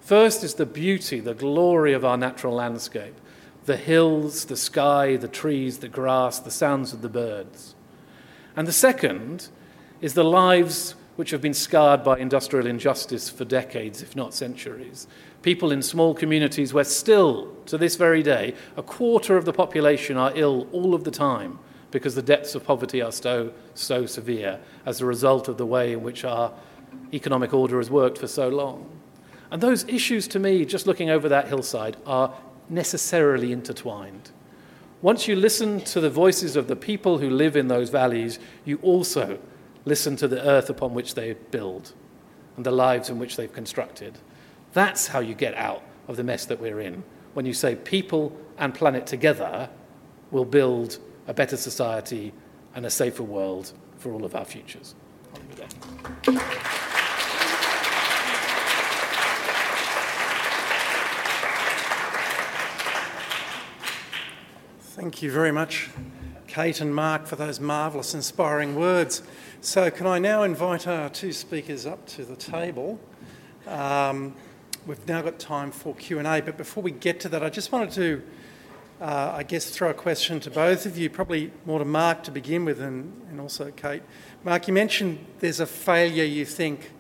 First 0.00 0.44
is 0.44 0.54
the 0.54 0.66
beauty, 0.66 1.18
the 1.18 1.34
glory 1.34 1.92
of 1.92 2.04
our 2.04 2.16
natural 2.16 2.54
landscape 2.54 3.14
the 3.66 3.76
hills, 3.76 4.46
the 4.46 4.56
sky, 4.56 5.16
the 5.16 5.28
trees, 5.28 5.78
the 5.78 5.88
grass, 5.88 6.38
the 6.40 6.50
sounds 6.50 6.92
of 6.92 7.02
the 7.02 7.08
birds. 7.08 7.74
And 8.56 8.66
the 8.66 8.72
second 8.72 9.48
is 10.00 10.14
the 10.14 10.24
lives 10.24 10.94
which 11.16 11.30
have 11.30 11.42
been 11.42 11.54
scarred 11.54 12.02
by 12.02 12.18
industrial 12.18 12.66
injustice 12.66 13.28
for 13.28 13.44
decades, 13.44 14.02
if 14.02 14.16
not 14.16 14.32
centuries, 14.32 15.06
people 15.42 15.72
in 15.72 15.82
small 15.82 16.14
communities 16.14 16.72
where 16.72 16.84
still, 16.84 17.54
to 17.66 17.78
this 17.78 17.96
very 17.96 18.22
day, 18.22 18.54
a 18.76 18.82
quarter 18.82 19.36
of 19.36 19.44
the 19.44 19.52
population 19.52 20.16
are 20.16 20.32
ill 20.34 20.66
all 20.72 20.94
of 20.94 21.04
the 21.04 21.10
time 21.10 21.58
because 21.90 22.14
the 22.14 22.22
depths 22.22 22.54
of 22.54 22.64
poverty 22.64 23.02
are 23.02 23.12
so, 23.12 23.52
so 23.74 24.06
severe 24.06 24.60
as 24.86 25.00
a 25.00 25.06
result 25.06 25.48
of 25.48 25.56
the 25.56 25.66
way 25.66 25.92
in 25.92 26.02
which 26.02 26.24
our 26.24 26.52
economic 27.12 27.52
order 27.52 27.78
has 27.78 27.90
worked 27.90 28.18
for 28.18 28.28
so 28.28 28.48
long. 28.48 28.88
And 29.50 29.60
those 29.60 29.84
issues, 29.88 30.28
to 30.28 30.38
me, 30.38 30.64
just 30.64 30.86
looking 30.86 31.10
over 31.10 31.28
that 31.28 31.48
hillside, 31.48 31.96
are 32.06 32.32
necessarily 32.68 33.52
intertwined. 33.52 34.30
Once 35.02 35.26
you 35.26 35.34
listen 35.34 35.80
to 35.80 36.00
the 36.00 36.10
voices 36.10 36.56
of 36.56 36.68
the 36.68 36.76
people 36.76 37.18
who 37.18 37.30
live 37.30 37.56
in 37.56 37.68
those 37.68 37.88
valleys, 37.88 38.38
you 38.64 38.78
also 38.82 39.38
listen 39.84 40.16
to 40.16 40.28
the 40.28 40.46
earth 40.46 40.70
upon 40.70 40.94
which 40.94 41.14
they 41.14 41.32
build 41.50 41.92
and 42.56 42.66
the 42.66 42.70
lives 42.70 43.08
in 43.08 43.18
which 43.18 43.36
they've 43.36 43.52
constructed. 43.52 44.18
That's 44.72 45.08
how 45.08 45.20
you 45.20 45.34
get 45.34 45.54
out 45.54 45.82
of 46.08 46.16
the 46.16 46.24
mess 46.24 46.44
that 46.46 46.60
we're 46.60 46.80
in. 46.80 47.02
When 47.34 47.46
you 47.46 47.54
say 47.54 47.76
people 47.76 48.36
and 48.58 48.74
planet 48.74 49.06
together 49.06 49.70
will 50.30 50.44
build 50.44 50.98
a 51.26 51.34
better 51.34 51.56
society 51.56 52.32
and 52.74 52.84
a 52.86 52.90
safer 52.90 53.22
world 53.22 53.72
for 53.98 54.12
all 54.12 54.24
of 54.24 54.34
our 54.34 54.44
futures. 54.44 54.94
Thank 64.82 65.22
you 65.22 65.30
very 65.30 65.50
much, 65.50 65.88
Kate 66.46 66.80
and 66.80 66.94
Marc, 66.94 67.26
for 67.26 67.36
those 67.36 67.58
marvellous, 67.58 68.12
inspiring 68.12 68.74
words. 68.74 69.22
So, 69.62 69.90
can 69.90 70.06
I 70.06 70.18
now 70.18 70.42
invite 70.44 70.86
our 70.86 71.10
two 71.10 71.34
speakers 71.34 71.84
up 71.84 72.06
to 72.06 72.24
the 72.24 72.34
table? 72.34 72.98
Um, 73.66 74.34
we've 74.86 75.06
now 75.06 75.20
got 75.20 75.38
time 75.38 75.70
for 75.70 75.94
Q&A, 75.96 76.40
but 76.40 76.56
before 76.56 76.82
we 76.82 76.92
get 76.92 77.20
to 77.20 77.28
that, 77.28 77.42
I 77.42 77.50
just 77.50 77.70
wanted 77.70 77.90
to, 77.90 78.22
uh, 79.02 79.34
I 79.36 79.42
guess, 79.42 79.68
throw 79.68 79.90
a 79.90 79.94
question 79.94 80.40
to 80.40 80.50
both 80.50 80.86
of 80.86 80.96
you, 80.96 81.10
probably 81.10 81.52
more 81.66 81.78
to 81.78 81.84
Marc 81.84 82.22
to 82.22 82.30
begin 82.30 82.64
with 82.64 82.80
and, 82.80 83.12
and 83.28 83.38
also 83.38 83.70
Kate. 83.72 84.02
Marc, 84.44 84.66
you 84.66 84.72
mentioned 84.72 85.26
there's 85.40 85.60
a 85.60 85.66
failure, 85.66 86.24
you 86.24 86.46
think, 86.46 86.92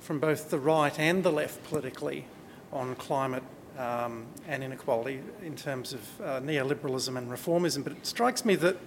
from 0.00 0.20
both 0.20 0.48
the 0.48 0.58
right 0.58 0.98
and 0.98 1.22
the 1.22 1.30
left 1.30 1.62
politically 1.64 2.24
on 2.72 2.94
climate 2.94 3.44
um, 3.76 4.24
and 4.48 4.64
inequality 4.64 5.20
in 5.44 5.54
terms 5.54 5.92
of 5.92 6.20
uh, 6.22 6.40
neoliberalism 6.40 7.18
and 7.18 7.30
reformism, 7.30 7.84
but 7.84 7.92
it 7.92 8.06
strikes 8.06 8.46
me 8.46 8.54
that 8.54 8.78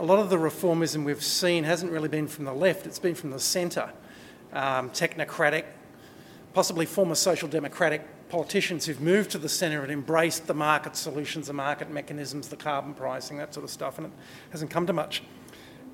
a 0.00 0.04
lot 0.04 0.18
of 0.18 0.30
the 0.30 0.36
reformism 0.36 1.04
we've 1.04 1.22
seen 1.22 1.64
hasn't 1.64 1.90
really 1.90 2.08
been 2.08 2.28
from 2.28 2.44
the 2.44 2.52
left, 2.52 2.86
it's 2.86 2.98
been 2.98 3.14
from 3.14 3.30
the 3.30 3.40
centre. 3.40 3.90
Um, 4.52 4.90
technocratic, 4.90 5.64
possibly 6.54 6.86
former 6.86 7.14
social 7.14 7.48
democratic 7.48 8.02
politicians 8.28 8.86
who've 8.86 9.00
moved 9.00 9.30
to 9.30 9.38
the 9.38 9.48
centre 9.48 9.82
and 9.82 9.92
embraced 9.92 10.46
the 10.46 10.54
market 10.54 10.96
solutions, 10.96 11.48
the 11.48 11.52
market 11.52 11.90
mechanisms, 11.90 12.48
the 12.48 12.56
carbon 12.56 12.94
pricing, 12.94 13.38
that 13.38 13.52
sort 13.52 13.64
of 13.64 13.70
stuff, 13.70 13.98
and 13.98 14.06
it 14.06 14.12
hasn't 14.50 14.70
come 14.70 14.86
to 14.86 14.92
much. 14.92 15.22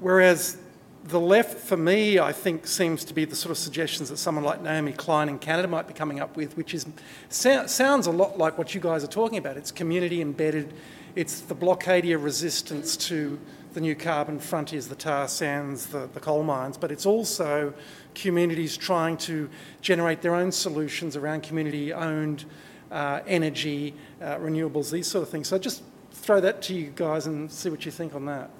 Whereas 0.00 0.58
the 1.04 1.20
left, 1.20 1.58
for 1.58 1.76
me, 1.76 2.18
I 2.18 2.32
think, 2.32 2.66
seems 2.66 3.04
to 3.06 3.14
be 3.14 3.24
the 3.24 3.36
sort 3.36 3.50
of 3.50 3.58
suggestions 3.58 4.08
that 4.10 4.16
someone 4.16 4.44
like 4.44 4.62
Naomi 4.62 4.92
Klein 4.92 5.28
in 5.28 5.38
Canada 5.38 5.68
might 5.68 5.86
be 5.86 5.94
coming 5.94 6.20
up 6.20 6.36
with, 6.36 6.56
which 6.56 6.74
is 6.74 6.86
so, 7.28 7.66
sounds 7.66 8.06
a 8.06 8.12
lot 8.12 8.38
like 8.38 8.56
what 8.58 8.74
you 8.74 8.80
guys 8.80 9.02
are 9.04 9.08
talking 9.08 9.38
about. 9.38 9.56
It's 9.56 9.70
community 9.70 10.20
embedded, 10.20 10.72
it's 11.14 11.40
the 11.40 11.54
blockadia 11.54 12.22
resistance 12.22 12.96
to 13.08 13.38
the 13.74 13.80
new 13.80 13.94
carbon 13.94 14.38
frontiers, 14.38 14.88
the 14.88 14.94
tar 14.94 15.28
sands, 15.28 15.86
the, 15.86 16.08
the 16.14 16.20
coal 16.20 16.42
mines, 16.42 16.78
but 16.78 16.90
it's 16.90 17.06
also 17.06 17.74
communities 18.14 18.76
trying 18.76 19.16
to 19.16 19.50
generate 19.80 20.22
their 20.22 20.34
own 20.34 20.52
solutions 20.52 21.16
around 21.16 21.42
community 21.42 21.92
owned 21.92 22.44
uh, 22.90 23.20
energy, 23.26 23.94
uh, 24.22 24.36
renewables, 24.36 24.90
these 24.90 25.06
sort 25.06 25.22
of 25.22 25.28
things. 25.28 25.48
So 25.48 25.58
just 25.58 25.82
throw 26.12 26.40
that 26.40 26.62
to 26.62 26.74
you 26.74 26.92
guys 26.94 27.26
and 27.26 27.50
see 27.50 27.68
what 27.68 27.84
you 27.84 27.90
think 27.90 28.14
on 28.14 28.24
that. 28.26 28.50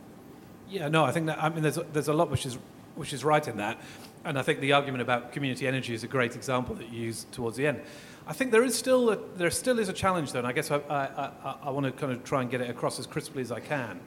Yeah, 0.68 0.88
no, 0.88 1.04
I 1.04 1.12
think 1.12 1.26
that 1.26 1.42
I 1.42 1.48
mean 1.50 1.62
there's 1.62 1.78
there's 1.92 2.08
a 2.08 2.12
lot 2.12 2.30
which 2.30 2.46
is 2.46 2.58
which 2.96 3.12
is 3.12 3.24
right 3.24 3.46
in 3.46 3.58
that, 3.58 3.78
and 4.24 4.38
I 4.38 4.42
think 4.42 4.60
the 4.60 4.72
argument 4.72 5.02
about 5.02 5.32
community 5.32 5.66
energy 5.66 5.94
is 5.94 6.04
a 6.04 6.08
great 6.08 6.34
example 6.34 6.74
that 6.76 6.90
you 6.90 7.02
used 7.02 7.30
towards 7.32 7.56
the 7.56 7.66
end. 7.66 7.80
I 8.26 8.32
think 8.32 8.50
there 8.50 8.64
is 8.64 8.74
still 8.74 9.10
a, 9.10 9.18
there 9.36 9.50
still 9.50 9.78
is 9.78 9.88
a 9.88 9.92
challenge 9.92 10.32
though, 10.32 10.38
and 10.38 10.48
I 10.48 10.52
guess 10.52 10.70
I, 10.70 10.76
I, 10.88 11.04
I, 11.44 11.56
I 11.64 11.70
want 11.70 11.86
to 11.86 11.92
kind 11.92 12.12
of 12.12 12.24
try 12.24 12.40
and 12.40 12.50
get 12.50 12.60
it 12.60 12.70
across 12.70 12.98
as 12.98 13.06
crisply 13.06 13.42
as 13.42 13.52
I 13.52 13.60
can, 13.60 14.00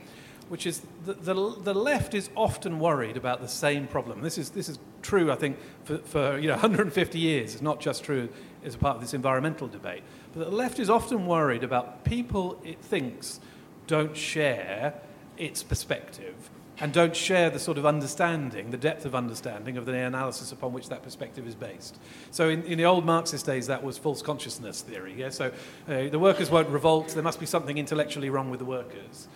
which 0.50 0.66
is 0.66 0.82
the, 1.06 1.14
the, 1.14 1.34
the 1.34 1.74
left 1.74 2.14
is 2.14 2.30
often 2.36 2.80
worried 2.80 3.18
about 3.18 3.41
the 3.41 3.48
same 3.48 3.88
problem. 3.88 4.22
This 4.22 4.38
is 4.38 4.50
this 4.52 4.70
is 4.70 4.80
true, 5.02 5.32
I 5.32 5.36
think, 5.36 5.58
for, 5.84 5.98
for 6.00 6.38
you 6.38 6.48
know 6.48 6.54
150 6.62 7.20
years. 7.20 7.54
It's 7.54 7.62
not 7.62 7.80
just 7.80 8.04
true 8.04 8.30
as 8.64 8.76
a 8.76 8.78
part 8.78 8.95
of 8.95 9.02
this 9.02 9.14
environmental 9.14 9.68
debate, 9.68 10.04
but 10.34 10.50
the 10.50 10.56
left 10.56 10.80
is 10.80 10.89
often 10.89 11.26
worried 11.26 11.64
about 11.64 12.04
people 12.04 12.60
it 12.64 12.82
thinks 12.82 13.39
don't 13.88 14.16
share 14.16 14.93
its 15.38 15.64
perspective 15.64 16.50
and 16.80 16.93
don't 16.93 17.16
share 17.16 17.50
the 17.50 17.60
sort 17.60 17.78
of 17.78 17.86
understanding, 17.86 18.70
the 18.70 18.78
depth 18.78 19.06
of 19.06 19.16
understanding 19.16 19.78
of 19.78 19.86
the 19.86 19.93
analysis 19.93 20.52
upon 20.52 20.74
which 20.74 20.89
that 20.89 21.02
perspective 21.02 21.48
is 21.48 21.56
based. 21.56 21.98
So 22.30 22.50
in, 22.50 22.64
in 22.64 22.78
the 22.78 22.86
old 22.86 23.04
Marxist 23.04 23.45
days, 23.45 23.68
that 23.68 23.84
was 23.84 23.98
false 23.98 24.22
consciousness 24.22 24.82
theory. 24.82 25.16
Yeah? 25.18 25.30
So 25.30 25.52
uh, 25.88 26.10
the 26.10 26.20
workers 26.20 26.52
won't 26.52 26.70
revolt, 26.70 27.10
there 27.10 27.24
must 27.24 27.39
be 27.39 27.48
something 27.48 27.78
intellectually 27.78 28.30
wrong 28.30 28.52
with 28.52 28.60
the 28.60 28.66
workers. 28.66 29.28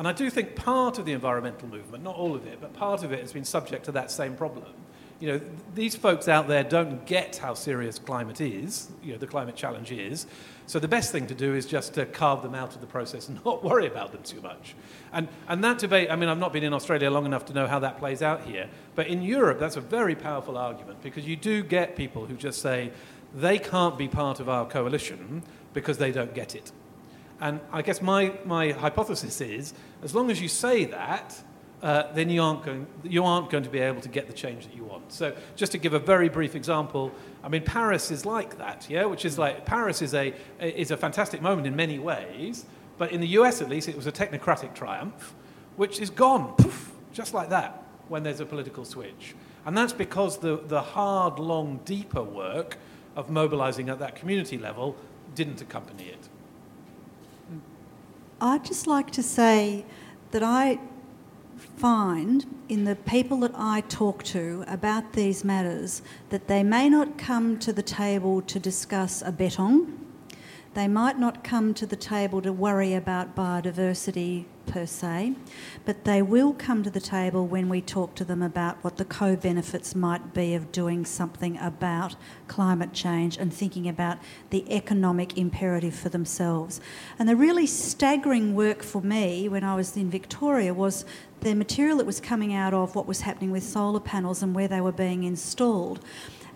And 0.00 0.08
I 0.08 0.12
do 0.12 0.30
think 0.30 0.56
part 0.56 0.98
of 0.98 1.04
the 1.04 1.12
environmental 1.12 1.68
movement, 1.68 2.02
not 2.02 2.16
all 2.16 2.34
of 2.34 2.46
it, 2.46 2.58
but 2.60 2.72
part 2.72 3.04
of 3.04 3.12
it 3.12 3.20
has 3.20 3.32
been 3.32 3.44
subject 3.44 3.84
to 3.84 3.92
that 3.92 4.10
same 4.10 4.34
problem 4.34 4.72
you 5.20 5.28
know, 5.28 5.40
these 5.74 5.94
folks 5.94 6.28
out 6.28 6.48
there 6.48 6.64
don't 6.64 7.04
get 7.04 7.36
how 7.36 7.52
serious 7.52 7.98
climate 7.98 8.40
is, 8.40 8.90
you 9.02 9.12
know, 9.12 9.18
the 9.18 9.26
climate 9.26 9.54
challenge 9.54 9.92
is. 9.92 10.26
So 10.66 10.78
the 10.78 10.88
best 10.88 11.12
thing 11.12 11.26
to 11.26 11.34
do 11.34 11.54
is 11.54 11.66
just 11.66 11.94
to 11.94 12.06
carve 12.06 12.42
them 12.42 12.54
out 12.54 12.74
of 12.74 12.80
the 12.80 12.86
process 12.86 13.28
and 13.28 13.38
not 13.44 13.62
worry 13.62 13.86
about 13.86 14.12
them 14.12 14.22
too 14.22 14.40
much. 14.40 14.74
And, 15.12 15.28
and 15.46 15.62
that 15.62 15.78
debate, 15.78 16.10
I 16.10 16.16
mean, 16.16 16.30
I've 16.30 16.38
not 16.38 16.54
been 16.54 16.64
in 16.64 16.72
Australia 16.72 17.10
long 17.10 17.26
enough 17.26 17.44
to 17.46 17.52
know 17.52 17.66
how 17.66 17.78
that 17.80 17.98
plays 17.98 18.22
out 18.22 18.44
here, 18.44 18.68
but 18.94 19.08
in 19.08 19.20
Europe, 19.20 19.58
that's 19.60 19.76
a 19.76 19.82
very 19.82 20.14
powerful 20.14 20.56
argument 20.56 21.02
because 21.02 21.26
you 21.26 21.36
do 21.36 21.62
get 21.62 21.96
people 21.96 22.24
who 22.24 22.34
just 22.34 22.62
say 22.62 22.90
they 23.34 23.58
can't 23.58 23.98
be 23.98 24.08
part 24.08 24.40
of 24.40 24.48
our 24.48 24.66
coalition 24.66 25.42
because 25.74 25.98
they 25.98 26.12
don't 26.12 26.34
get 26.34 26.54
it. 26.54 26.72
And 27.40 27.60
I 27.72 27.82
guess 27.82 28.02
my, 28.02 28.34
my 28.44 28.72
hypothesis 28.72 29.40
is 29.40 29.74
as 30.02 30.14
long 30.14 30.30
as 30.30 30.40
you 30.40 30.48
say 30.48 30.84
that, 30.86 31.42
uh, 31.82 32.12
then 32.12 32.28
you 32.28 32.42
aren't, 32.42 32.62
going, 32.62 32.86
you 33.02 33.24
aren't 33.24 33.48
going 33.48 33.64
to 33.64 33.70
be 33.70 33.78
able 33.78 34.02
to 34.02 34.08
get 34.08 34.26
the 34.26 34.32
change 34.32 34.66
that 34.66 34.76
you 34.76 34.84
want. 34.84 35.10
So, 35.12 35.34
just 35.56 35.72
to 35.72 35.78
give 35.78 35.94
a 35.94 35.98
very 35.98 36.28
brief 36.28 36.54
example, 36.54 37.10
I 37.42 37.48
mean, 37.48 37.64
Paris 37.64 38.10
is 38.10 38.26
like 38.26 38.58
that, 38.58 38.86
yeah, 38.90 39.06
which 39.06 39.24
is 39.24 39.38
like 39.38 39.64
Paris 39.64 40.02
is 40.02 40.12
a, 40.12 40.34
is 40.60 40.90
a 40.90 40.96
fantastic 40.96 41.40
moment 41.40 41.66
in 41.66 41.74
many 41.74 41.98
ways, 41.98 42.66
but 42.98 43.12
in 43.12 43.20
the 43.22 43.28
US 43.28 43.62
at 43.62 43.70
least, 43.70 43.88
it 43.88 43.96
was 43.96 44.06
a 44.06 44.12
technocratic 44.12 44.74
triumph, 44.74 45.34
which 45.76 46.00
is 46.00 46.10
gone, 46.10 46.54
poof, 46.56 46.92
just 47.14 47.32
like 47.32 47.48
that, 47.48 47.82
when 48.08 48.22
there's 48.22 48.40
a 48.40 48.46
political 48.46 48.84
switch. 48.84 49.34
And 49.64 49.76
that's 49.76 49.94
because 49.94 50.38
the, 50.38 50.58
the 50.58 50.82
hard, 50.82 51.38
long, 51.38 51.80
deeper 51.86 52.22
work 52.22 52.76
of 53.16 53.30
mobilizing 53.30 53.88
at 53.88 53.98
that 54.00 54.16
community 54.16 54.58
level 54.58 54.96
didn't 55.34 55.62
accompany 55.62 56.08
it. 56.08 56.28
I'd 58.40 58.64
just 58.64 58.86
like 58.86 59.10
to 59.12 59.22
say 59.22 59.84
that 60.30 60.42
I 60.42 60.78
find 61.76 62.46
in 62.70 62.84
the 62.84 62.96
people 62.96 63.40
that 63.40 63.52
I 63.54 63.82
talk 63.82 64.22
to 64.24 64.64
about 64.66 65.12
these 65.12 65.44
matters 65.44 66.00
that 66.30 66.48
they 66.48 66.62
may 66.62 66.88
not 66.88 67.18
come 67.18 67.58
to 67.58 67.72
the 67.72 67.82
table 67.82 68.40
to 68.42 68.58
discuss 68.58 69.20
a 69.20 69.30
bettong. 69.30 69.94
They 70.74 70.86
might 70.86 71.18
not 71.18 71.42
come 71.42 71.74
to 71.74 71.86
the 71.86 71.96
table 71.96 72.40
to 72.42 72.52
worry 72.52 72.94
about 72.94 73.34
biodiversity 73.34 74.44
per 74.66 74.86
se, 74.86 75.34
but 75.84 76.04
they 76.04 76.22
will 76.22 76.52
come 76.52 76.84
to 76.84 76.90
the 76.90 77.00
table 77.00 77.44
when 77.44 77.68
we 77.68 77.80
talk 77.80 78.14
to 78.14 78.24
them 78.24 78.40
about 78.40 78.76
what 78.84 78.96
the 78.96 79.04
co 79.04 79.34
benefits 79.34 79.96
might 79.96 80.32
be 80.32 80.54
of 80.54 80.70
doing 80.70 81.04
something 81.04 81.58
about 81.58 82.14
climate 82.46 82.92
change 82.92 83.36
and 83.36 83.52
thinking 83.52 83.88
about 83.88 84.18
the 84.50 84.64
economic 84.72 85.36
imperative 85.36 85.94
for 85.94 86.08
themselves. 86.08 86.80
And 87.18 87.28
the 87.28 87.34
really 87.34 87.66
staggering 87.66 88.54
work 88.54 88.84
for 88.84 89.02
me 89.02 89.48
when 89.48 89.64
I 89.64 89.74
was 89.74 89.96
in 89.96 90.08
Victoria 90.08 90.72
was 90.72 91.04
the 91.40 91.54
material 91.54 91.96
that 91.96 92.06
was 92.06 92.20
coming 92.20 92.54
out 92.54 92.74
of 92.74 92.94
what 92.94 93.06
was 93.06 93.22
happening 93.22 93.50
with 93.50 93.64
solar 93.64 93.98
panels 93.98 94.40
and 94.40 94.54
where 94.54 94.68
they 94.68 94.80
were 94.80 94.92
being 94.92 95.24
installed. 95.24 95.98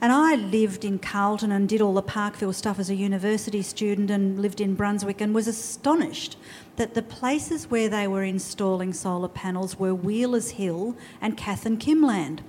And 0.05 0.13
I 0.13 0.35
lived 0.35 0.85
in 0.85 0.99
Carlton 0.99 1.51
and 1.51 1.67
did 1.67 1.81
all 1.81 1.95
the 1.95 2.03
Parkville 2.03 2.53
stuff 2.53 2.79
as 2.79 2.91
a 2.91 2.95
university 2.95 3.63
student 3.63 4.11
and 4.11 4.39
lived 4.39 4.61
in 4.61 4.75
Brunswick 4.75 5.19
and 5.23 5.35
was 5.35 5.49
astonished 5.49 6.37
that 6.77 6.93
the 6.93 7.01
places 7.01 7.71
where 7.71 7.89
they 7.89 8.07
were 8.07 8.23
installing 8.23 8.93
solar 8.93 9.29
panels 9.29 9.79
were 9.79 9.95
Wheelers 9.95 10.51
Hill 10.51 10.95
and 11.23 11.39
Kath 11.39 11.65
and 11.65 11.81
Kimland. 11.81 12.41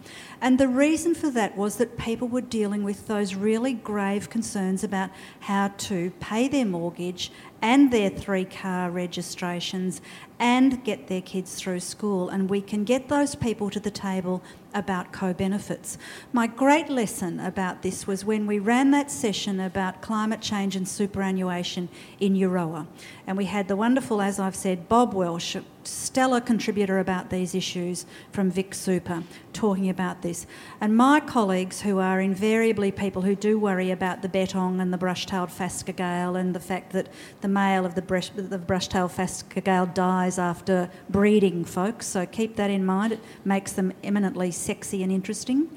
And 0.46 0.60
the 0.60 0.68
reason 0.68 1.16
for 1.16 1.32
that 1.32 1.58
was 1.58 1.78
that 1.78 1.98
people 1.98 2.28
were 2.28 2.40
dealing 2.40 2.84
with 2.84 3.08
those 3.08 3.34
really 3.34 3.74
grave 3.74 4.30
concerns 4.30 4.84
about 4.84 5.10
how 5.40 5.70
to 5.70 6.12
pay 6.20 6.48
their 6.48 6.68
mortgage 6.68 7.32
and 7.64 7.92
their 7.92 8.12
three 8.12 8.46
car 8.46 8.92
registrations 8.92 10.02
and 10.38 10.84
get 10.84 11.08
their 11.08 11.24
kids 11.24 11.56
through 11.56 11.80
school. 11.80 12.30
And 12.30 12.48
we 12.48 12.62
can 12.62 12.84
get 12.84 13.10
those 13.10 13.34
people 13.34 13.72
to 13.72 13.80
the 13.80 13.90
table 13.90 14.44
about 14.72 15.12
co 15.12 15.34
benefits. 15.34 15.98
My 16.32 16.46
great 16.46 16.90
lesson 16.90 17.40
about 17.40 17.82
this 17.82 18.06
was 18.06 18.24
when 18.24 18.46
we 18.46 18.60
ran 18.60 18.92
that 18.92 19.10
session 19.10 19.60
about 19.60 20.04
climate 20.04 20.42
change 20.42 20.76
and 20.76 20.88
superannuation 20.88 21.90
in 22.20 22.36
Euroa. 22.36 22.86
And 23.26 23.36
we 23.36 23.46
had 23.46 23.68
the 23.68 23.76
wonderful, 23.76 24.22
as 24.22 24.40
I've 24.40 24.56
said, 24.56 24.88
Bob 24.88 25.16
Welsh, 25.16 25.56
stellar 25.88 26.42
contributor 26.42 27.00
about 27.00 27.30
these 27.30 27.54
issues 27.54 28.06
from 28.32 28.50
Vic 28.50 28.74
Super, 28.74 29.24
talking 29.54 29.90
about 29.90 30.22
this. 30.22 30.48
And 30.80 30.96
my 30.96 31.20
colleagues, 31.20 31.82
who 31.82 32.00
are 32.00 32.22
invariably 32.22 32.92
people 32.92 33.24
who 33.24 33.36
do 33.36 33.60
worry 33.60 33.92
about 33.92 34.22
the 34.22 34.30
bettong 34.30 34.82
and 34.82 34.94
the 34.94 34.98
brush-tailed 34.98 35.50
phascogale 35.50 36.40
and 36.40 36.56
the 36.56 36.60
fact 36.60 36.94
that 36.94 37.10
the 37.42 37.48
male 37.48 37.86
of 37.86 37.96
the, 37.96 38.02
brush, 38.02 38.30
the 38.30 38.58
brush-tailed 38.58 39.12
phascogale 39.12 39.94
dies 39.94 40.40
after 40.40 40.90
breeding, 41.10 41.66
folks, 41.66 42.06
so 42.06 42.26
keep 42.26 42.56
that 42.56 42.70
in 42.70 42.86
mind. 42.86 43.14
It 43.14 43.20
makes 43.44 43.74
them 43.74 43.92
eminently 44.04 44.52
sexy 44.52 45.04
and 45.04 45.12
interesting. 45.12 45.70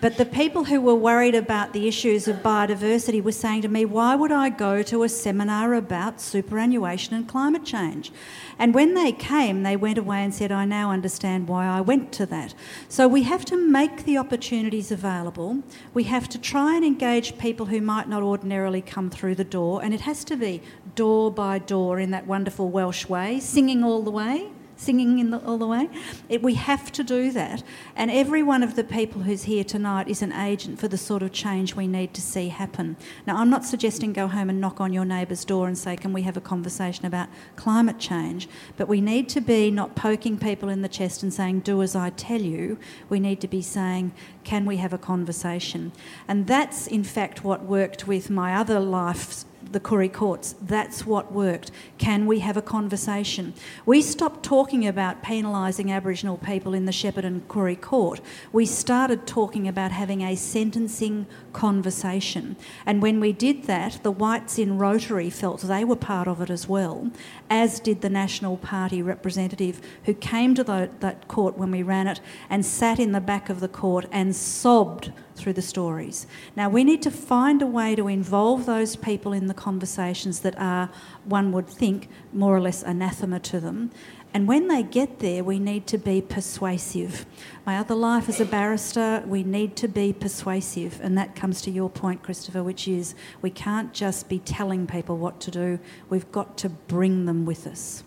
But 0.00 0.16
the 0.16 0.24
people 0.24 0.64
who 0.64 0.80
were 0.80 0.94
worried 0.94 1.34
about 1.34 1.72
the 1.72 1.88
issues 1.88 2.28
of 2.28 2.36
biodiversity 2.36 3.22
were 3.22 3.32
saying 3.32 3.62
to 3.62 3.68
me, 3.68 3.84
why 3.84 4.14
would 4.14 4.32
I 4.32 4.48
go 4.48 4.82
to 4.84 5.02
a 5.02 5.08
seminar 5.08 5.74
about 5.74 6.20
superannuation 6.20 7.14
and 7.14 7.28
climate 7.28 7.64
change? 7.64 8.12
And 8.58 8.74
when 8.74 8.94
they 8.94 9.10
came, 9.12 9.49
they 9.64 9.76
went 9.76 9.98
away 9.98 10.24
and 10.24 10.32
said, 10.32 10.50
I 10.52 10.64
now 10.64 10.90
understand 10.90 11.48
why 11.48 11.66
I 11.66 11.80
went 11.80 12.12
to 12.12 12.26
that. 12.26 12.54
So 12.88 13.06
we 13.06 13.22
have 13.24 13.44
to 13.46 13.56
make 13.56 14.04
the 14.04 14.18
opportunities 14.18 14.90
available. 14.90 15.62
We 15.94 16.04
have 16.04 16.28
to 16.30 16.38
try 16.38 16.76
and 16.76 16.84
engage 16.84 17.38
people 17.38 17.66
who 17.66 17.80
might 17.80 18.08
not 18.08 18.22
ordinarily 18.22 18.82
come 18.82 19.10
through 19.10 19.34
the 19.34 19.44
door, 19.44 19.82
and 19.82 19.92
it 19.92 20.02
has 20.02 20.24
to 20.24 20.36
be 20.36 20.62
door 20.94 21.30
by 21.30 21.58
door 21.58 22.00
in 22.00 22.10
that 22.12 22.26
wonderful 22.26 22.70
Welsh 22.70 23.06
way, 23.08 23.40
singing 23.40 23.84
all 23.84 24.02
the 24.02 24.10
way 24.10 24.50
singing 24.80 25.30
the, 25.30 25.38
all 25.44 25.58
the 25.58 25.66
way. 25.66 25.88
It, 26.28 26.42
we 26.42 26.54
have 26.54 26.90
to 26.92 27.04
do 27.04 27.30
that. 27.32 27.62
And 27.94 28.10
every 28.10 28.42
one 28.42 28.62
of 28.62 28.76
the 28.76 28.84
people 28.84 29.22
who's 29.22 29.42
here 29.42 29.62
tonight 29.62 30.08
is 30.08 30.22
an 30.22 30.32
agent 30.32 30.78
for 30.78 30.88
the 30.88 30.96
sort 30.96 31.22
of 31.22 31.32
change 31.32 31.74
we 31.74 31.86
need 31.86 32.14
to 32.14 32.22
see 32.22 32.48
happen. 32.48 32.96
Now, 33.26 33.36
I'm 33.36 33.50
not 33.50 33.64
suggesting 33.64 34.12
go 34.12 34.26
home 34.26 34.48
and 34.48 34.60
knock 34.60 34.80
on 34.80 34.92
your 34.92 35.04
neighbour's 35.04 35.44
door 35.44 35.68
and 35.68 35.76
say, 35.76 35.96
Can 35.96 36.12
we 36.12 36.22
have 36.22 36.36
a 36.36 36.40
conversation 36.40 37.04
about 37.04 37.28
climate 37.56 37.98
change? 37.98 38.48
But 38.76 38.88
we 38.88 39.00
need 39.00 39.28
to 39.30 39.40
be 39.40 39.70
not 39.70 39.94
poking 39.94 40.38
people 40.38 40.68
in 40.68 40.82
the 40.82 40.88
chest 40.88 41.22
and 41.22 41.32
saying, 41.32 41.60
Do 41.60 41.82
as 41.82 41.94
I 41.94 42.10
tell 42.10 42.40
you. 42.40 42.78
We 43.08 43.20
need 43.20 43.40
to 43.42 43.48
be 43.48 43.62
saying, 43.62 44.12
Can 44.44 44.64
we 44.64 44.78
have 44.78 44.92
a 44.92 44.98
conversation? 44.98 45.92
And 46.26 46.46
that's, 46.46 46.86
in 46.86 47.04
fact, 47.04 47.44
what 47.44 47.64
worked 47.64 48.06
with 48.06 48.30
my 48.30 48.54
other 48.54 48.80
life 48.80 49.44
the 49.72 49.80
Koori 49.80 50.12
courts. 50.12 50.54
That's 50.60 51.06
what 51.06 51.32
worked. 51.32 51.70
Can 51.98 52.26
we 52.26 52.40
have 52.40 52.56
a 52.56 52.62
conversation? 52.62 53.54
We 53.86 54.02
stopped 54.02 54.42
talking 54.42 54.86
about 54.86 55.22
penalising 55.22 55.90
Aboriginal 55.90 56.38
people 56.38 56.74
in 56.74 56.86
the 56.86 56.92
Shepparton 56.92 57.42
Koori 57.42 57.80
court. 57.80 58.20
We 58.52 58.66
started 58.66 59.26
talking 59.26 59.68
about 59.68 59.92
having 59.92 60.22
a 60.22 60.34
sentencing 60.36 61.26
conversation. 61.52 62.56
And 62.86 63.02
when 63.02 63.20
we 63.20 63.32
did 63.32 63.64
that, 63.64 64.02
the 64.02 64.10
whites 64.10 64.58
in 64.58 64.78
Rotary 64.78 65.30
felt 65.30 65.60
they 65.62 65.84
were 65.84 65.96
part 65.96 66.28
of 66.28 66.40
it 66.40 66.50
as 66.50 66.68
well, 66.68 67.10
as 67.48 67.80
did 67.80 68.00
the 68.00 68.10
National 68.10 68.56
Party 68.56 69.02
representative 69.02 69.80
who 70.04 70.14
came 70.14 70.54
to 70.54 70.64
the, 70.64 70.90
that 71.00 71.28
court 71.28 71.56
when 71.56 71.70
we 71.70 71.82
ran 71.82 72.06
it 72.06 72.20
and 72.48 72.64
sat 72.64 72.98
in 72.98 73.12
the 73.12 73.20
back 73.20 73.48
of 73.48 73.60
the 73.60 73.68
court 73.68 74.06
and 74.10 74.34
sobbed 74.34 75.12
through 75.40 75.54
the 75.54 75.62
stories. 75.62 76.26
Now, 76.54 76.68
we 76.68 76.84
need 76.84 77.02
to 77.02 77.10
find 77.10 77.62
a 77.62 77.66
way 77.66 77.94
to 77.96 78.08
involve 78.08 78.66
those 78.66 78.96
people 78.96 79.32
in 79.32 79.46
the 79.46 79.54
conversations 79.54 80.40
that 80.40 80.58
are, 80.58 80.90
one 81.24 81.50
would 81.52 81.68
think, 81.68 82.08
more 82.32 82.54
or 82.54 82.60
less 82.60 82.82
anathema 82.82 83.40
to 83.40 83.60
them. 83.60 83.90
And 84.32 84.46
when 84.46 84.68
they 84.68 84.84
get 84.84 85.18
there, 85.18 85.42
we 85.42 85.58
need 85.58 85.88
to 85.88 85.98
be 85.98 86.20
persuasive. 86.22 87.26
My 87.66 87.78
other 87.78 87.96
life 87.96 88.28
as 88.28 88.40
a 88.40 88.44
barrister, 88.44 89.24
we 89.26 89.42
need 89.42 89.74
to 89.76 89.88
be 89.88 90.12
persuasive. 90.12 91.00
And 91.02 91.18
that 91.18 91.34
comes 91.34 91.60
to 91.62 91.70
your 91.70 91.90
point, 91.90 92.22
Christopher, 92.22 92.62
which 92.62 92.86
is 92.86 93.16
we 93.42 93.50
can't 93.50 93.92
just 93.92 94.28
be 94.28 94.38
telling 94.38 94.86
people 94.86 95.16
what 95.16 95.40
to 95.40 95.50
do, 95.50 95.80
we've 96.08 96.30
got 96.30 96.56
to 96.58 96.68
bring 96.68 97.24
them 97.24 97.44
with 97.44 97.66
us. 97.66 98.04